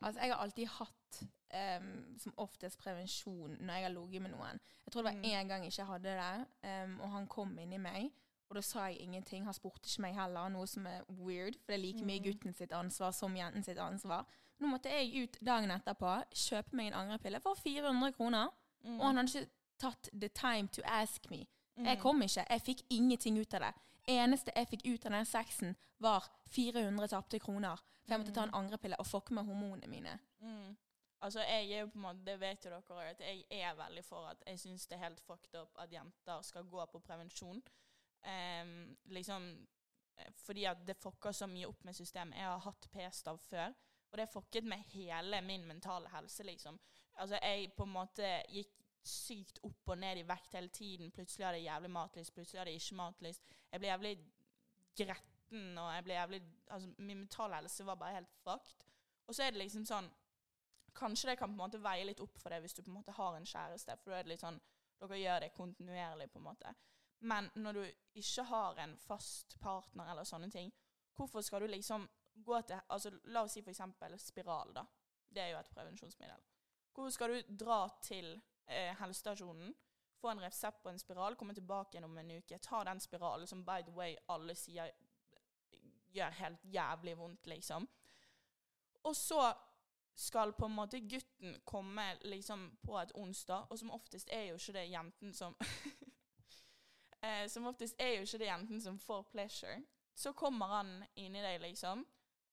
Altså, 0.01 0.19
jeg 0.21 0.31
har 0.33 0.41
alltid 0.41 0.67
hatt 0.67 1.21
um, 1.53 2.17
som 2.19 2.33
oftest 2.37 2.79
prevensjon 2.79 3.57
når 3.59 3.73
jeg 3.73 3.83
har 3.83 3.93
ligget 3.93 4.21
med 4.21 4.31
noen. 4.31 4.59
Jeg 4.85 4.91
tror 4.93 5.01
det 5.03 5.11
var 5.11 5.19
Mm. 5.19 5.25
én 5.25 5.47
gang 5.47 5.63
jeg 5.63 5.71
ikke 5.73 5.85
hadde 5.85 6.03
det, 6.03 6.47
um, 6.83 6.99
og 7.01 7.09
han 7.11 7.27
kom 7.27 7.57
inn 7.59 7.73
i 7.73 7.77
meg. 7.77 8.11
Og 8.49 8.55
da 8.55 8.61
sa 8.61 8.85
jeg 8.85 8.97
ingenting. 8.99 9.43
Han 9.45 9.53
spurte 9.53 9.87
ikke 9.87 10.01
meg 10.01 10.13
heller, 10.15 10.49
noe 10.49 10.67
som 10.67 10.85
er 10.85 11.03
weird. 11.07 11.55
For 11.55 11.71
det 11.71 11.75
er 11.79 11.85
like 11.85 12.05
mye 12.05 12.19
Mm. 12.19 12.23
gutten 12.25 12.53
sitt 12.53 12.71
ansvar 12.71 13.11
som 13.11 13.35
jenten 13.35 13.63
sitt 13.63 13.77
ansvar. 13.77 14.25
Nå 14.59 14.67
måtte 14.67 14.89
jeg 14.89 15.23
ut 15.23 15.37
dagen 15.45 15.71
etterpå, 15.71 16.23
kjøpe 16.31 16.73
meg 16.73 16.87
en 16.87 16.93
angrepille 16.93 17.39
for 17.41 17.53
400 17.55 18.11
kroner. 18.13 18.49
Mm. 18.83 18.99
Og 18.99 19.05
han 19.07 19.15
hadde 19.17 19.39
ikke 19.39 19.49
tatt 19.79 20.09
the 20.13 20.27
time 20.29 20.67
to 20.67 20.81
ask 20.85 21.29
me. 21.29 21.45
Jeg 21.77 21.99
kom 21.99 22.21
ikke. 22.21 22.45
Jeg 22.49 22.61
fikk 22.61 22.83
ingenting 22.89 23.39
ut 23.39 23.53
av 23.53 23.65
det. 23.67 23.73
Eneste 24.11 24.53
jeg 24.55 24.67
fikk 24.67 24.85
ut 24.85 25.05
av 25.05 25.11
den 25.11 25.25
sexen, 25.25 25.75
var 26.01 26.25
400 26.49 27.07
tapte 27.07 27.39
kroner. 27.39 27.81
For 28.03 28.13
jeg 28.13 28.23
måtte 28.23 28.33
ta 28.35 28.45
en 28.47 28.55
angrepille 28.57 28.97
og 28.99 29.07
fucke 29.07 29.33
med 29.37 29.45
hormonene 29.45 29.87
mine. 29.87 30.17
Mm. 30.41 30.77
Altså, 31.21 31.43
jeg 31.45 31.69
er 31.69 31.83
jo 31.83 31.91
på 31.93 31.99
en 31.99 32.01
måte, 32.01 32.25
Det 32.25 32.39
vet 32.39 32.65
jo 32.65 32.71
dere 32.71 33.09
at 33.11 33.19
jeg 33.21 33.45
er 33.51 33.75
veldig 33.77 34.03
for 34.03 34.31
at 34.31 34.41
jeg 34.47 34.59
syns 34.59 34.87
det 34.87 34.97
er 34.97 35.03
helt 35.03 35.21
fucked 35.21 35.59
up 35.59 35.77
at 35.79 35.93
jenter 35.93 36.41
skal 36.41 36.63
gå 36.63 36.85
på 36.85 36.99
prevensjon. 36.99 37.61
Um, 38.21 38.97
liksom 39.05 39.67
eh, 40.17 40.31
Fordi 40.35 40.65
at 40.65 40.81
det 40.87 40.97
fucker 40.97 41.31
så 41.31 41.47
mye 41.47 41.67
opp 41.67 41.83
med 41.83 41.93
systemet. 41.93 42.37
Jeg 42.37 42.45
har 42.45 42.65
hatt 42.65 42.89
p-stav 42.91 43.37
før, 43.37 43.73
og 44.11 44.17
det 44.17 44.29
fucket 44.29 44.63
med 44.63 44.83
hele 44.93 45.41
min 45.41 45.65
mentale 45.65 46.09
helse, 46.09 46.43
liksom. 46.43 46.79
Altså, 47.13 47.37
jeg 47.41 47.71
på 47.77 47.83
en 47.83 47.93
måte 47.93 48.43
gikk 48.49 48.80
sykt 49.03 49.59
opp 49.65 49.89
og 49.93 49.97
ned 49.97 50.21
i 50.21 50.27
vekt 50.27 50.55
hele 50.57 50.69
tiden. 50.73 51.11
Plutselig 51.11 51.45
hadde 51.45 51.59
jeg 51.61 51.69
jævlig 51.69 51.91
matlyst, 51.91 52.33
plutselig 52.35 52.61
hadde 52.61 52.73
jeg 52.73 52.81
ikke 52.83 52.99
matlyst. 52.99 53.53
Jeg 53.71 53.81
ble 53.81 53.89
jævlig 53.89 54.13
gretten, 55.01 55.77
og 55.77 55.93
jeg 55.95 56.03
ble 56.07 56.17
jævlig 56.17 56.41
Altså, 56.71 56.89
min 56.97 57.17
mentale 57.17 57.55
helse 57.55 57.85
var 57.85 57.95
bare 57.95 58.13
helt 58.13 58.35
fucked. 58.43 58.85
Og 59.27 59.35
så 59.35 59.43
er 59.43 59.51
det 59.51 59.63
liksom 59.63 59.85
sånn 59.85 60.11
Kanskje 60.95 61.29
det 61.29 61.37
kan 61.39 61.49
på 61.49 61.55
en 61.55 61.63
måte 61.63 61.79
veie 61.79 62.03
litt 62.03 62.19
opp 62.19 62.37
for 62.39 62.51
deg 62.51 62.63
hvis 62.63 62.73
du 62.75 62.81
på 62.83 62.89
en 62.91 62.97
måte 62.97 63.13
har 63.15 63.35
en 63.35 63.45
kjæreste, 63.47 63.95
for 64.01 64.11
da 64.11 64.17
er 64.19 64.25
det 64.25 64.33
litt 64.33 64.43
sånn 64.43 64.59
Dere 65.01 65.17
gjør 65.17 65.39
det 65.41 65.53
kontinuerlig, 65.55 66.27
på 66.29 66.37
en 66.37 66.43
måte. 66.45 66.71
Men 67.25 67.47
når 67.55 67.77
du 67.77 67.83
ikke 68.21 68.43
har 68.49 68.77
en 68.83 68.91
fast 69.01 69.55
partner 69.61 70.11
eller 70.11 70.27
sånne 70.27 70.49
ting, 70.53 70.69
hvorfor 71.17 71.41
skal 71.41 71.63
du 71.63 71.71
liksom 71.71 72.05
gå 72.33 72.61
til 72.61 72.77
altså 72.87 73.11
La 73.33 73.41
oss 73.45 73.55
si 73.57 73.63
for 73.63 73.73
eksempel 73.73 74.13
spiral, 74.21 74.73
da. 74.75 74.85
Det 75.31 75.41
er 75.41 75.53
jo 75.53 75.59
et 75.61 75.71
prevensjonsmiddel. 75.73 76.43
Hvorfor 76.93 77.15
skal 77.15 77.33
du 77.33 77.55
dra 77.63 77.79
til 78.03 78.35
eh, 78.65 78.91
helsestasjonen, 78.99 79.73
få 80.21 80.29
en 80.29 80.43
resept 80.43 80.83
på 80.83 80.89
en 80.89 80.99
spiral, 80.99 81.35
komme 81.35 81.55
tilbake 81.57 81.95
igjen 81.95 82.05
om 82.05 82.17
en 82.17 82.31
uke, 82.37 82.59
ta 82.61 82.83
den 82.83 82.99
spiralen 83.01 83.47
som 83.47 83.65
by 83.65 83.81
the 83.85 83.93
way 83.95 84.15
alle 84.29 84.55
sier 84.55 84.91
gjør 86.11 86.37
helt 86.41 86.63
jævlig 86.73 87.17
vondt, 87.17 87.47
liksom. 87.47 87.87
Og 89.03 89.15
så 89.15 89.53
skal 90.15 90.53
på 90.53 90.65
en 90.65 90.75
måte 90.75 90.99
gutten 90.99 91.55
komme 91.65 92.03
liksom 92.21 92.67
på 92.85 92.99
et 92.99 93.11
onsdag, 93.15 93.67
og 93.69 93.79
som 93.79 93.91
oftest 93.91 94.29
er 94.31 94.49
jo 94.49 94.59
ikke 94.59 94.75
det 94.75 94.89
jenten 94.91 95.33
som 95.33 95.55
eh, 97.25 97.47
Som 97.49 97.65
oftest 97.65 97.95
er 97.99 98.17
jo 98.17 98.27
ikke 98.27 98.37
det 98.37 98.49
jenten 98.51 98.81
som 98.81 98.99
får 98.99 99.23
pleasure. 99.31 99.81
Så 100.15 100.33
kommer 100.33 100.65
han 100.65 101.03
inn 101.15 101.35
i 101.35 101.41
deg, 101.41 101.61
liksom, 101.61 102.05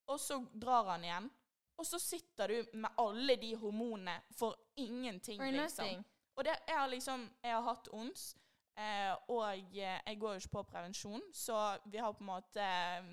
og 0.06 0.20
så 0.20 0.38
drar 0.54 0.86
han 0.92 1.04
igjen. 1.04 1.30
Og 1.78 1.86
så 1.86 1.98
sitter 2.02 2.50
du 2.50 2.78
med 2.82 2.90
alle 2.98 3.36
de 3.38 3.52
hormonene 3.56 4.18
for 4.34 4.56
ingenting, 4.76 5.38
For 5.40 5.54
liksom. 5.54 6.04
Og 6.38 6.44
det, 6.44 6.54
har 6.68 6.86
liksom 6.90 7.30
Jeg 7.42 7.54
har 7.54 7.62
hatt 7.66 7.88
ons, 7.94 8.36
eh, 8.78 9.14
og 9.28 9.44
eh, 9.54 9.98
jeg 10.06 10.18
går 10.20 10.34
jo 10.36 10.42
ikke 10.42 10.56
på 10.58 10.62
prevensjon, 10.62 11.22
så 11.34 11.78
vi 11.86 11.98
har 11.98 12.12
på 12.12 12.22
en 12.22 12.32
måte 12.32 12.62
eh, 12.62 13.10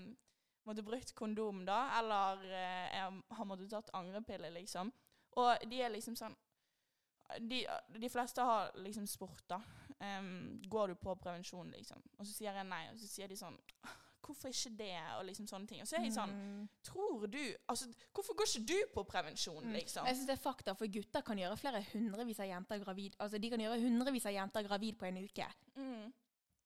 måtte 0.66 0.84
brukt 0.84 1.13
kondom 1.16 1.66
da, 1.66 1.80
eller 1.99 2.41
eh, 2.49 2.97
jeg 2.97 3.22
har 3.38 3.45
måttet 3.45 3.70
tatt 3.70 3.93
angrepille, 3.93 4.49
liksom. 4.49 4.91
Og 5.38 5.70
de 5.70 5.82
er 5.84 5.93
liksom 5.93 6.16
sånn 6.16 6.36
De, 7.41 7.63
de 7.89 8.09
fleste 8.09 8.43
har 8.45 8.70
liksom 8.78 9.07
spurt, 9.09 9.41
da. 9.49 9.57
Um, 9.97 10.61
går 10.70 10.91
du 10.91 10.95
på 11.01 11.16
prevensjon, 11.18 11.72
liksom? 11.74 12.03
Og 12.20 12.28
så 12.28 12.34
sier 12.36 12.53
jeg 12.53 12.68
nei, 12.70 12.84
og 12.91 12.99
så 13.01 13.09
sier 13.09 13.32
de 13.32 13.38
sånn 13.39 13.57
Hvorfor 14.26 14.49
ikke 14.49 14.71
det? 14.78 14.95
Og 15.19 15.26
liksom 15.28 15.45
sånne 15.47 15.67
ting. 15.67 15.82
Og 15.82 15.88
så 15.88 15.97
er 15.99 16.03
jeg 16.07 16.13
sånn. 16.15 16.67
Tror 16.84 17.28
du 17.30 17.38
Altså, 17.69 17.86
hvorfor 18.13 18.34
går 18.36 18.47
ikke 18.49 18.65
du 18.65 18.78
på 18.95 19.03
prevensjon, 19.07 19.63
Mm. 19.63 19.73
liksom? 19.73 20.05
Jeg 20.07 20.15
synes 20.15 20.28
det 20.28 20.39
er 20.39 20.43
fakta, 20.49 20.73
for 20.76 20.88
gutter 20.88 21.21
kan 21.21 21.38
gjøre 21.38 21.57
flere 21.57 21.84
hundrevis 21.93 22.39
av 22.39 22.47
jenter 22.47 22.80
gravid. 22.84 23.15
Altså, 23.19 23.39
de 23.39 23.49
kan 23.49 23.59
gjøre 23.59 23.80
hundrevis 23.82 24.26
av 24.26 24.34
jenter 24.34 24.63
gravid 24.67 24.97
på 24.97 25.05
en 25.05 25.17
uke. 25.23 25.45
Mm. 25.78 26.13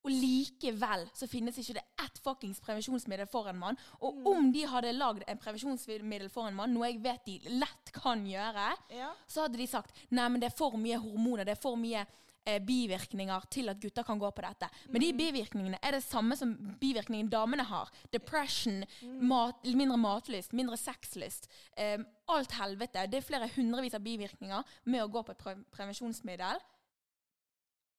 Og 0.05 0.11
likevel 0.11 1.09
så 1.13 1.27
finnes 1.27 1.57
ikke 1.59 1.73
det 1.75 1.83
ett 1.99 2.19
fuckings 2.23 2.61
prevensjonsmiddel 2.63 3.27
for 3.27 3.49
en 3.49 3.57
mann. 3.59 3.77
Og 4.01 4.15
Mm. 4.15 4.27
om 4.27 4.51
de 4.53 4.61
hadde 4.65 4.93
lagd 4.97 5.23
en 5.27 5.37
prevensjonsmiddel 5.37 6.29
for 6.29 6.47
en 6.47 6.55
mann, 6.55 6.73
noe 6.73 6.85
jeg 6.91 7.01
vet 7.03 7.25
de 7.25 7.39
lett 7.49 7.91
kan 7.91 8.23
gjøre, 8.25 8.77
Ja. 8.91 9.13
så 9.27 9.41
hadde 9.43 9.57
de 9.57 9.67
sagt 9.67 9.91
nei, 10.11 10.29
men 10.29 10.39
det 10.39 10.53
er 10.53 10.55
for 10.57 10.71
mye 10.71 10.97
hormoner, 10.97 11.43
det 11.43 11.57
er 11.57 11.61
for 11.61 11.75
mye 11.75 12.05
eh, 12.45 12.59
bivirkninger 12.63 13.45
til 13.51 13.71
at 13.71 13.79
gutter 13.81 14.05
kan 14.07 14.19
gå 14.19 14.29
på 14.31 14.43
dette. 14.45 14.69
Men 14.89 15.03
de 15.03 15.11
bivirkningene 15.17 15.79
er 15.83 15.97
det 15.97 16.03
samme 16.05 16.37
som 16.39 16.53
bivirkningen 16.81 17.29
damene 17.31 17.65
har. 17.67 17.91
Depression, 18.13 18.83
mat, 19.21 19.63
mindre 19.65 19.97
matlyst, 19.97 20.53
mindre 20.57 20.77
sexlyst. 20.79 21.49
Eh, 21.77 21.97
alt 22.29 22.57
helvete. 22.59 23.07
Det 23.09 23.21
er 23.21 23.25
flere 23.25 23.49
hundrevis 23.55 23.97
av 23.97 24.05
bivirkninger 24.05 24.75
med 24.85 25.03
å 25.03 25.09
gå 25.11 25.23
på 25.25 25.35
et 25.35 25.41
pre 25.43 25.55
prevensjonsmiddel. 25.75 26.61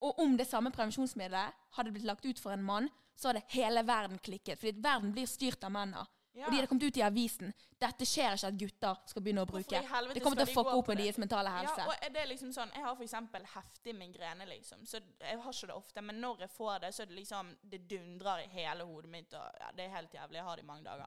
Og 0.01 0.23
om 0.23 0.33
det 0.37 0.47
samme 0.49 0.71
prevensjonsmiddelet 0.73 1.59
hadde 1.77 1.91
blitt 1.93 2.07
lagt 2.09 2.25
ut 2.25 2.39
for 2.41 2.55
en 2.55 2.63
mann, 2.65 2.89
så 3.15 3.29
hadde 3.29 3.45
hele 3.53 3.83
verden 3.85 4.17
klikket. 4.23 4.57
Fordi 4.57 4.81
verden 4.81 5.13
blir 5.13 5.29
styrt 5.29 5.63
av 5.63 5.75
mennene. 5.75 6.07
Ja. 6.33 6.45
Og 6.45 6.51
de 6.51 6.57
hadde 6.57 6.67
kommet 6.71 6.83
ut 6.87 6.97
i 6.97 7.03
avisen. 7.03 7.49
Dette 7.81 8.05
skjer 8.07 8.37
ikke 8.37 8.47
at 8.47 8.59
gutter 8.61 8.99
skal 9.11 9.23
begynne 9.25 9.43
å 9.43 9.49
bruke. 9.49 9.81
Det 10.13 10.23
kommer 10.23 10.39
til 10.39 10.47
å 10.47 10.53
fucke 10.53 10.75
opp 10.79 10.91
med 10.91 11.01
deres 11.01 11.17
mentale 11.19 11.51
helse. 11.57 11.81
Ja, 11.81 11.87
og 11.89 12.05
er 12.07 12.13
det 12.15 12.23
liksom 12.29 12.53
sånn, 12.55 12.71
Jeg 12.75 12.85
har 12.85 13.01
eksempel 13.03 13.47
heftig 13.55 13.95
migrene, 13.97 14.47
liksom. 14.47 14.85
Så 14.87 15.01
jeg 15.19 15.41
har 15.43 15.57
ikke 15.57 15.67
det 15.67 15.75
ofte. 15.75 16.01
Men 16.01 16.21
når 16.23 16.45
jeg 16.45 16.53
får 16.55 16.79
det, 16.85 16.93
så 16.95 17.03
er 17.03 17.11
det 17.11 17.19
liksom 17.19 17.55
Det 17.73 17.81
dundrer 17.89 18.45
i 18.45 18.47
hele 18.47 18.87
hodet 18.87 19.11
mitt. 19.11 19.33
Og 19.33 19.59
ja, 19.59 19.71
Det 19.75 19.85
er 19.85 19.95
helt 19.97 20.13
jævlig. 20.13 20.39
Jeg 20.39 20.43
har 20.43 20.55
det 20.55 20.63
i 20.63 20.67
mange 20.71 20.83
dager. 20.87 21.05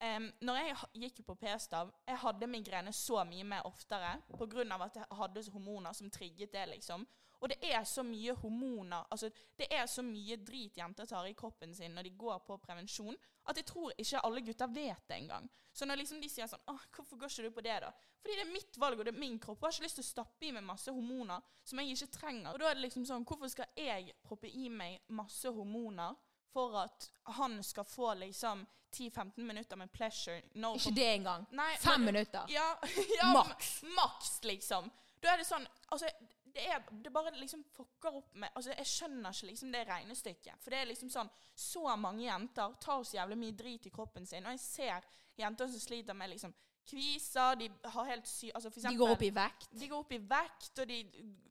Em, 0.00 0.30
når 0.40 0.56
jeg 0.56 0.76
gikk 1.02 1.18
på 1.26 1.34
p-stav, 1.36 1.90
jeg 2.08 2.20
hadde 2.22 2.46
migrene 2.48 2.92
så 2.96 3.20
mye 3.28 3.44
mer 3.44 3.66
oftere 3.68 4.14
pga. 4.32 4.64
at 4.84 4.96
jeg 4.96 5.04
hadde 5.10 5.50
hormoner 5.52 5.92
som 5.92 6.10
trigget 6.10 6.52
det, 6.52 6.68
liksom. 6.68 7.06
Og 7.40 7.48
det 7.48 7.56
er 7.72 7.84
så 7.84 8.02
mye 8.04 8.34
hormoner 8.36 9.06
altså 9.10 9.30
Det 9.58 9.66
er 9.72 9.86
så 9.86 10.02
mye 10.02 10.36
drit 10.36 10.76
jenter 10.76 11.06
tar 11.06 11.26
i 11.26 11.32
kroppen 11.32 11.74
sin 11.74 11.94
når 11.94 12.02
de 12.02 12.10
går 12.10 12.38
på 12.46 12.56
prevensjon, 12.60 13.16
at 13.48 13.56
jeg 13.56 13.66
tror 13.66 13.92
ikke 13.96 14.20
alle 14.24 14.40
gutter 14.44 14.66
vet 14.66 15.08
det 15.08 15.16
engang. 15.16 15.48
Så 15.72 15.86
når 15.86 15.96
liksom 16.02 16.20
de 16.20 16.28
sier 16.28 16.46
sånn 16.46 16.60
Åh, 16.68 16.80
'Hvorfor 16.92 17.16
går 17.16 17.28
ikke 17.28 17.42
du 17.42 17.50
på 17.50 17.60
det, 17.60 17.80
da?' 17.80 17.92
Fordi 18.20 18.34
det 18.36 18.46
er 18.46 18.52
mitt 18.52 18.78
valg, 18.78 18.98
og 18.98 19.04
det 19.04 19.14
er 19.14 19.18
min 19.18 19.38
kropp. 19.38 19.60
Jeg 19.60 19.66
har 19.66 19.72
ikke 19.72 19.84
lyst 19.84 19.94
til 19.94 20.04
å 20.04 20.12
stappe 20.12 20.46
i 20.46 20.50
meg 20.52 20.64
masse 20.64 20.92
hormoner 20.92 21.40
som 21.64 21.78
jeg 21.78 21.88
ikke 21.88 22.12
trenger. 22.12 22.52
Og 22.52 22.58
da 22.60 22.70
er 22.70 22.74
det 22.74 22.82
liksom 22.84 23.04
sånn 23.04 23.24
Hvorfor 23.24 23.48
skal 23.48 23.66
jeg 23.76 24.12
proppe 24.22 24.48
i 24.48 24.68
meg 24.68 25.00
masse 25.08 25.48
hormoner 25.48 26.16
for 26.52 26.76
at 26.82 27.10
han 27.38 27.62
skal 27.64 27.84
få 27.84 28.14
liksom 28.14 28.66
10-15 28.92 29.40
minutter 29.46 29.76
med 29.76 29.92
pleasure? 29.92 30.42
No 30.54 30.74
Ikke 30.76 30.90
det 30.96 31.06
engang. 31.14 31.46
Nei, 31.54 31.76
Fem 31.78 32.00
men- 32.00 32.12
minutter. 32.14 32.44
Ja, 32.48 32.78
ja 33.20 33.32
Maks. 33.32 33.82
Maks, 33.96 34.38
liksom. 34.44 34.90
Da 35.20 35.34
er 35.34 35.42
det 35.42 35.46
sånn 35.46 35.66
Altså, 35.92 36.08
det, 36.50 36.64
er, 36.66 36.82
det 37.04 37.10
bare 37.12 37.30
liksom 37.36 37.62
fucker 37.76 38.16
opp 38.22 38.34
med 38.34 38.50
Altså, 38.56 38.72
jeg 38.72 38.86
skjønner 38.88 39.30
ikke 39.36 39.50
liksom 39.52 39.72
det 39.74 39.84
regnestykket. 39.88 40.58
For 40.64 40.70
det 40.74 40.80
er 40.80 40.88
liksom 40.90 41.10
sånn 41.12 41.30
Så 41.54 41.84
mange 42.00 42.24
jenter 42.24 42.74
tar 42.80 43.04
så 43.04 43.16
jævlig 43.20 43.38
mye 43.38 43.56
drit 43.58 43.86
i 43.86 43.92
kroppen 43.94 44.26
sin, 44.26 44.46
og 44.46 44.56
jeg 44.56 44.62
ser 44.64 45.06
jenter 45.38 45.68
som 45.68 45.80
sliter 45.80 46.16
med 46.16 46.30
liksom 46.32 46.54
kviser, 46.90 47.54
de 47.60 47.68
har 47.94 48.06
helt 48.08 48.26
sy... 48.26 48.48
Altså, 48.54 48.70
for 48.72 48.82
De 48.88 48.96
går 48.98 49.12
opp 49.14 49.22
i 49.22 49.30
vekt. 49.30 49.68
de 49.78 49.88
går 49.88 50.00
opp 50.02 50.12
i 50.16 50.18
vekt, 50.18 50.80
og 50.82 50.88
de 50.88 50.96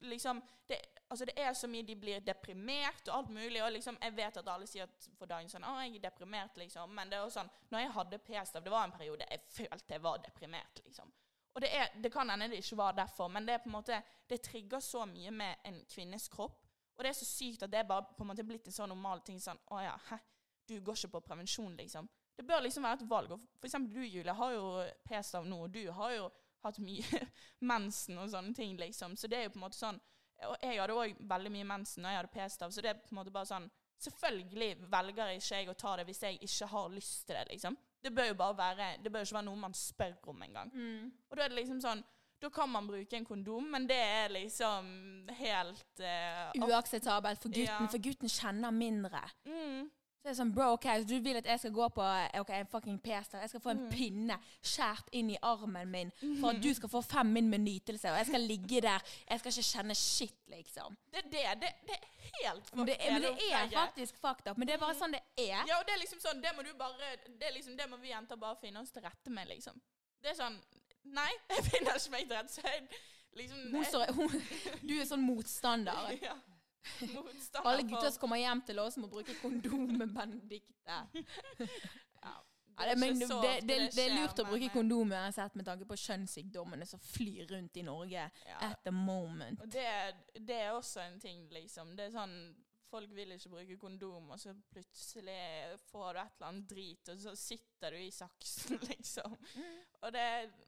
liksom 0.10 0.41
det, 0.68 0.80
altså 1.10 1.26
det 1.26 1.34
er 1.38 1.53
så 1.53 1.68
mye 1.68 1.86
de 1.86 1.95
blir 1.95 2.20
deprimert 2.20 3.07
og 3.07 3.16
alt 3.18 3.30
mulig. 3.30 3.64
Og 3.64 3.72
liksom, 3.72 3.97
jeg 4.01 4.16
vet 4.18 4.38
at 4.38 4.51
alle 4.53 4.68
sier 4.70 4.86
at 4.86 5.10
for 5.18 5.30
dagen 5.30 5.49
sånn 5.49 5.66
'Å, 5.66 5.80
jeg 5.84 5.95
er 5.95 6.05
deprimert', 6.10 6.57
liksom. 6.57 6.93
Men 6.95 7.10
det 7.10 7.18
er 7.18 7.26
også 7.26 7.39
sånn 7.39 7.49
Når 7.72 7.80
jeg 7.80 7.91
hadde 7.91 8.20
p-stav, 8.20 8.64
det 8.64 8.72
var 8.72 8.84
en 8.84 8.91
periode 8.91 9.26
jeg 9.30 9.41
følte 9.49 9.93
jeg 9.93 10.01
var 10.01 10.18
deprimert, 10.18 10.82
liksom. 10.86 11.12
Og 11.55 11.62
det, 11.62 11.70
er, 11.76 11.89
det 12.03 12.12
kan 12.14 12.30
hende 12.30 12.47
det 12.47 12.62
ikke 12.62 12.78
var 12.78 12.91
derfor, 12.93 13.28
men 13.28 13.45
det 13.45 13.53
er 13.53 13.57
på 13.64 13.70
en 13.70 13.78
måte 13.78 14.03
Det 14.30 14.41
trigger 14.41 14.80
så 14.80 15.05
mye 15.05 15.32
med 15.32 15.55
en 15.66 15.86
kvinnes 15.89 16.28
kropp. 16.28 16.66
Og 16.97 17.03
det 17.03 17.10
er 17.10 17.14
så 17.14 17.26
sykt 17.26 17.64
at 17.64 17.72
det 17.72 17.80
er 17.80 17.88
bare 17.88 18.05
på 18.18 18.24
en 18.24 18.28
måte 18.28 18.43
blitt 18.43 18.68
en 18.68 18.76
sånn 18.76 18.89
normal 18.89 19.22
ting 19.22 19.39
sånn 19.39 19.60
'Å 19.72 19.84
ja, 19.84 19.97
hæ, 20.10 20.18
du 20.68 20.80
går 20.82 20.95
ikke 20.95 21.07
på 21.07 21.22
prevensjon', 21.22 21.78
liksom. 21.78 22.10
Det 22.38 22.45
bør 22.47 22.62
liksom 22.62 22.84
være 22.84 22.93
et 22.93 23.10
valg. 23.10 23.32
Og 23.32 23.39
for 23.39 23.66
eksempel 23.68 23.93
du, 23.93 24.01
Julie, 24.01 24.34
har 24.34 24.51
jo 24.51 24.86
p-stav 25.03 25.45
nå, 25.45 25.64
og 25.64 25.74
du 25.74 25.91
har 25.91 26.12
jo 26.12 26.30
hatt 26.64 26.80
mye 26.80 27.28
mensen 27.74 28.18
og 28.18 28.30
sånne 28.30 28.53
ting, 28.55 28.78
liksom. 28.78 29.16
Så 29.16 29.28
det 29.28 29.38
er 29.38 29.43
jo 29.43 29.49
på 29.49 29.60
en 29.60 29.66
måte 29.66 29.80
sånn 29.80 29.99
Og 30.48 30.56
jeg 30.64 30.80
hadde 30.80 30.94
òg 30.96 31.16
veldig 31.30 31.52
mye 31.52 31.68
mensen 31.68 32.02
når 32.04 32.10
jeg 32.14 32.20
hadde 32.22 32.34
p-stav, 32.34 32.72
så 32.72 32.82
det 32.82 32.90
er 32.94 33.00
på 33.04 33.12
en 33.12 33.20
måte 33.24 33.32
bare 33.36 33.46
sånn 33.50 33.70
Selvfølgelig 34.00 34.78
velger 34.88 35.34
ikke 35.36 35.58
jeg 35.58 35.68
å 35.68 35.74
ta 35.76 35.96
det 36.00 36.06
hvis 36.08 36.22
jeg 36.24 36.38
ikke 36.48 36.68
har 36.72 36.86
lyst 36.94 37.26
til 37.28 37.36
det, 37.36 37.42
liksom. 37.52 37.76
Det 38.02 38.14
bør 38.16 38.30
jo 38.30 38.36
bare 38.40 38.56
være 38.56 38.86
Det 39.04 39.12
bør 39.12 39.26
ikke 39.26 39.36
være 39.36 39.46
noe 39.50 39.60
man 39.60 39.74
spør 39.76 40.14
om 40.32 40.42
engang. 40.46 40.72
Og 41.30 41.36
da 41.36 41.44
er 41.44 41.50
det 41.52 41.58
liksom 41.60 41.82
sånn 41.84 42.04
Da 42.40 42.48
kan 42.50 42.70
man 42.72 42.88
bruke 42.88 43.18
en 43.18 43.26
kondom, 43.28 43.66
men 43.74 43.86
det 43.90 43.98
er 44.00 44.30
liksom 44.32 45.28
helt 45.36 46.00
uh, 46.00 46.54
Uakseptabelt 46.70 47.42
for 47.44 47.50
gutten, 47.52 47.66
Ja. 47.84 47.88
for 47.92 48.00
gutten 48.00 48.30
kjenner 48.32 48.72
mindre. 48.72 49.20
mm, 49.46 49.90
Så 50.20 50.28
det 50.28 50.32
er 50.34 50.36
sånn, 50.42 50.50
bro, 50.52 50.66
ok, 50.76 50.84
så 51.00 51.06
du 51.08 51.14
vil 51.24 51.38
at 51.40 51.46
jeg 51.48 51.60
skal 51.62 51.72
gå 51.72 51.86
på 51.96 52.04
eh, 52.04 52.42
ok, 52.42 52.50
en 52.58 52.68
fucking 52.68 52.98
p-stav. 53.00 53.40
Jeg 53.40 53.50
skal 53.54 53.62
få 53.64 53.70
en 53.72 53.86
Mm. 53.86 53.90
pinne 53.94 54.36
skjært 54.62 55.08
inn 55.16 55.30
i 55.32 55.38
armen 55.42 55.88
min 55.94 56.12
for 56.42 56.50
at 56.52 56.60
du 56.62 56.74
skal 56.76 56.90
få 56.92 57.02
fem 57.08 57.32
min 57.38 57.48
med 57.50 57.60
nytelse. 57.64 58.12
Og 58.12 58.18
jeg 58.18 58.28
skal 58.28 58.42
ligge 58.42 58.82
der. 58.84 59.00
Jeg 59.30 59.40
skal 59.40 59.52
ikke 59.54 59.68
kjenne 59.70 59.96
shit, 59.96 60.36
liksom. 60.52 60.98
Det 61.14 61.24
er 61.24 61.30
det. 61.30 61.46
Det, 61.62 61.72
det 61.88 61.96
er 61.96 62.44
helt 62.44 62.76
Men 62.76 62.86
det, 62.92 62.98
er, 63.00 63.12
men 63.14 63.22
det 63.22 63.48
er 63.54 63.70
faktisk 63.72 64.20
fucked 64.20 64.52
up. 64.52 64.58
Men 64.58 64.68
det 64.68 64.76
er 64.76 64.84
bare 64.84 64.98
sånn 65.00 65.16
det 65.16 65.24
er. 65.38 65.64
Ja, 65.66 65.80
og 65.80 65.88
det 65.88 65.96
er 65.96 66.02
liksom 66.04 66.20
sånn, 66.20 66.42
det 66.44 66.52
må 66.58 66.68
du 66.68 66.74
bare 66.78 67.16
Det 67.26 67.48
er 67.48 67.56
liksom, 67.56 67.78
det 67.80 67.88
må 67.90 67.98
vi 68.04 68.12
jenter 68.12 68.36
bare 68.36 68.60
finne 68.60 68.84
oss 68.84 68.92
til 68.92 69.02
rette 69.08 69.32
med, 69.32 69.48
liksom. 69.48 69.80
Det 70.22 70.34
er 70.34 70.36
sånn 70.42 70.60
Nei, 71.16 71.32
jeg 71.56 71.64
finner 71.72 71.96
ikke 71.96 72.12
meg 72.12 72.28
til 72.28 72.38
rette, 72.38 73.00
liksom 73.40 73.58
Hun 73.72 74.20
hun, 74.20 74.42
du 74.84 74.94
er 75.00 75.06
sånn 75.08 75.24
motstander. 75.24 76.12
ja. 76.28 76.36
Alle 77.64 77.84
gutter 77.84 78.10
som 78.12 78.22
kommer 78.22 78.40
hjem 78.42 78.62
til 78.68 78.80
oss, 78.80 78.98
må 78.98 79.10
bruke 79.12 79.36
kondom 79.42 79.88
med 80.00 80.14
Benedicte. 80.16 81.00
ja, 82.24 82.36
det, 82.86 82.96
men 83.00 83.20
det, 83.20 83.28
det, 83.28 83.68
det, 83.68 83.78
det 83.96 84.06
er 84.06 84.16
lurt 84.16 84.40
å 84.40 84.46
bruke 84.48 84.70
eh, 84.70 84.74
kondom 84.74 85.12
uansett 85.12 85.56
med 85.60 85.68
tanke 85.68 85.88
på 85.90 85.98
kjønnssykdommene 86.00 86.88
som 86.88 87.02
flyr 87.04 87.50
rundt 87.52 87.78
i 87.78 87.84
Norge 87.84 88.30
Ja. 88.46 88.58
at 88.70 88.80
the 88.86 88.94
moment. 88.96 89.62
Og 89.62 89.72
det, 89.74 89.86
det 90.40 90.62
er 90.64 90.72
også 90.72 91.04
en 91.04 91.20
ting, 91.20 91.48
liksom. 91.54 91.96
Det 91.98 92.08
er 92.08 92.16
sånn 92.16 92.36
Folk 92.90 93.12
vil 93.14 93.32
ikke 93.36 93.50
bruke 93.52 93.76
kondom, 93.78 94.32
og 94.34 94.40
så 94.42 94.54
plutselig 94.74 95.36
får 95.92 96.14
du 96.16 96.20
et 96.22 96.32
eller 96.40 96.48
annet 96.48 96.70
drit, 96.72 97.10
og 97.14 97.20
så 97.22 97.34
sitter 97.38 97.94
du 97.94 98.00
i 98.02 98.10
saksen, 98.12 98.80
liksom. 98.92 99.36
Og 100.02 100.14
det 100.16 100.24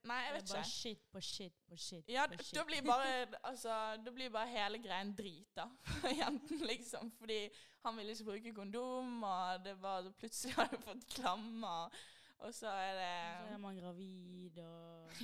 Nei, 0.06 0.20
jeg 0.28 0.36
vet 0.36 0.44
ikke. 0.44 0.46
Det 0.46 0.52
er 0.52 0.54
bare 0.54 0.62
ikke. 0.62 0.70
shit 0.76 1.04
på 1.16 1.22
shit 1.26 1.58
på 1.72 1.80
shit 1.82 2.12
Ja, 2.14 2.28
på 2.30 2.38
shit. 2.44 2.54
da 2.60 2.66
blir 2.68 2.86
bare 2.86 3.12
Altså, 3.50 3.80
da 4.06 4.14
blir 4.14 4.30
bare 4.34 4.52
hele 4.54 4.82
greien 4.84 5.14
drit, 5.18 5.50
da. 5.58 5.66
Jenten, 6.22 6.62
liksom. 6.70 7.12
Fordi 7.18 7.42
han 7.86 7.98
vil 7.98 8.14
ikke 8.14 8.30
bruke 8.30 8.54
kondom, 8.62 9.24
og 9.26 9.64
det 9.66 9.76
var 9.82 10.12
plutselig 10.22 10.54
har 10.60 10.70
du 10.70 10.78
fått 10.86 11.08
klammer, 11.16 11.90
og 12.42 12.54
så 12.54 12.70
er 12.74 12.94
det 13.02 13.14
Så 13.48 13.54
er 13.56 13.64
man 13.66 13.78
gravid, 13.82 14.62
og 14.62 15.24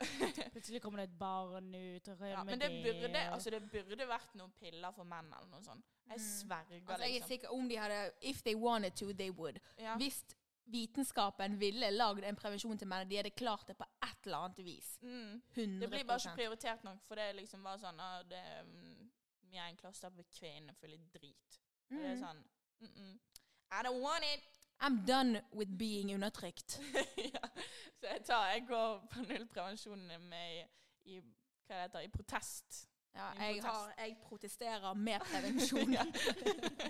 plutselig 0.54 0.80
kommer 0.82 1.02
det 1.02 1.08
et 1.10 1.18
barn 1.18 1.74
ut. 1.74 2.08
Og 2.08 2.20
rømmer 2.20 2.30
ja, 2.30 2.44
Men 2.44 2.60
det 2.60 2.70
burde, 2.84 3.18
altså, 3.30 3.50
det 3.50 3.62
burde 3.70 4.06
vært 4.08 4.34
noen 4.34 4.52
piller 4.58 4.92
for 4.96 5.04
menn 5.04 5.28
eller 5.32 5.48
noe 5.52 5.62
sånt. 5.62 5.84
Jeg 6.08 6.18
Mm. 6.18 6.24
sverger, 6.26 6.80
Altså, 6.88 7.02
jeg 7.04 7.10
er 7.10 7.14
liksom. 7.14 7.28
sikker 7.28 7.48
om 7.54 7.68
de 7.68 7.76
hadde 7.76 8.10
If 8.22 8.42
they 8.42 8.54
wanted 8.54 8.96
to, 8.96 9.12
they 9.12 9.30
would. 9.30 9.58
Ja. 9.78 9.96
Hvis 9.96 10.24
vitenskapen 10.70 11.58
ville 11.60 11.90
lagd 11.90 12.24
en 12.24 12.36
prevensjon 12.36 12.78
til 12.78 12.88
menn, 12.90 13.08
de 13.10 13.16
hadde 13.20 13.30
klart 13.30 13.66
det 13.68 13.76
på 13.78 13.84
et 14.02 14.26
eller 14.26 14.36
annet 14.46 14.58
vis. 14.64 14.98
Mm. 15.02 15.42
100 15.54 15.80
Det 15.80 15.90
blir 15.90 16.04
bare 16.04 16.18
ikke 16.24 16.34
prioritert 16.36 16.84
nok, 16.84 17.02
for 17.06 17.14
det 17.14 17.24
er 17.28 17.32
liksom 17.38 17.62
var 17.64 17.78
sånn 17.78 18.00
ah, 18.00 18.22
Det 18.22 18.38
er 18.38 18.60
en 18.60 19.10
mye 19.50 19.68
enklere 19.70 19.92
å 19.92 19.96
stappe 19.96 20.24
kvinner 20.38 20.74
litt 20.88 21.12
drit. 21.12 21.60
Mm. 21.90 21.98
det 21.98 22.06
er 22.10 22.14
Mm. 22.16 22.20
sånn 22.24 22.44
mm 22.80 22.88
-mm. 22.96 23.18
I 23.72 23.82
don't 23.86 24.00
want 24.02 24.24
it! 24.24 24.42
I'm 24.80 25.04
done 25.06 25.42
with 25.52 25.70
being 25.78 26.14
undertrykt. 26.14 26.80
ja. 27.34 27.48
Så 28.00 28.06
jeg, 28.06 28.20
tar, 28.24 28.46
jeg 28.46 28.64
går 28.68 29.06
på 29.10 29.24
nullprevensjon 29.28 30.06
med 30.28 30.62
i, 31.04 31.20
hva 31.66 31.74
det 31.74 31.82
heter, 31.82 32.00
i 32.06 32.08
protest. 32.08 32.86
Ja, 33.14 33.26
jeg, 33.44 33.60
protest. 33.60 33.66
har, 33.66 33.94
jeg 33.98 34.16
protesterer 34.24 34.94
med 34.94 35.20
prevensjon. 35.30 35.96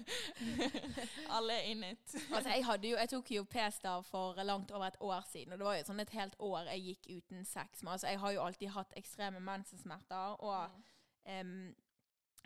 Alle 1.37 1.53
er 1.53 1.67
in 1.73 1.85
it. 1.85 2.15
altså, 2.35 2.51
jeg, 2.51 2.65
jo, 2.85 2.97
jeg 2.97 3.09
tok 3.09 3.31
jo 3.31 3.45
p-stav 3.45 4.05
for 4.05 4.43
langt 4.43 4.71
over 4.71 4.87
et 4.87 4.97
år 5.01 5.25
siden, 5.33 5.53
og 5.53 5.59
det 5.59 5.67
var 5.67 5.77
jo 5.81 5.87
sånn 5.91 6.01
et 6.05 6.15
helt 6.15 6.37
år 6.39 6.71
jeg 6.71 6.87
gikk 6.87 7.11
uten 7.17 7.45
sex. 7.45 7.83
Men 7.83 7.97
altså, 7.97 8.07
jeg 8.13 8.21
har 8.21 8.37
jo 8.37 8.45
alltid 8.45 8.75
hatt 8.77 8.99
ekstreme 9.01 9.41
mensensmerter, 9.41 10.39
og 10.45 10.69
em, 11.27 11.75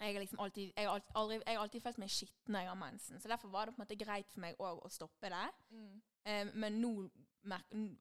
jeg, 0.00 0.16
liksom 0.18 0.40
alltid, 0.42 0.72
jeg, 0.76 0.88
har 0.88 1.02
aldri, 1.14 1.38
jeg 1.46 1.56
har 1.56 1.62
alltid 1.62 1.84
følt 1.84 2.00
meg 2.02 2.10
skitten 2.10 2.54
når 2.54 2.64
jeg 2.64 2.70
har 2.70 2.80
mensen. 2.80 3.20
Så 3.20 3.30
derfor 3.30 3.52
var 3.52 3.66
det 3.66 3.74
på 3.74 3.80
en 3.80 3.84
måte 3.84 3.98
greit 4.00 4.32
for 4.32 4.42
meg 4.42 4.58
òg 4.58 4.82
å 4.82 4.90
stoppe 4.90 5.30
det. 5.30 5.44
Mm. 5.70 5.94
Um, 6.24 6.50
men 6.64 6.80
nå 6.80 6.94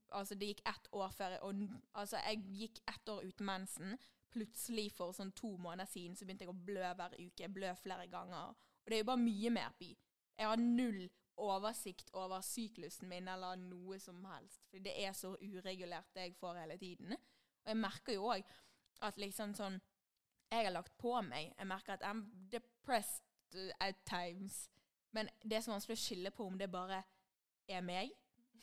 altså 0.09 0.35
det 0.39 0.53
gikk 0.53 0.61
ett 0.69 0.85
år 0.95 1.09
før 1.11 1.33
jeg, 1.35 1.39
og, 1.43 1.63
altså 1.99 2.21
jeg 2.23 2.43
gikk 2.57 2.77
ett 2.87 3.09
år 3.09 3.25
uten 3.27 3.45
mensen. 3.45 3.97
Plutselig 4.33 4.87
for 4.95 5.13
sånn 5.13 5.33
to 5.37 5.51
måneder 5.61 5.89
siden 5.89 6.15
så 6.17 6.25
begynte 6.25 6.47
jeg 6.47 6.53
å 6.53 6.63
blø 6.69 6.93
hver 6.97 7.17
uke. 7.19 7.43
Jeg 7.43 7.53
blø 7.53 7.73
flere 7.77 8.07
ganger. 8.09 8.55
Og 8.83 8.89
det 8.89 8.97
er 8.97 9.03
jo 9.03 9.09
bare 9.11 9.21
mye 9.21 9.51
mer 9.53 9.75
by. 9.79 9.91
Jeg 10.39 10.49
har 10.49 10.63
null 10.63 11.03
oversikt 11.43 12.09
over 12.17 12.41
syklusen 12.45 13.09
min 13.09 13.27
eller 13.29 13.57
noe 13.59 13.99
som 14.01 14.23
helst. 14.31 14.63
For 14.71 14.81
det 14.85 14.93
er 15.03 15.13
så 15.17 15.35
uregulert 15.41 16.09
det 16.15 16.27
jeg 16.27 16.37
får 16.39 16.61
hele 16.63 16.77
tiden. 16.81 17.13
Og 17.63 17.73
jeg 17.73 17.79
merker 17.79 18.17
jo 18.17 18.29
òg 18.33 18.53
at 19.03 19.19
liksom 19.21 19.53
sånn 19.57 19.79
Jeg 20.53 20.67
har 20.67 20.73
lagt 20.75 20.93
på 21.01 21.15
meg. 21.25 21.53
Jeg 21.57 21.67
merker 21.67 21.93
at 21.97 22.03
I'm 22.05 22.23
depressed 22.51 23.23
at 23.81 23.95
times. 24.05 24.69
Men 25.11 25.29
det 25.41 25.57
er 25.57 25.61
så 25.65 25.71
vanskelig 25.73 25.97
å 25.97 26.01
skille 26.03 26.31
på 26.33 26.45
om 26.45 26.57
det 26.57 26.69
bare 26.73 27.03
er 27.69 27.81
meg, 27.85 28.11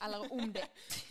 eller 0.03 0.27
om 0.33 0.53
det, 0.55 0.65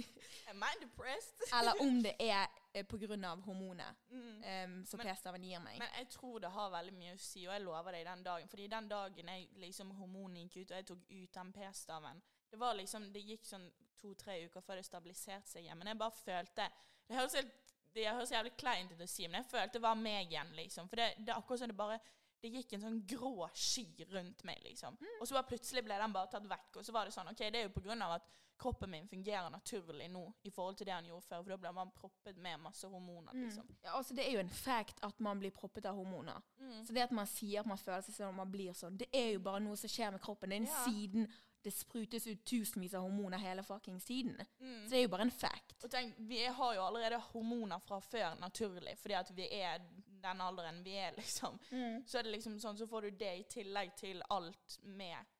Am 0.49 0.63
I 0.65 0.71
depressed? 0.81 1.43
eller 1.59 1.77
om 1.83 1.99
det 2.03 2.15
er 2.19 2.47
pga. 2.73 2.83
på 2.89 2.97
grunn 3.01 3.25
av 3.25 3.41
hormonet 3.45 3.95
Mm. 4.09 4.41
um, 4.43 4.85
som 4.85 4.99
p-staven 4.99 5.43
gir 5.45 5.59
meg. 5.61 5.77
Men 5.79 5.87
jeg 5.97 6.07
tror 6.09 6.39
det 6.39 6.49
har 6.53 6.71
veldig 6.73 6.93
mye 6.97 7.13
å 7.13 7.19
si, 7.21 7.43
og 7.47 7.53
jeg 7.53 7.63
lover 7.65 7.91
deg 7.97 8.05
den 8.07 8.23
dagen. 8.25 8.47
Fordi 8.49 8.67
den 8.71 8.87
dagen 8.89 9.29
jeg 9.33 9.47
liksom 9.61 9.91
hormonene 9.99 10.45
gikk 10.47 10.57
ut, 10.63 10.71
og 10.71 10.77
jeg 10.79 10.87
tok 10.89 11.03
ut 11.11 11.33
den 11.37 11.51
p-staven 11.53 12.21
Det 12.51 12.59
var 12.59 12.73
liksom, 12.79 13.11
det 13.13 13.21
gikk 13.27 13.45
sånn 13.45 13.67
to-tre 14.01 14.39
uker 14.47 14.61
før 14.65 14.79
det 14.79 14.85
stabiliserte 14.87 15.49
seg 15.51 15.63
igjen. 15.67 15.77
Men 15.77 15.87
jeg 15.93 15.97
bare 16.01 16.17
følte 16.23 16.69
Det 17.07 17.15
høres, 17.17 17.35
helt, 17.37 17.68
det 17.93 18.07
høres 18.09 18.31
jævlig 18.31 18.53
kleint 18.57 18.91
ut 18.93 19.01
å 19.01 19.07
si, 19.09 19.27
men 19.27 19.41
jeg 19.41 19.49
følte 19.51 19.73
det 19.79 19.81
var 19.83 19.95
meg 19.99 20.27
igjen, 20.31 20.51
liksom. 20.57 20.89
For 20.89 20.95
det, 21.01 21.11
det 21.19 21.33
er 21.33 21.37
akkurat 21.41 21.59
som 21.63 21.71
det 21.71 21.77
bare 21.79 21.99
det 22.39 22.49
gikk 22.55 22.73
en 22.77 22.83
sånn 22.85 22.99
grå 23.09 23.49
sky 23.51 24.05
rundt 24.13 24.43
meg, 24.47 24.61
liksom. 24.63 24.95
Og 25.19 25.27
så 25.27 25.35
bare 25.35 25.49
plutselig 25.49 25.83
ble 25.83 25.97
den 25.99 26.13
bare 26.15 26.29
tatt 26.31 26.45
vekk. 26.47 26.77
Og 26.79 26.85
så 26.87 26.93
var 26.95 27.05
det 27.09 27.11
sånn 27.15 27.27
OK, 27.27 27.41
det 27.51 27.59
er 27.59 27.65
jo 27.67 27.73
på 27.75 27.83
grunn 27.83 28.01
av 28.05 28.13
at 28.15 28.29
kroppen 28.59 28.91
min 28.91 29.07
fungerer 29.07 29.49
naturlig 29.51 30.09
nå 30.11 30.21
i 30.43 30.51
forhold 30.51 30.75
til 30.79 30.87
det 30.89 30.91
han 30.93 31.05
gjorde 31.07 31.23
før, 31.29 31.43
for 31.43 31.51
da 31.53 31.57
ble 31.63 31.71
man 31.77 31.91
proppet 31.95 32.39
med 32.43 32.59
masse 32.63 32.87
hormoner, 32.91 33.35
liksom. 33.35 33.67
Ja, 33.83 33.93
altså 33.95 34.15
Det 34.17 34.25
er 34.27 34.33
jo 34.35 34.41
en 34.43 34.49
fact 34.55 34.99
at 35.07 35.19
man 35.23 35.39
blir 35.39 35.51
proppet 35.55 35.87
av 35.87 35.95
hormoner. 35.95 36.41
Mm. 36.59 36.81
Så 36.85 36.95
det 36.95 37.05
at 37.05 37.11
man 37.15 37.27
sier 37.27 37.61
at 37.63 37.69
man 37.71 37.79
føler 37.79 38.03
seg 38.07 38.17
sånn, 38.17 38.35
man 38.35 38.51
blir 38.51 38.75
sånn, 38.75 38.97
det 38.99 39.07
er 39.15 39.33
jo 39.33 39.43
bare 39.47 39.63
noe 39.63 39.79
som 39.79 39.91
skjer 39.91 40.11
med 40.15 40.23
kroppen. 40.23 40.51
Det 40.51 40.57
er 40.59 40.63
en 40.65 40.67
Ja. 40.73 40.83
siden 40.87 41.29
det 41.63 41.71
sprutes 41.71 42.27
ut 42.27 42.45
tusenvis 42.45 42.93
av 42.93 43.03
hormoner 43.03 43.37
hele 43.37 43.63
fuckings 43.63 44.05
tiden. 44.05 44.37
Mm. 44.59 44.83
Så 44.83 44.89
det 44.89 44.97
er 44.97 45.03
jo 45.03 45.11
bare 45.13 45.25
en 45.27 45.31
fact. 45.31 45.83
Og 45.83 45.91
tenk, 45.91 46.15
vi 46.29 46.43
har 46.45 46.75
jo 46.75 46.85
allerede 46.85 47.19
hormoner 47.31 47.79
fra 47.83 47.99
før 48.03 48.37
naturlig, 48.39 48.95
fordi 48.99 49.17
at 49.19 49.31
vi 49.35 49.47
er 49.59 49.81
den 50.23 50.41
alderen 50.41 50.83
vi 50.83 50.95
er, 50.99 51.15
liksom. 51.21 51.59
Så 52.05 52.19
er 52.19 52.27
det 52.27 52.35
liksom 52.37 52.59
sånn, 52.59 52.79
så 52.79 52.87
får 52.87 53.07
du 53.07 53.19
det 53.23 53.33
i 53.39 53.47
tillegg 53.59 53.95
til 53.99 54.23
alt 54.29 54.79
med, 54.83 55.35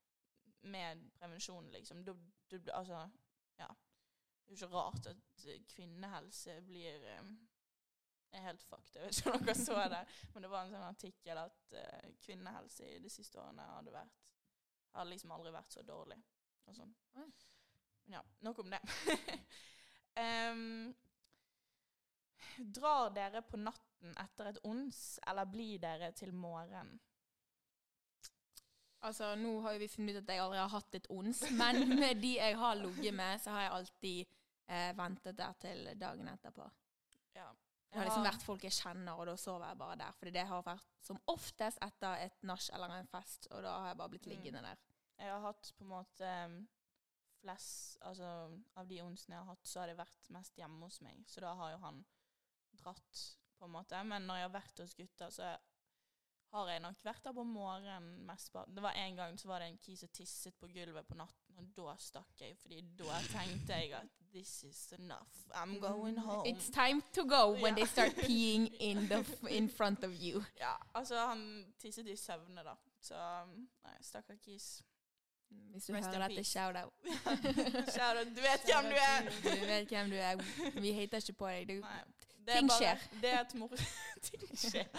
med 0.67 1.05
prevensjon, 1.20 1.72
liksom. 1.76 2.03
Du, 2.03 2.13
du, 2.51 2.59
altså, 2.74 3.05
ja. 3.59 3.70
Det 3.70 4.55
er 4.55 4.57
jo 4.57 4.65
ikke 4.65 4.76
rart 4.76 5.07
at 5.11 5.45
eh, 5.45 5.61
kvinnehelse 5.70 6.55
blir 6.65 7.03
eh, 7.13 7.34
er 8.34 8.45
helt 8.47 8.63
fucked. 8.63 8.95
Jeg 8.95 9.05
vet 9.05 9.20
ikke 9.20 9.34
om 9.34 9.45
dere 9.45 9.57
så 9.57 9.76
det, 9.93 10.01
men 10.34 10.45
det 10.45 10.51
var 10.51 10.65
en 10.65 10.74
sånn 10.74 10.88
artikkel 10.88 11.41
at 11.43 11.78
eh, 11.78 12.09
kvinnehelse 12.26 12.95
i 12.95 12.99
de 13.03 13.11
siste 13.13 13.39
årene 13.41 13.67
hadde 13.76 13.93
vært 13.93 14.26
har 14.95 15.05
liksom 15.09 15.31
aldri 15.35 15.53
vært 15.53 15.73
så 15.73 15.83
dårlig. 15.85 16.17
Og 16.69 16.75
sånn. 16.77 16.91
Men 17.17 17.31
ja, 18.09 18.23
nok 18.45 18.59
om 18.63 18.73
det. 18.73 18.79
um, 20.53 20.95
drar 22.57 23.13
dere 23.15 23.43
på 23.45 23.59
natten 23.61 24.15
etter 24.17 24.51
et 24.51 24.59
ons, 24.67 25.03
eller 25.27 25.49
blir 25.49 25.79
dere 25.81 26.11
til 26.17 26.33
morgen? 26.33 26.97
Altså, 29.07 29.31
Nå 29.39 29.53
har 29.63 29.77
vi 29.79 29.87
funnet 29.87 30.17
ut 30.17 30.25
at 30.25 30.33
jeg 30.35 30.43
aldri 30.43 30.59
har 30.59 30.73
hatt 30.73 30.97
et 30.97 31.07
ons, 31.13 31.43
men 31.55 31.85
med 32.01 32.19
de 32.19 32.35
jeg 32.35 32.57
har 32.59 32.75
ligget 32.81 33.15
med, 33.15 33.39
så 33.39 33.55
har 33.55 33.65
jeg 33.65 33.75
alltid 33.77 34.37
eh, 34.67 34.91
ventet 34.97 35.37
der 35.37 35.55
til 35.61 35.89
dagen 35.99 36.27
etterpå. 36.33 36.67
Ja. 37.37 37.47
Det 37.89 37.97
har 37.97 38.05
liksom 38.05 38.23
vært 38.23 38.43
folk 38.45 38.63
jeg 38.63 38.71
kjenner, 38.75 39.17
og 39.17 39.25
da 39.25 39.33
sover 39.35 39.67
jeg 39.71 39.77
bare 39.77 39.95
der. 39.97 40.11
Fordi 40.19 40.31
det 40.31 40.43
har 40.47 40.61
vært 40.63 40.99
som 41.01 41.17
oftest 41.27 41.79
etter 41.81 42.25
et 42.27 42.43
nach 42.43 42.69
eller 42.73 42.93
en 42.99 43.07
fest, 43.09 43.47
og 43.51 43.63
da 43.65 43.77
har 43.79 43.87
jeg 43.87 43.97
bare 43.97 44.09
blitt 44.09 44.27
Mm. 44.27 44.31
liggende 44.35 44.61
der. 44.61 44.77
Jeg 45.17 45.31
har 45.31 45.41
hatt 45.41 45.71
på 45.77 45.83
en 45.83 45.89
måte 45.89 46.67
flest 47.41 47.97
Altså 48.01 48.59
av 48.75 48.87
de 48.87 49.01
onsene 49.01 49.35
jeg 49.35 49.43
har 49.43 49.53
hatt, 49.55 49.65
så 49.67 49.79
har 49.79 49.87
det 49.87 49.97
vært 49.97 50.29
mest 50.29 50.55
hjemme 50.59 50.81
hos 50.85 51.01
meg. 51.01 51.23
Så 51.27 51.41
da 51.41 51.53
har 51.55 51.71
jo 51.71 51.77
han 51.77 52.05
dratt, 52.79 53.37
på 53.59 53.65
en 53.65 53.71
måte. 53.71 54.03
Men 54.05 54.27
når 54.27 54.35
jeg 54.35 54.43
har 54.49 54.61
vært 54.61 54.79
hos 54.79 54.93
gutter, 54.95 55.29
så 55.31 55.57
har 56.51 56.67
jeg 56.67 56.81
nok 56.81 57.01
vært 57.03 57.23
der 57.23 57.33
på 57.33 57.43
morgenen 57.45 58.25
mest. 58.25 58.53
Det 58.67 58.81
var 58.81 58.93
En 58.93 59.15
gang 59.15 59.37
så 59.37 59.47
var 59.47 59.59
det 59.59 59.67
en 59.67 59.77
ki 59.77 59.95
som 59.95 60.09
tisset 60.09 60.55
på 60.59 60.67
gulvet 60.71 61.07
på 61.07 61.15
natten, 61.15 61.49
og 61.60 61.68
da 61.78 61.95
stakk 61.99 62.41
jeg. 62.41 62.55
Fordi 62.62 62.80
da 62.99 63.20
tenkte 63.32 63.74
jeg 63.76 63.93
at 63.99 64.07
this 64.34 64.64
is 64.64 64.93
enough. 64.97 65.39
I'm 65.53 65.80
going 65.80 66.18
home. 66.20 66.47
It's 66.47 66.70
time 66.70 67.01
to 67.14 67.24
go 67.26 67.51
when 67.53 67.78
Ja. 67.78 67.84
they 67.84 67.86
start 67.86 68.16
peeing 68.16 68.68
in, 68.89 69.12
in 69.49 69.70
front 69.70 70.03
of 70.03 70.12
you. 70.22 70.43
Ja, 70.60 70.76
altså 70.93 71.26
han 71.28 71.74
tisset 71.80 72.07
i 72.07 72.16
søvne, 72.16 72.64
da. 72.64 72.76
Så 73.01 73.16
um, 73.43 73.70
nei, 73.84 73.97
stakkar 74.01 74.36
kis. 74.43 74.82
Hvis 75.49 75.86
du 75.86 75.93
Rest 75.93 76.07
hører 76.07 76.28
dette, 76.28 76.43
shout-out. 76.43 76.93
Kjære, 77.03 78.24
du 78.38 78.41
vet 78.43 78.66
hvem 78.70 78.89
du 78.91 78.97
er! 79.01 79.30
Du 79.43 79.66
vet 79.66 79.88
hvem 79.88 80.10
du 80.10 80.16
er. 80.16 80.43
Vi 80.82 80.91
hater 80.93 81.18
ikke 81.18 81.34
på 81.39 81.47
deg. 81.49 81.68
Du, 81.68 81.80
Nei, 81.82 82.01
Ting 82.49 82.70
bare, 82.70 82.78
skjer. 82.78 83.07
Det 83.22 83.32
er 83.34 83.39
et 83.41 83.55
mor 83.57 83.74
Ting 84.30 84.57
skjer. 84.57 84.91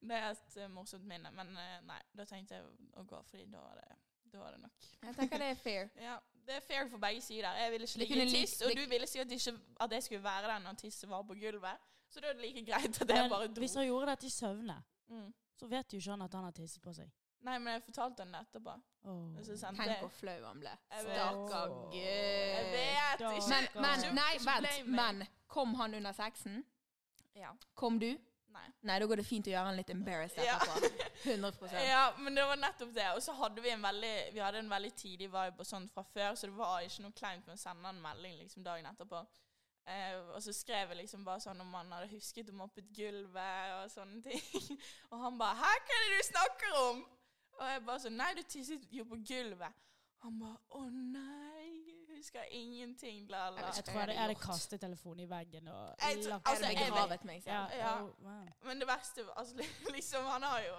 Det 0.00 0.16
er 0.16 0.30
et 0.30 0.70
morsomt 0.72 1.04
minne. 1.04 1.30
Men 1.36 1.52
eh, 1.56 1.76
nei, 1.84 1.98
da 2.16 2.24
tenkte 2.24 2.54
jeg 2.56 2.64
å 2.96 3.04
gå, 3.04 3.20
fordi 3.28 3.44
da 3.52 3.60
var 3.60 3.76
det, 3.82 3.98
da 4.32 4.38
var 4.38 4.50
det 4.54 4.60
nok. 4.62 4.72
jeg 5.02 5.14
tenker 5.16 5.38
det 5.38 5.46
er 5.50 5.54
fair. 5.54 5.88
Ja, 6.08 6.16
Det 6.46 6.56
er 6.56 6.60
fair 6.66 6.88
for 6.90 6.98
begge 6.98 7.20
sider. 7.20 7.52
Jeg 7.54 7.72
ville 7.72 7.86
ikke 7.86 7.98
ligge 7.98 8.26
i 8.26 8.28
tiss, 8.40 8.60
og 8.62 8.70
du 8.76 8.82
ville 8.90 9.06
sikkert 9.06 9.32
ikke 9.32 9.52
at 9.80 9.92
jeg 9.92 10.02
skulle 10.02 10.22
være 10.24 10.46
der 10.52 10.58
når 10.58 10.72
tisset 10.80 11.10
var 11.10 11.22
på 11.22 11.34
gulvet. 11.34 11.76
Så 12.10 12.20
da 12.20 12.26
er 12.28 12.32
det 12.32 12.42
like 12.42 12.64
greit 12.72 13.00
at 13.02 13.08
jeg 13.08 13.30
bare 13.30 13.46
dro. 13.46 13.60
hvis 13.60 13.74
han 13.74 13.84
gjorde 13.86 14.06
dette 14.10 14.26
i 14.26 14.30
søvne, 14.30 14.82
Mm. 15.10 15.32
så 15.58 15.66
vet 15.66 15.92
jo 15.92 15.98
ikke 15.98 16.10
han 16.10 16.22
at 16.22 16.34
han 16.34 16.44
har 16.44 16.50
tisset 16.52 16.82
på 16.82 16.92
seg. 16.92 17.10
Nei, 17.42 17.58
men 17.58 17.72
jeg 17.72 17.82
fortalte 17.82 18.22
han 18.22 18.32
det 18.34 18.40
etterpå. 18.40 18.72
Oh. 19.02 19.36
Så 19.44 19.56
sendte 19.56 19.82
Tenk 19.82 19.98
hvor 19.98 20.08
flau 20.12 20.44
han 20.44 20.60
ble. 20.60 20.72
Stakkar 21.00 21.70
Åh. 21.70 21.94
Jeg 21.96 22.66
vet 22.74 23.20
ikke. 23.20 23.48
Men, 23.48 23.68
men 23.82 24.14
nei, 24.14 24.34
vent. 24.44 24.86
Men 24.86 25.22
kom 25.48 25.74
han 25.74 25.94
under 25.94 26.12
sexen? 26.12 26.64
Ja. 27.34 27.50
Kom 27.74 27.98
du? 28.00 28.10
Nei. 28.50 28.66
Nei, 28.88 28.96
da 28.98 29.06
går 29.06 29.20
det 29.20 29.26
fint 29.28 29.46
å 29.46 29.52
gjøre 29.52 29.68
han 29.70 29.78
litt 29.78 29.92
embarrassed 29.92 30.40
etterpå. 30.42 31.04
100% 31.24 31.76
Ja, 31.90 32.04
men 32.18 32.34
det 32.38 32.46
var 32.48 32.58
nettopp 32.58 32.94
det. 32.96 33.06
Og 33.14 33.22
så 33.24 33.34
hadde 33.38 33.62
vi 33.64 33.70
en 33.74 33.84
veldig 33.84 34.14
Vi 34.34 34.42
hadde 34.42 34.62
en 34.62 34.72
veldig 34.72 34.90
tidlig 34.98 35.30
vibe 35.30 35.62
og 35.62 35.68
sånn 35.68 35.86
fra 35.92 36.04
før, 36.14 36.34
så 36.34 36.50
det 36.50 36.56
var 36.58 36.86
ikke 36.86 37.04
noe 37.06 37.16
kleint 37.20 37.46
med 37.46 37.58
å 37.58 37.62
sende 37.62 37.92
en 37.92 38.02
melding 38.02 38.40
liksom 38.42 38.66
dagen 38.66 38.88
etterpå. 38.90 39.22
Uh, 39.90 40.34
og 40.36 40.42
så 40.44 40.52
skrev 40.54 40.92
jeg 40.92 41.00
liksom 41.00 41.22
bare 41.26 41.42
sånn 41.42 41.60
om 41.64 41.72
han 41.74 41.88
hadde 41.94 42.10
husket 42.12 42.50
å 42.52 42.54
moppe 42.54 42.84
gulvet 42.94 43.76
og 43.78 43.92
sånne 43.92 44.20
ting. 44.26 44.76
og 45.10 45.22
han 45.24 45.38
bare 45.40 45.56
'Hæ, 45.58 45.70
hva 45.86 45.96
er 45.96 46.04
det 46.04 46.18
du 46.18 46.26
snakker 46.28 46.76
om?' 46.82 47.00
Og 47.60 47.64
jeg 47.68 47.86
bare 47.86 48.02
sånn 48.04 48.18
'Nei, 48.20 48.34
du 48.36 48.42
tisset 48.42 48.84
jo 48.98 49.06
på 49.08 49.18
gulvet'. 49.30 49.80
Han 50.24 50.38
bare 50.38 50.58
'Å 50.76 50.82
nei, 50.90 51.59
husker 52.20 52.42
ingenting', 52.50 53.28
la 53.30 53.44
Jeg 53.44 53.52
la. 53.54 53.66
Jeg 53.76 53.84
tror 53.84 54.00
jeg 54.06 54.18
hadde, 54.18 54.34
kastet 54.40 54.80
telefonen 54.80 55.20
i 55.24 55.28
veggen 55.30 55.68
og 55.68 55.94
Jeg 56.00 56.16
tror- 56.22 56.30
lagt 56.34 56.48
altså, 56.48 56.66
jeg 56.66 56.76
begravet 56.90 57.24
meg 57.24 57.42
selv. 57.42 57.54
ja, 57.54 57.76
Ja. 57.76 57.92
oh, 58.02 58.10
wow. 58.24 58.48
Men 58.68 58.78
det 58.80 58.88
verste 58.88 59.24
altså, 59.36 59.54
liksom 59.96 60.24
Han 60.24 60.42
har 60.42 60.60
jo 60.60 60.76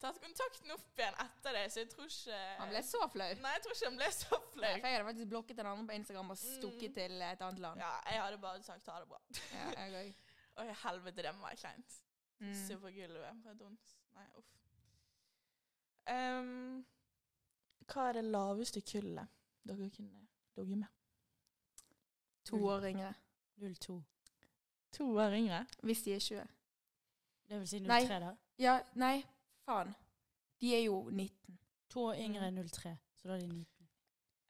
tatt 0.00 0.20
kontakten 0.22 0.70
opp 0.70 0.98
igjen 0.98 1.14
etter 1.24 1.52
det, 1.56 1.64
så 1.72 1.80
jeg 1.82 1.88
tror 1.90 2.04
ikke 2.06 2.40
Han 2.58 2.68
ble 2.70 2.82
så 2.82 3.00
flau. 3.12 3.28
Nei, 3.42 3.52
jeg 3.56 3.62
tror 3.64 3.72
ikke 3.74 3.88
han 3.90 3.96
ble 4.00 4.10
så 4.14 4.30
Nei, 4.30 4.50
flau. 4.54 4.74
for 4.80 4.86
jeg 4.88 4.94
hadde 4.96 5.08
faktisk 5.10 5.28
blokket 5.32 5.56
den 5.56 5.66
andre 5.66 5.86
på 5.86 5.94
Instagram 6.00 6.30
og 6.30 6.38
stukket 6.38 6.90
Mm. 6.90 6.94
til 6.94 7.22
et 7.22 7.42
annet 7.42 7.58
land. 7.58 7.80
Ja, 7.80 7.92
jeg 8.12 8.22
hadde 8.22 8.38
bare 8.38 8.62
sagt 8.62 8.86
ha 8.86 9.00
det 9.00 9.08
bra. 9.08 9.20
Ja, 9.52 9.86
jeg. 9.98 10.14
Oi, 10.60 10.66
helvete, 10.84 11.22
det 11.22 11.34
må 11.34 11.42
være 11.46 11.56
kleint. 11.56 11.98
Mm. 12.40 12.80
På 12.80 12.90
gulvet 12.94 13.42
på 13.42 13.50
et 13.50 13.62
ons. 13.62 13.96
Nei, 14.14 14.24
uff. 14.38 14.46
Um, 16.10 16.86
hva 17.88 18.08
er 18.08 18.12
det 18.18 18.24
laveste 18.24 18.80
kullet 18.80 19.28
dere 19.68 19.90
kunne 19.90 20.27
ligget 20.58 20.78
med? 20.78 20.86
To 22.48 22.60
år 22.66 22.86
yngre. 22.90 23.14
02. 23.58 24.02
To 24.92 25.08
år 25.16 25.36
yngre? 25.36 25.66
Hvis 25.82 26.02
de 26.02 26.14
er 26.14 26.18
20. 26.18 26.46
Det 27.48 27.58
vil 27.58 27.68
si 27.68 27.80
03, 27.80 27.88
Nei. 27.88 28.20
da. 28.20 28.34
Ja, 28.58 28.78
nei, 28.94 29.24
faen. 29.64 29.94
De 30.60 30.74
er 30.74 30.84
jo 30.84 31.02
19. 31.10 31.58
To 31.88 32.08
år 32.10 32.20
yngre 32.20 32.48
enn 32.48 32.62
03, 32.68 32.96
så 33.16 33.28
da 33.28 33.34
er 33.36 33.40
de 33.40 33.46
19. 33.46 33.88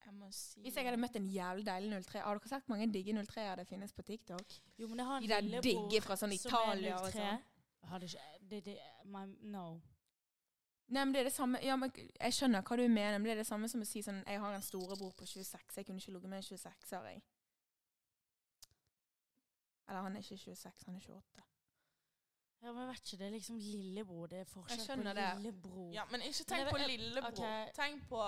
Jeg 0.08 0.14
må 0.16 0.30
si 0.32 0.60
Hvis 0.64 0.76
jeg 0.76 0.86
hadde 0.88 1.00
møtt 1.00 1.16
en 1.16 1.28
jævlig 1.28 1.66
deilig 1.66 1.98
03 2.06 2.20
Har 2.24 2.38
dere 2.38 2.48
sett 2.48 2.68
mange 2.72 2.86
digge 2.92 3.12
03-er 3.12 3.60
det 3.60 3.66
finnes 3.68 3.92
på 3.92 4.02
TikTok? 4.02 4.54
Jo, 4.78 4.88
men 4.88 4.98
jeg 4.98 5.06
har 5.06 5.16
en 5.16 5.22
De 5.22 5.28
der 5.28 5.60
digge 5.66 6.00
fra 6.00 6.16
sånn 6.16 6.32
Italia 6.32 6.96
og 6.96 7.12
sånn. 7.12 7.44
Hadde 7.90 8.08
ikke 8.08 8.24
det, 8.50 8.62
det, 8.64 8.78
my, 9.04 9.26
No. 9.52 9.66
Nei, 10.88 11.04
men 11.04 11.12
det 11.12 11.20
er 11.20 11.28
det 11.28 11.34
samme 11.34 11.58
Ja, 11.60 11.76
men 11.76 11.92
Jeg 11.92 12.32
skjønner 12.32 12.62
hva 12.64 12.76
du 12.80 12.86
mener, 12.88 13.18
men 13.18 13.28
det 13.28 13.34
er 13.34 13.42
det 13.42 13.48
samme 13.48 13.68
som 13.68 13.82
å 13.84 13.88
si 13.88 14.00
sånn 14.04 14.22
Jeg 14.24 14.40
har 14.40 14.54
en 14.56 14.64
storebror 14.64 15.12
på 15.18 15.26
26, 15.28 15.76
jeg 15.76 15.86
kunne 15.86 16.00
ikke 16.00 16.14
ligget 16.14 16.32
med 16.32 16.40
en 16.40 16.48
26-åring. 16.48 17.20
Eller 19.88 20.04
han 20.04 20.16
er 20.16 20.24
ikke 20.24 20.36
26, 20.36 20.84
han 20.86 20.96
er 20.96 21.04
28. 21.04 21.44
Ja, 22.62 22.72
men 22.72 22.80
jeg 22.82 22.88
vet 22.88 23.02
ikke, 23.04 23.18
det 23.18 23.26
er 23.26 23.34
liksom 23.36 23.58
lillebror. 23.62 24.26
Det 24.26 24.38
er 24.40 24.48
forskjell 24.50 24.80
på 24.80 24.86
skjønner 24.88 25.14
det. 25.14 25.26
lillebror. 25.38 25.92
Ja, 25.94 26.04
men 26.10 26.24
ikke 26.26 26.44
Men 26.48 26.56
tenk 26.56 26.70
på 26.72 26.80
lillebror. 26.82 27.28
Okay. 27.30 27.68
Tenk 27.76 28.08
på 28.08 28.22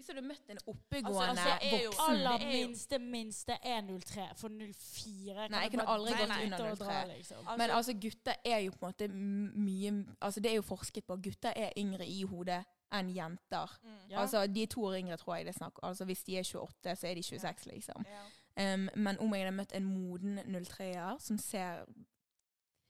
Hvis 0.00 0.06
du 0.08 0.12
hadde 0.14 0.26
møtt 0.28 0.50
en 0.54 0.58
oppegående 0.66 1.28
Altså, 1.28 1.48
altså, 1.52 1.76
jo- 1.82 1.90
voksen 1.90 2.14
Aller 2.14 2.30
er 2.30 2.52
minste 2.52 2.98
minste 2.98 3.52
er 3.62 3.80
03. 3.82 4.26
For 4.40 4.48
04 4.48 5.48
Nei, 5.52 5.60
jeg 5.60 5.70
kunne 5.74 5.88
aldri 5.88 6.12
gått 6.16 6.36
under 6.44 6.70
og 6.70 6.78
03. 6.78 7.04
Liksom. 7.16 7.36
Altså, 7.38 7.56
Men 7.58 7.70
altså, 7.70 7.92
gutter 8.02 8.34
er 8.44 8.58
jo 8.64 8.70
på 8.70 8.86
en 8.86 8.92
måte 8.92 9.08
mye 9.08 9.92
Altså, 10.20 10.40
det 10.40 10.50
er 10.50 10.54
jo 10.54 10.62
forsket 10.62 11.04
på. 11.04 11.16
Gutter 11.16 11.52
er 11.56 11.72
yngre 11.76 12.06
i 12.06 12.22
hodet 12.22 12.64
enn 12.92 13.12
jenter. 13.14 13.78
mm, 13.82 14.10
Ja. 14.10 14.20
Altså, 14.20 14.46
de 14.46 14.62
er 14.62 14.66
to 14.66 14.84
år 14.84 14.96
yngre, 14.98 15.16
tror 15.16 15.34
jeg 15.36 15.44
det 15.46 15.54
er 15.54 15.58
snakk 15.58 15.78
Altså, 15.82 16.04
hvis 16.04 16.22
de 16.24 16.38
er 16.38 16.42
28, 16.42 16.96
så 16.96 17.06
er 17.06 17.14
de 17.14 17.22
26, 17.22 17.66
liksom. 17.74 18.04
ja. 18.08 18.74
Um, 18.74 18.88
men 18.96 19.18
om 19.18 19.34
jeg 19.34 19.44
hadde 19.44 19.56
møtt 19.56 19.72
en 19.74 19.84
moden 19.84 20.38
03-er 20.38 21.18
som 21.18 21.38
ser 21.38 21.84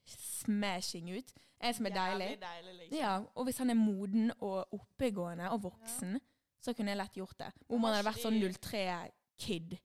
smashing 0.07 1.09
ut, 1.17 1.33
en 1.61 1.73
som 1.73 1.85
er 1.85 1.89
deilig 1.95 2.25
Jævlig 2.25 2.41
deilig, 2.41 2.73
liksom. 2.79 2.97
Ja, 2.97 3.19
og 3.35 3.43
hvis 3.43 3.57
han 3.57 3.69
er 3.69 3.73
moden 3.77 4.31
og 4.39 4.73
oppegående 4.73 5.49
og 5.51 5.63
voksen, 5.63 6.19
så 6.61 6.73
kunne 6.77 6.93
jeg 6.93 6.97
lett 7.01 7.17
gjort 7.17 7.37
det. 7.41 7.51
Om 7.69 7.83
han 7.87 7.95
hadde 7.95 8.09
vært 8.11 8.23
sånn 8.25 8.39
03-kid, 8.41 9.79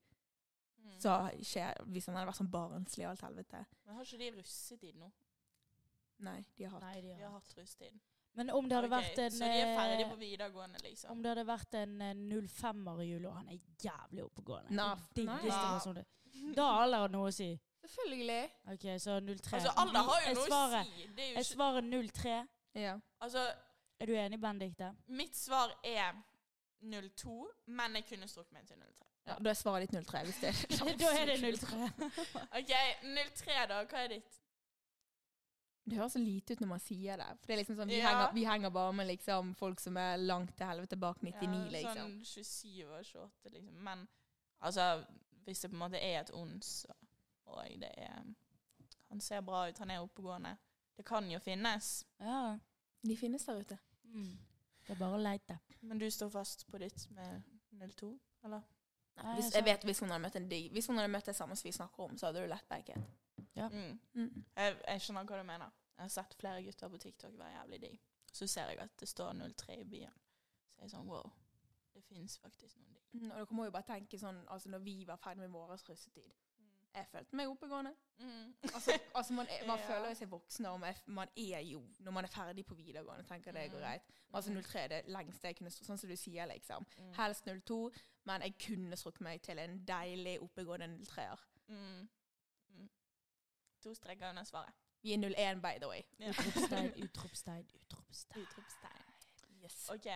Mm. 0.86 1.00
så 1.02 1.12
ikke, 1.34 1.74
Hvis 1.92 2.06
han 2.06 2.14
hadde 2.16 2.28
vært 2.28 2.38
sånn 2.38 2.50
barnslig 2.50 3.04
og 3.06 3.10
alt 3.10 3.20
helvete. 3.26 3.64
Men 3.86 3.96
har 3.96 4.04
ikke 4.04 4.18
de 4.18 4.30
russetid 4.36 4.94
nå? 5.00 5.08
Nei, 6.18 6.44
de 6.56 6.64
har 6.64 6.70
hatt 6.76 6.82
Nei, 6.82 7.00
de 7.00 7.08
De 7.08 7.14
har 7.22 7.30
har. 7.30 7.40
hatt 7.40 7.54
russetid. 7.58 7.98
Men 8.36 8.50
om 8.50 8.68
det 8.68 8.76
hadde 8.76 8.88
okay, 8.88 9.02
vært 9.02 9.18
en 9.18 9.30
Så 9.30 9.38
de 9.48 9.60
er 9.60 9.76
ferdige 9.76 10.04
eh, 10.06 10.10
på 10.10 10.16
videregående, 10.20 10.82
liksom? 10.84 11.10
Om 11.10 11.22
det 11.22 11.30
hadde 11.32 11.44
vært 11.48 11.74
en 11.80 12.00
eh, 12.02 12.14
05-er 12.14 13.00
i 13.00 13.06
jula, 13.10 13.28
og 13.28 13.36
han 13.36 13.48
er 13.48 13.58
jævlig 13.80 14.24
oppegående 14.24 15.80
sånn 15.80 15.94
det. 15.96 16.06
Da 16.56 16.66
har 16.70 16.82
alle 16.84 17.08
noe 17.08 17.30
å 17.30 17.32
si. 17.34 17.50
Selvfølgelig. 17.86 18.50
Ok, 18.72 18.84
så 19.00 19.20
03. 19.20 19.56
Altså, 19.56 19.72
alle 19.76 20.02
har 20.08 20.20
jo 20.20 20.26
Jeg 20.26 20.34
noe 20.36 20.46
svarer, 20.46 20.80
å 20.80 20.84
si. 20.84 21.06
Det 21.16 21.22
er 21.24 21.28
jo 21.28 21.34
Jeg 21.34 21.44
ikke 21.44 21.54
svarer 21.54 21.82
03. 21.90 22.48
Ja. 22.74 22.96
Altså, 23.20 23.46
Er 23.98 24.06
du 24.06 24.12
enig, 24.12 24.40
Benedicte? 24.40 24.90
Mitt 25.08 25.34
svar 25.36 25.72
er 25.82 26.12
02, 26.82 27.48
men 27.66 27.94
jeg 27.96 28.04
kunne 28.08 28.28
strukket 28.28 28.52
meg 28.52 28.66
til 28.68 28.76
03. 28.78 29.06
Ja, 29.26 29.36
da 29.42 29.50
er 29.50 29.54
svaret 29.58 29.90
ditt 29.90 30.06
03. 30.06 30.24
Hvis 30.24 30.40
det 30.40 30.48
er 30.52 30.98
da 31.02 31.12
er 31.20 31.30
det 31.32 31.58
03. 31.58 31.88
OK, 32.58 32.74
03 33.02 33.56
da. 33.72 33.80
Hva 33.90 34.02
er 34.04 34.08
ditt? 34.16 34.42
Det 35.86 35.98
høres 36.00 36.12
så 36.16 36.18
lite 36.18 36.52
ut 36.54 36.60
når 36.60 36.68
man 36.68 36.80
sier 36.82 37.16
det. 37.20 37.26
For 37.40 37.46
det 37.46 37.54
er 37.54 37.60
liksom 37.62 37.76
sånn, 37.78 37.90
vi, 37.90 37.98
Ja. 38.00 38.08
henger, 38.10 38.32
vi 38.34 38.44
henger 38.46 38.70
bare 38.74 38.92
med 38.98 39.06
liksom 39.06 39.52
folk 39.54 39.80
som 39.80 39.96
er 40.02 40.16
langt 40.18 40.56
til 40.58 40.66
helvete 40.66 40.96
bak 40.98 41.20
99, 41.22 41.42
Ja, 41.46 41.70
liksom. 41.76 42.00
Sånn 42.00 42.16
27 42.24 42.88
og 42.88 43.04
28, 43.04 43.52
liksom. 43.54 43.76
Men 43.86 44.02
altså, 44.60 45.04
hvis 45.46 45.60
det 45.62 45.70
på 45.70 45.76
en 45.78 45.84
måte 45.84 46.00
er 46.02 46.20
et 46.24 46.32
ons, 46.34 46.72
og 47.46 47.62
det 47.82 47.92
er 47.96 48.24
Han 49.10 49.20
ser 49.20 49.40
bra 49.46 49.68
ut, 49.68 49.78
han 49.78 49.90
er 49.90 50.00
oppegående. 50.02 50.56
Det 50.96 51.04
kan 51.06 51.30
jo 51.30 51.38
finnes. 51.38 52.04
Ja. 52.18 52.58
De 53.06 53.16
finnes 53.16 53.44
der 53.46 53.60
ute. 53.60 53.78
Mm. 54.02 54.32
Det 54.86 54.94
er 54.94 54.98
bare 55.00 55.18
å 55.18 55.22
leite. 55.22 55.58
Men 55.82 55.98
du 55.98 56.06
står 56.10 56.30
fast 56.30 56.66
på 56.70 56.78
ditt 56.78 57.06
med 57.10 57.42
02, 57.96 58.10
eller? 58.44 58.62
Nei, 59.16 59.34
Hvis, 59.38 59.46
jeg 59.54 59.62
jeg 59.62 59.64
vet 59.64 59.84
hvis 59.88 60.00
hun 60.02 60.10
hadde 60.12 60.22
møtt 60.26 60.34
en 60.36 60.48
digg 60.50 60.72
Hvis 60.76 60.86
hun 60.90 60.98
hadde 61.00 61.08
møtt 61.08 61.24
det 61.30 61.32
samme 61.36 61.56
som 61.56 61.64
vi 61.64 61.72
snakker 61.72 62.02
om, 62.04 62.18
så 62.20 62.26
hadde 62.28 62.42
du 62.44 62.50
lett 62.52 62.68
backet. 62.68 62.98
Ja. 63.56 63.68
Mm. 63.72 63.98
Mm. 64.12 64.44
Jeg, 64.56 64.76
jeg 64.88 65.00
skjønner 65.00 65.24
hva 65.30 65.38
du 65.40 65.46
mener. 65.48 65.72
Jeg 65.96 66.04
har 66.04 66.12
sett 66.12 66.36
flere 66.36 66.62
gutter 66.62 66.92
på 66.92 67.00
TikTok 67.00 67.38
være 67.38 67.54
jævlig 67.54 67.80
digg. 67.86 68.00
Så 68.32 68.46
ser 68.46 68.68
jeg 68.68 68.80
at 68.84 68.98
det 69.00 69.08
står 69.08 69.32
03 69.40 69.78
i 69.80 69.84
byen. 69.88 70.18
Så 70.68 70.82
jeg 70.82 70.90
er 70.90 70.92
sånn 70.92 71.08
wow, 71.08 71.30
det 71.96 72.02
fins 72.04 72.36
faktisk 72.42 72.76
noen 72.76 72.92
digg. 72.92 73.06
Mm, 73.16 73.30
Og 73.30 73.38
dere 73.38 73.56
må 73.56 73.64
jo 73.64 73.72
bare 73.72 73.88
tenke 73.88 74.18
sånn 74.20 74.42
Altså, 74.52 74.68
når 74.74 74.84
vi 74.84 74.98
var 75.08 75.16
ferdig 75.22 75.46
med 75.46 75.54
vår 75.56 75.70
russetid 75.72 76.28
Jeg 76.96 77.06
følte 77.12 77.36
meg 77.36 77.48
oppegående. 77.52 77.90
Mm. 78.18 78.54
Altså, 78.74 78.94
altså 79.14 79.32
man, 79.36 79.46
er, 79.52 79.66
man 79.68 79.78
Ja. 79.82 79.86
føler 79.88 80.08
jo 80.08 80.14
seg 80.22 80.30
voksen 80.32 80.64
når 80.64 80.76
man 80.80 80.88
er, 80.94 81.00
man 81.06 81.28
er 81.36 81.60
jo 81.68 81.82
Når 82.00 82.12
man 82.16 82.24
er 82.24 82.32
ferdig 82.32 82.64
på 82.66 82.74
videregående, 82.78 83.24
tenker 83.28 83.52
jeg 83.52 83.54
det 83.54 83.72
går 83.72 83.78
Mm. 83.78 83.84
greit. 83.84 84.06
Men 84.30 84.36
altså 84.40 84.54
03 84.62 84.80
er 84.80 84.88
det 84.88 85.02
lengste 85.12 85.46
jeg 85.50 85.56
kunne 85.58 85.70
stå, 85.70 85.84
Sånn 85.84 85.98
som 86.00 86.08
du 86.10 86.16
sier, 86.16 86.46
liksom. 86.48 86.86
Mm. 86.98 87.12
Helst 87.18 87.44
02, 87.66 87.78
men 88.24 88.42
jeg 88.46 88.54
kunne 88.66 88.96
strukket 88.96 89.20
meg 89.28 89.42
til 89.42 89.58
en 89.58 89.76
deilig 89.88 90.38
oppegående 90.42 90.88
03-er. 91.04 91.44
Mm. 91.68 92.08
Mm. 92.74 92.88
To 93.84 93.94
streker 93.94 94.30
under 94.30 94.44
svaret. 94.48 94.72
Vi 95.02 95.12
er 95.12 95.18
01, 95.20 95.60
by 95.62 95.76
the 95.78 95.88
way. 95.88 96.02
Ja. 96.18 96.32
Utropstein, 96.32 96.88
utropstein, 97.04 97.66
utropstein. 97.76 98.42
Utropstegn. 98.42 99.62
Yes. 99.62 99.76
OK. 99.92 100.06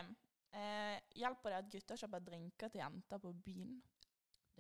Eh, 0.52 0.96
hjelper 1.14 1.50
det 1.52 1.58
at 1.60 1.68
gutter 1.70 1.96
kjøper 2.00 2.24
drinker 2.26 2.68
til 2.72 2.80
jenter 2.80 3.18
på 3.22 3.30
byen? 3.44 3.76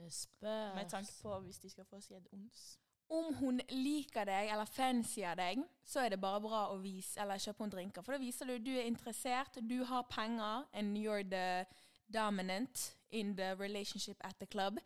Det 0.00 0.12
spørs. 0.12 0.74
Med 0.74 0.88
tanke 0.90 1.12
på 1.22 1.38
hvis 1.44 1.58
de 1.58 1.70
skal 1.70 1.84
få 1.84 2.00
si 2.00 2.14
et 2.16 2.28
ons. 2.32 2.78
Om 3.10 3.34
hun 3.40 3.60
liker 3.74 4.24
deg 4.24 4.52
eller 4.52 4.64
fancyer 4.70 5.34
deg, 5.34 5.64
så 5.84 6.00
er 6.04 6.12
det 6.14 6.20
bare 6.22 6.40
bra 6.40 6.60
å 6.70 6.76
vise 6.78 7.18
eller 7.20 7.40
kjøpe 7.42 7.64
henne 7.64 7.74
drinker. 7.74 8.02
For 8.06 8.14
da 8.14 8.20
viser 8.22 8.46
du 8.46 8.58
du 8.58 8.70
er 8.78 8.86
interessert, 8.86 9.58
du 9.66 9.80
har 9.84 10.02
penger, 10.10 10.64
and 10.72 10.96
you're 10.98 11.24
the 11.26 11.66
dominant 12.12 12.94
in 13.10 13.34
the 13.36 13.54
relationship 13.58 14.16
at 14.24 14.38
the 14.38 14.46
club. 14.46 14.78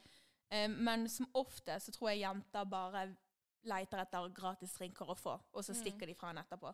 Um, 0.50 0.70
men 0.84 1.08
som 1.08 1.28
ofte 1.34 1.76
så 1.80 1.92
tror 1.92 2.10
jeg 2.10 2.20
jenter 2.24 2.64
bare 2.64 3.06
leter 3.64 4.00
etter 4.02 4.28
gratis 4.36 4.72
drinker 4.78 5.08
å 5.10 5.14
få, 5.16 5.38
og 5.52 5.64
så 5.64 5.72
Mm. 5.72 5.80
stikker 5.82 6.06
de 6.06 6.14
fra 6.14 6.28
henne 6.28 6.40
etterpå. 6.44 6.72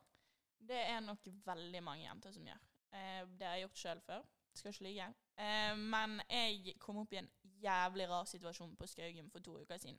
Det 0.68 0.76
er 0.88 1.00
nok 1.00 1.18
veldig 1.46 1.82
mange 1.82 2.04
jenter 2.04 2.32
som 2.32 2.44
gjør. 2.46 2.60
Uh, 2.92 3.26
det 3.38 3.46
har 3.46 3.54
jeg 3.56 3.62
gjort 3.68 3.78
sjøl 3.78 4.00
før. 4.00 4.22
Skal 4.54 4.72
ikke 4.72 4.84
lyve. 4.84 5.06
Uh, 5.38 5.76
men 5.76 6.20
jeg 6.30 6.78
kom 6.78 6.96
opp 6.98 7.12
i 7.12 7.16
en 7.16 7.30
jævlig 7.62 8.08
rar 8.08 8.24
situasjon 8.24 8.76
på 8.76 8.86
Skaugum 8.86 9.30
for 9.30 9.38
to 9.40 9.58
uker 9.60 9.78
siden. 9.78 9.98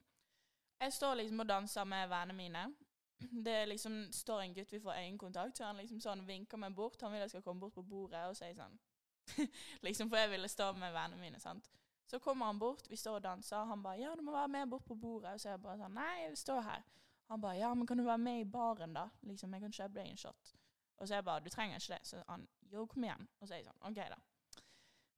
Jeg 0.82 0.93
står 0.93 1.14
liksom 1.16 1.39
og 1.39 1.49
danser 1.49 1.84
med 1.84 2.07
vennene 2.09 2.34
mine. 2.38 2.64
Det 3.45 3.53
er 3.53 3.66
liksom 3.66 4.07
står 4.12 4.41
en 4.41 4.53
gutt, 4.53 4.72
vi 4.72 4.80
får 4.80 4.97
øyekontakt, 4.97 5.57
så 5.57 5.66
han 5.66 5.78
liksom 5.78 5.99
sånn 6.01 6.26
vinker 6.28 6.57
meg 6.57 6.74
bort. 6.76 7.01
Han 7.01 7.12
vil 7.14 7.22
jeg 7.22 7.30
skal 7.30 7.43
komme 7.45 7.62
bort 7.62 7.76
på 7.76 7.84
bordet, 7.86 8.24
og 8.26 8.41
er 8.41 8.55
sånn 8.57 8.80
Liksom, 9.86 10.09
for 10.09 10.18
jeg 10.18 10.32
ville 10.32 10.47
stå 10.49 10.72
med 10.74 10.93
vennene 10.93 11.22
mine, 11.22 11.39
sant. 11.39 11.70
Så 12.07 12.20
kommer 12.20 12.45
han 12.45 12.59
bort, 12.59 12.89
vi 12.89 12.95
står 12.95 13.20
og 13.20 13.24
danser, 13.24 13.66
han 13.66 13.84
bare 13.84 13.99
'Ja, 13.99 14.16
du 14.16 14.22
må 14.22 14.32
være 14.32 14.47
med 14.47 14.70
bort 14.70 14.86
på 14.86 14.95
bordet.' 14.95 15.34
Og 15.34 15.39
så 15.39 15.49
er 15.49 15.53
jeg 15.53 15.62
bare 15.62 15.78
sånn 15.78 15.93
'Nei, 15.93 16.22
jeg 16.22 16.30
vil 16.30 16.38
stå 16.38 16.62
her'. 16.62 16.84
Han 17.30 17.41
bare 17.41 17.57
'Ja, 17.57 17.74
men 17.74 17.88
kan 17.88 17.97
du 17.97 18.03
være 18.03 18.18
med 18.18 18.39
i 18.39 18.51
baren, 18.51 18.93
da?' 18.93 19.09
Liksom, 19.22 19.53
'Jeg 19.53 19.62
kan 19.62 19.72
kjøpe 19.72 19.93
deg 19.93 20.09
en 20.09 20.18
shot'. 20.18 20.55
Og 20.97 21.07
så 21.07 21.14
er 21.14 21.18
jeg 21.18 21.26
bare 21.26 21.39
'Du 21.39 21.49
trenger 21.49 21.76
ikke 21.76 21.93
det'. 21.93 22.07
Så 22.07 22.24
han 22.28 22.47
'Jo, 22.62 22.86
kom 22.86 23.03
igjen'. 23.03 23.28
Og 23.39 23.47
så 23.47 23.53
er 23.53 23.57
jeg 23.57 23.66
sånn 23.66 23.82
'OK, 23.82 23.95
da'. 23.95 24.22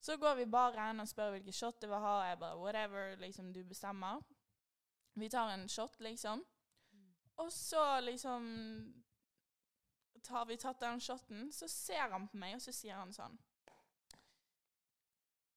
Så 0.03 0.17
går 0.17 0.35
vi 0.35 0.45
bare 0.45 0.73
baren 0.73 0.99
og 0.99 1.07
spør 1.07 1.29
hvilken 1.31 1.55
shot 1.55 1.81
jeg 1.81 1.89
vil 1.89 1.97
ha. 2.03 2.15
Jeg 2.27 2.39
bare 2.39 2.57
'Whatever, 2.59 3.15
liksom, 3.15 3.53
du 3.53 3.63
bestemmer'. 3.63 4.23
Vi 5.15 5.29
tar 5.29 5.53
en 5.53 5.69
shot, 5.69 5.99
liksom. 5.99 6.45
Og 7.35 7.51
så 7.51 7.99
liksom 8.01 8.43
Har 10.29 10.45
vi 10.45 10.57
tatt 10.57 10.79
den 10.79 10.99
shoten, 10.99 11.51
så 11.53 11.67
ser 11.67 12.11
han 12.11 12.27
på 12.27 12.37
meg, 12.37 12.55
og 12.55 12.61
så 12.61 12.71
sier 12.71 12.95
han 12.95 13.13
sånn 13.13 13.37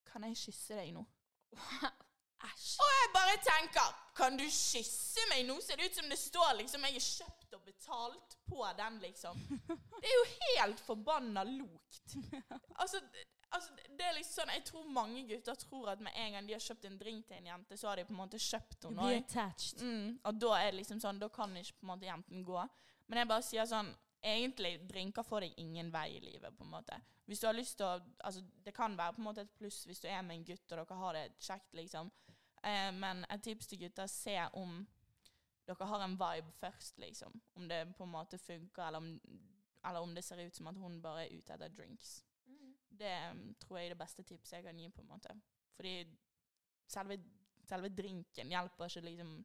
Kan 0.06 0.24
jeg 0.24 0.36
kysse 0.36 0.74
deg 0.74 0.94
nå? 0.94 1.04
Æsj. 2.44 2.76
Og 2.82 2.90
jeg 2.92 3.12
bare 3.14 3.36
tenker 3.44 3.94
Kan 4.16 4.36
du 4.36 4.44
kysse 4.44 5.22
meg 5.30 5.46
nå? 5.48 5.56
Ser 5.64 5.80
det 5.80 5.88
ut 5.88 5.98
som 6.00 6.10
det 6.12 6.18
står 6.20 6.52
liksom 6.58 6.84
Jeg 6.88 6.98
er 6.98 7.06
kjøpt 7.06 7.56
og 7.56 7.62
betalt 7.64 8.36
på 8.48 8.66
den, 8.76 8.98
liksom. 9.00 9.40
Det 10.02 10.10
er 10.10 10.14
jo 10.18 10.26
helt 10.34 10.80
forbanna 10.84 11.42
lokt. 11.48 12.16
Altså, 12.76 13.00
altså, 13.50 13.72
det 13.96 14.04
er 14.04 14.16
liksom 14.18 14.42
sånn 14.42 14.52
Jeg 14.54 14.64
tror 14.68 14.88
mange 14.92 15.24
gutter 15.30 15.56
tror 15.64 15.92
at 15.94 16.02
med 16.04 16.12
en 16.20 16.36
gang 16.36 16.48
de 16.48 16.56
har 16.56 16.64
kjøpt 16.66 16.84
en 16.90 16.98
drink 17.00 17.26
til 17.26 17.40
en 17.40 17.48
jente, 17.52 17.78
så 17.80 17.88
har 17.88 17.96
de 18.00 18.04
på 18.08 18.12
en 18.14 18.20
måte 18.20 18.40
kjøpt 18.42 18.84
henne. 18.90 19.08
Mm, 19.80 20.18
og 20.22 20.42
da 20.44 20.52
er 20.60 20.70
det 20.70 20.82
liksom 20.82 21.00
sånn 21.02 21.22
Da 21.22 21.30
kan 21.32 21.56
ikke 21.56 21.80
på 21.80 21.88
en 21.88 21.94
måte 21.94 22.10
jenten 22.10 22.44
gå. 22.44 22.66
Men 23.08 23.22
jeg 23.22 23.30
bare 23.32 23.46
sier 23.46 23.68
sånn 23.70 23.94
Egentlig, 24.26 24.80
drinker 24.88 25.22
får 25.22 25.46
deg 25.46 25.60
ingen 25.62 25.90
vei 25.94 26.08
i 26.16 26.22
livet, 26.24 26.54
på 26.56 26.64
en 26.64 26.72
måte. 26.72 26.98
Hvis 27.26 27.40
du 27.42 27.46
har 27.46 27.54
lyst 27.54 27.76
til 27.78 27.86
å 27.86 27.94
Altså, 28.26 28.42
det 28.64 28.74
kan 28.74 28.96
være 28.98 29.14
på 29.14 29.22
en 29.22 29.28
måte 29.28 29.44
et 29.46 29.56
pluss 29.58 29.84
hvis 29.86 30.02
du 30.02 30.08
er 30.10 30.22
med 30.26 30.38
en 30.38 30.46
gutt 30.46 30.72
og 30.72 30.78
dere 30.80 30.98
har 31.00 31.18
det 31.18 31.24
kjekt, 31.38 31.74
liksom. 31.78 32.10
Eh, 32.62 32.90
men 32.94 33.24
et 33.30 33.42
tips 33.42 33.70
til 33.70 33.84
gutter, 33.84 34.10
se 34.10 34.36
om 34.58 34.80
dere 35.66 35.90
har 35.90 36.04
en 36.04 36.18
vibe 36.18 36.54
først, 36.60 36.98
liksom. 37.02 37.40
Om 37.54 37.68
det 37.68 37.82
på 37.98 38.06
en 38.06 38.14
måte 38.14 38.38
funker, 38.38 38.86
eller 38.86 38.98
om, 38.98 39.12
eller 39.84 40.00
om 40.00 40.14
det 40.14 40.24
ser 40.24 40.42
ut 40.42 40.56
som 40.56 40.70
at 40.70 40.78
hun 40.78 41.00
bare 41.02 41.26
er 41.26 41.36
ute 41.36 41.54
etter 41.54 41.74
drinks. 41.74 42.16
Det 42.96 43.12
um, 43.30 43.54
tror 43.60 43.78
jeg 43.78 43.90
er 43.90 43.94
det 43.94 44.00
beste 44.00 44.22
tipset 44.24 44.56
jeg 44.58 44.64
kan 44.64 44.78
gi, 44.78 44.88
på 44.90 45.02
en 45.02 45.10
måte. 45.10 45.34
Fordi 45.76 45.96
selve, 46.88 47.18
selve 47.68 47.90
drinken 47.94 48.50
hjelper 48.50 48.88
ikke 48.88 49.04
liksom 49.08 49.36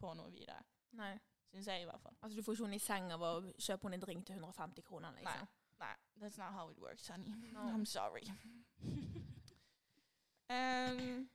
på 0.00 0.14
noe 0.18 0.32
videre. 0.34 0.62
Nei. 0.98 1.14
Syns 1.52 1.66
jeg, 1.66 1.82
i 1.82 1.84
hvert 1.84 2.00
fall. 2.00 2.14
Altså, 2.22 2.36
du 2.38 2.42
får 2.42 2.52
ikke 2.52 2.64
henne 2.68 2.76
i 2.76 2.84
seng 2.84 3.12
av 3.12 3.22
å 3.26 3.30
kjøpe 3.58 3.82
henne 3.88 3.94
en 3.98 4.04
drink 4.04 4.26
til 4.26 4.36
150 4.36 4.82
kroner, 4.86 5.10
liksom. 5.18 5.48
Nei, 5.80 5.94
that's 6.20 6.38
not 6.38 6.52
how 6.52 6.68
it 6.70 6.78
works, 6.78 7.08
honey. 7.08 7.32
No. 7.52 7.60
I'm 7.72 7.84
sorry. 7.86 8.22
um, 10.50 11.28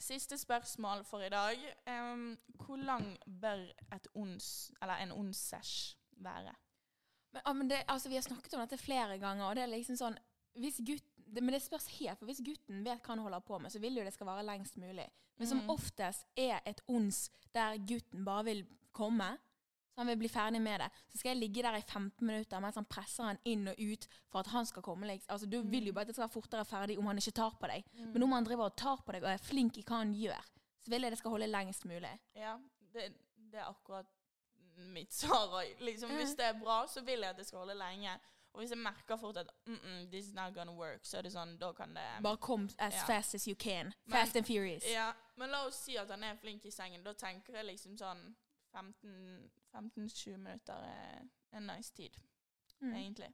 siste 0.00 0.38
spørsmål 0.38 1.04
for 1.04 1.20
i 1.20 1.28
dag. 1.28 1.56
Um, 1.86 2.38
hvor 2.64 2.76
lang 2.76 3.18
bør 3.40 3.64
et 3.94 4.08
ons, 4.14 4.72
eller 4.82 4.94
en 5.02 5.12
ons-sesh 5.12 5.96
være? 6.16 6.54
Men, 7.32 7.42
ah, 7.44 7.52
men 7.56 7.70
det, 7.70 7.82
altså, 7.88 8.08
vi 8.08 8.14
har 8.14 8.22
snakket 8.22 8.54
om 8.54 8.60
dette 8.60 8.78
flere 8.78 9.18
ganger, 9.18 9.44
og 9.44 9.56
det 9.56 9.62
er 9.64 9.72
liksom 9.72 9.96
sånn 9.96 10.18
hvis 10.60 10.82
gutt, 10.84 11.06
det, 11.32 11.40
Men 11.42 11.54
det 11.54 11.62
spørs 11.64 11.86
helt, 11.96 12.18
for 12.18 12.28
hvis 12.28 12.42
gutten 12.44 12.82
vet 12.84 13.00
hva 13.00 13.14
han 13.14 13.22
holder 13.24 13.40
på 13.40 13.56
med, 13.58 13.72
så 13.72 13.80
vil 13.80 13.96
jo 13.96 14.02
det 14.04 14.12
skal 14.12 14.26
vare 14.28 14.42
lengst 14.44 14.76
mulig. 14.76 15.06
Men 15.38 15.48
som 15.48 15.58
Mhm. 15.62 15.70
oftest 15.70 16.26
er 16.36 16.60
et 16.66 16.80
ons 16.88 17.30
der 17.54 17.78
gutten 17.88 18.24
bare 18.24 18.44
vil 18.44 18.66
komme, 18.92 19.36
så 19.92 20.00
han 20.00 20.06
vil 20.06 20.20
bli 20.22 20.28
ferdig 20.28 20.60
med 20.62 20.80
det. 20.80 20.88
Så 21.08 21.18
skal 21.18 21.34
jeg 21.34 21.40
ligge 21.42 21.62
der 21.62 21.76
i 21.76 21.82
15 21.82 22.26
minutter 22.26 22.60
mens 22.64 22.78
han 22.80 22.88
presser 22.88 23.24
han 23.28 23.40
inn 23.44 23.68
og 23.68 23.80
ut 23.80 24.06
for 24.30 24.40
at 24.40 24.46
han 24.54 24.66
skal 24.66 24.82
komme. 24.82 25.06
Liksom. 25.06 25.32
Altså, 25.34 25.46
du 25.46 25.60
vil 25.62 25.86
jo 25.86 25.92
bare 25.92 26.06
at 26.06 26.08
det 26.08 26.16
skal 26.16 26.26
være 26.28 26.36
fortere 26.38 26.64
ferdig 26.64 26.98
om 26.98 27.06
han 27.06 27.20
ikke 27.20 27.36
tar 27.36 27.58
på 27.60 27.68
deg. 27.68 27.84
Men 28.14 28.22
om 28.22 28.32
han 28.32 28.48
driver 28.48 28.70
og 28.70 28.76
tar 28.76 29.04
på 29.04 29.12
deg 29.12 29.26
og 29.26 29.30
er 29.34 29.44
flink 29.44 29.78
i 29.78 29.84
hva 29.84 30.00
han 30.00 30.14
gjør, 30.16 30.48
så 30.82 30.90
vil 30.90 31.02
jeg 31.02 31.12
det 31.12 31.18
skal 31.20 31.36
holde 31.36 31.46
lengst 31.46 31.84
mulig. 31.84 32.12
Ja, 32.34 32.56
det, 32.94 33.12
det 33.52 33.60
er 33.60 33.68
akkurat 33.68 34.08
mitt 34.76 35.12
svar. 35.12 35.60
Liksom. 35.80 36.10
Hvis 36.16 36.36
det 36.40 36.44
er 36.44 36.60
bra, 36.60 36.86
så 36.88 37.04
vil 37.04 37.20
jeg 37.20 37.30
at 37.30 37.36
det 37.36 37.46
skal 37.46 37.58
holde 37.58 37.76
lenge. 37.76 38.16
Og 38.52 38.60
hvis 38.60 38.70
jeg 38.70 38.78
merker 38.78 39.16
fort 39.16 39.36
at 39.36 39.50
mm 39.66 39.74
-mm, 39.74 40.10
this 40.10 40.26
is 40.26 40.34
not 40.34 40.54
gonna 40.54 40.72
work, 40.72 41.00
så 41.04 41.18
er 41.18 41.22
det 41.22 41.32
sånn, 41.32 41.58
da 41.58 41.72
kan 41.72 41.94
det 41.94 42.22
Bare 42.22 42.36
kom 42.36 42.68
as 42.78 42.94
Ja. 42.94 43.06
fast 43.06 43.34
as 43.34 43.44
you 43.44 43.56
can. 43.56 43.84
Men- 44.04 44.12
Fast 44.12 44.36
and 44.36 44.46
furious. 44.46 44.84
Ja, 44.92 45.12
men 45.36 45.50
la 45.50 45.66
oss 45.66 45.74
si 45.84 45.96
at 45.96 46.10
han 46.10 46.24
er 46.24 46.34
flink 46.36 46.64
i 46.64 46.70
sengen. 46.70 47.04
Da 47.04 47.12
tenker 47.12 47.56
jeg 47.56 47.64
liksom 47.64 47.98
sånn 47.98 48.34
15-20 48.74 50.36
minutter 50.36 50.74
er 50.74 51.22
en 51.56 51.62
nice 51.76 51.92
tid, 51.94 52.10
Mm. 52.80 52.94
egentlig. 52.94 53.28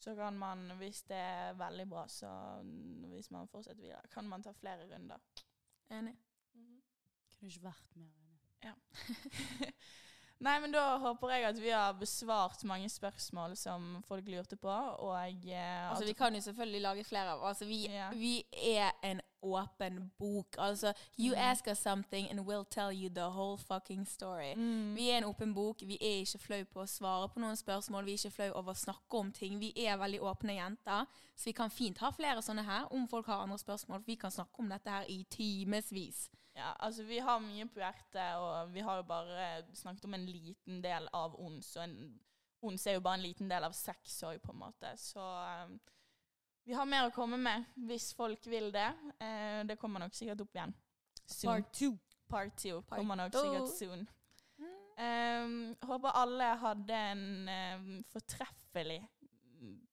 Så 0.00 0.14
kan 0.16 0.34
man, 0.38 0.70
hvis 0.78 1.02
det 1.02 1.16
er 1.16 1.52
veldig 1.54 1.88
bra, 1.88 2.06
så 2.08 2.28
hvis 3.12 3.30
man 3.30 3.48
fortsetter 3.48 3.82
videre, 3.82 4.00
kan 4.14 4.24
man 4.28 4.42
ta 4.42 4.50
flere 4.52 4.86
runder. 4.94 5.18
Enig. 5.90 6.16
Kunne 7.38 7.48
ikke 7.50 7.62
vært 7.62 7.96
mer 7.96 8.08
enig. 8.08 8.40
Ja. 8.64 8.72
Nei, 10.40 10.54
men 10.60 10.72
da 10.72 10.98
håper 10.98 11.28
jeg 11.34 11.44
at 11.50 11.58
vi 11.60 11.68
har 11.68 11.92
besvart 12.00 12.64
mange 12.64 12.88
spørsmål 12.88 13.56
som 13.60 14.02
folk 14.08 14.24
lurte 14.32 14.56
på, 14.56 14.72
og 14.72 15.14
eh, 15.20 15.90
Altså, 15.90 16.04
vi 16.08 16.12
kan 16.16 16.34
jo 16.34 16.40
selvfølgelig 16.40 16.80
lage 16.80 17.04
flere 17.04 17.34
av. 17.36 17.44
Altså, 17.50 17.64
vi, 17.68 17.82
Ja. 17.88 18.10
vi 18.10 18.42
er 18.52 18.90
en 19.04 19.20
åpen 19.42 20.10
bok. 20.18 20.56
Altså, 20.58 20.92
you 21.18 21.34
Mm. 21.34 21.38
ask 21.50 21.66
us 21.68 21.78
something 21.78 22.30
and 22.30 22.40
we'll 22.40 22.64
tell 22.70 22.90
you 22.92 23.08
the 23.08 23.28
whole 23.30 23.58
fucking 23.58 24.06
story. 24.06 24.54
Mm. 24.54 24.94
Vi 24.96 25.10
er 25.10 25.18
en 25.18 25.24
åpen 25.24 25.54
bok. 25.54 25.80
Vi 25.80 25.98
er 26.00 26.20
ikke 26.24 26.38
flau 26.38 26.64
på 26.64 26.82
å 26.82 26.86
svare 26.86 27.28
på 27.28 27.40
noen 27.40 27.56
spørsmål. 27.56 28.04
Vi 28.04 28.12
er 28.12 28.18
ikke 28.18 28.30
flau 28.36 28.50
over 28.54 28.72
å 28.72 28.76
snakke 28.76 29.18
om 29.18 29.32
ting. 29.32 29.58
Vi 29.60 29.72
er 29.76 29.96
veldig 29.96 30.20
åpne 30.20 30.54
jenter, 30.54 31.06
så 31.36 31.44
vi 31.44 31.52
kan 31.52 31.70
fint 31.70 31.98
ha 31.98 32.10
flere 32.10 32.42
sånne 32.42 32.64
her 32.64 32.86
om 32.92 33.08
folk 33.08 33.26
har 33.26 33.42
andre 33.42 33.58
spørsmål. 33.58 33.98
For 34.00 34.06
vi 34.06 34.14
kan 34.16 34.30
snakke 34.30 34.58
om 34.58 34.68
dette 34.68 34.90
her 34.90 35.04
i 35.08 35.24
timevis. 35.30 36.28
Ja, 36.56 36.72
altså 36.80 37.02
vi 37.06 37.18
har 37.18 37.38
mye 37.40 37.64
på 37.66 37.80
hjertet, 37.80 38.34
og 38.36 38.72
vi 38.74 38.80
har 38.80 38.96
jo 38.96 39.02
bare 39.02 39.62
snakket 39.74 40.04
om 40.04 40.14
en 40.14 40.26
liten 40.26 40.82
del 40.82 41.08
av 41.14 41.34
ons, 41.40 41.76
og 41.76 41.84
en, 41.84 42.20
ons 42.62 42.86
er 42.86 42.92
jo 42.98 43.00
bare 43.00 43.14
en 43.14 43.22
liten 43.22 43.48
del 43.48 43.64
av 43.64 43.72
sex 43.72 44.22
òg, 44.22 44.40
på 44.42 44.52
en 44.52 44.58
måte. 44.58 44.90
Så 44.98 45.20
um, 45.64 45.80
vi 46.64 46.76
har 46.76 46.86
mer 46.86 47.08
å 47.08 47.14
komme 47.14 47.38
med 47.40 47.66
hvis 47.88 48.10
folk 48.16 48.46
vil 48.50 48.70
det. 48.74 48.88
Eh, 49.18 49.60
det 49.66 49.78
kommer 49.80 50.02
nok 50.02 50.14
sikkert 50.14 50.44
opp 50.44 50.56
igjen. 50.56 50.74
Soon. 51.24 51.50
Part 51.50 51.72
two. 51.74 51.92
Part 52.30 52.56
two 52.58 52.82
Part 52.86 53.00
kommer 53.00 53.18
nok 53.18 53.34
sikkert 53.34 53.72
soon. 53.78 54.08
Um, 55.00 55.76
håper 55.88 56.16
alle 56.20 56.46
hadde 56.60 56.96
en 57.14 57.22
um, 57.48 57.92
fortreffelig 58.12 58.98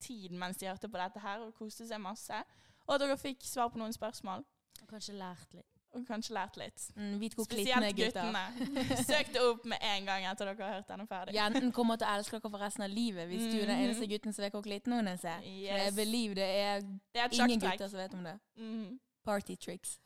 tid 0.04 0.34
mens 0.36 0.60
de 0.60 0.68
hørte 0.68 0.90
på 0.92 1.00
dette 1.00 1.22
her, 1.24 1.46
og 1.46 1.56
koste 1.56 1.88
seg 1.88 2.02
masse. 2.04 2.42
Og 2.88 2.96
at 2.96 3.04
dere 3.04 3.18
fikk 3.20 3.46
svar 3.48 3.72
på 3.72 3.80
noen 3.80 3.96
spørsmål, 3.96 4.46
Og 4.82 4.88
kanskje 4.92 5.16
lært 5.18 5.54
litt. 5.58 5.77
Og 5.96 6.04
kanskje 6.08 6.34
lært 6.36 6.58
litt. 6.60 6.84
Mm, 6.96 7.22
Spesielt 7.44 7.96
guttene. 7.96 8.44
Søk 9.10 9.32
det 9.34 9.42
opp 9.42 9.66
med 9.66 9.78
en 9.82 10.06
gang 10.06 10.26
etter 10.30 10.46
dere 10.52 10.64
har 10.68 10.74
hørt 10.80 10.88
denne 10.92 11.08
ferdig. 11.08 11.36
Jenten 11.38 11.72
kommer 11.72 11.98
til 11.98 12.08
å 12.08 12.16
elske 12.18 12.38
dere 12.40 12.52
for 12.52 12.60
resten 12.62 12.84
av 12.86 12.90
livet 12.94 13.28
hvis 13.32 13.48
du 13.52 13.58
er 13.62 13.72
den 13.72 13.86
eneste 13.86 14.08
gutten 14.12 14.34
som 14.36 14.44
vet 14.46 14.54
hvor 14.58 14.66
klitten 14.66 14.94
hennes 15.00 15.24
er. 15.24 15.42
Yes. 15.48 15.96
believe 15.96 16.36
det 16.36 16.50
er 16.66 16.82
Det 17.14 17.24
er 17.24 17.40
ingen 17.40 17.60
gutter 17.64 17.88
som 17.88 18.00
vet 18.04 18.14
om 18.14 18.24
det. 18.28 18.36
Mm. 18.58 19.00
Party 19.26 19.56
tricks. 19.56 19.98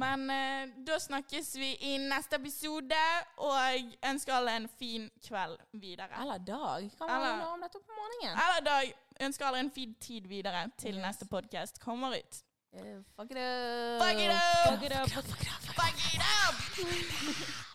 Men 0.00 0.22
eh, 0.32 0.70
da 0.86 0.96
snakkes 0.98 1.50
vi 1.60 1.74
i 1.90 1.98
neste 2.00 2.38
episode, 2.40 2.96
og 3.44 3.90
ønsker 4.08 4.32
alle 4.32 4.54
en 4.56 4.68
fin 4.80 5.10
kveld 5.26 5.58
videre. 5.76 6.08
Eller 6.22 6.38
dag. 6.40 6.86
Kan 6.96 7.10
man 7.10 7.20
Eller- 7.20 7.50
om 7.52 7.60
dette 7.60 7.82
på 7.84 7.92
morgenen? 7.98 8.38
Eller 8.46 8.64
dag. 8.64 8.94
Ønsker 9.20 9.44
alle 9.46 9.60
en 9.60 9.70
fin 9.70 9.92
tid 10.00 10.26
videre 10.26 10.70
til 10.80 10.94
Yes. 10.96 11.02
neste 11.04 11.28
podkast 11.28 11.80
kommer 11.80 12.16
ut. 12.16 12.40
Eh, 12.76 12.80
Fuck 13.16 13.30
it 13.30 13.36
up. 13.36 14.00
Fuck 14.00 14.18
it 14.18 14.30
up! 14.30 14.64
Fuck 14.64 14.82
it 14.84 14.92
up. 14.92 15.08
Fuck 15.08 16.14
it 16.14 16.20
up! 16.20 16.54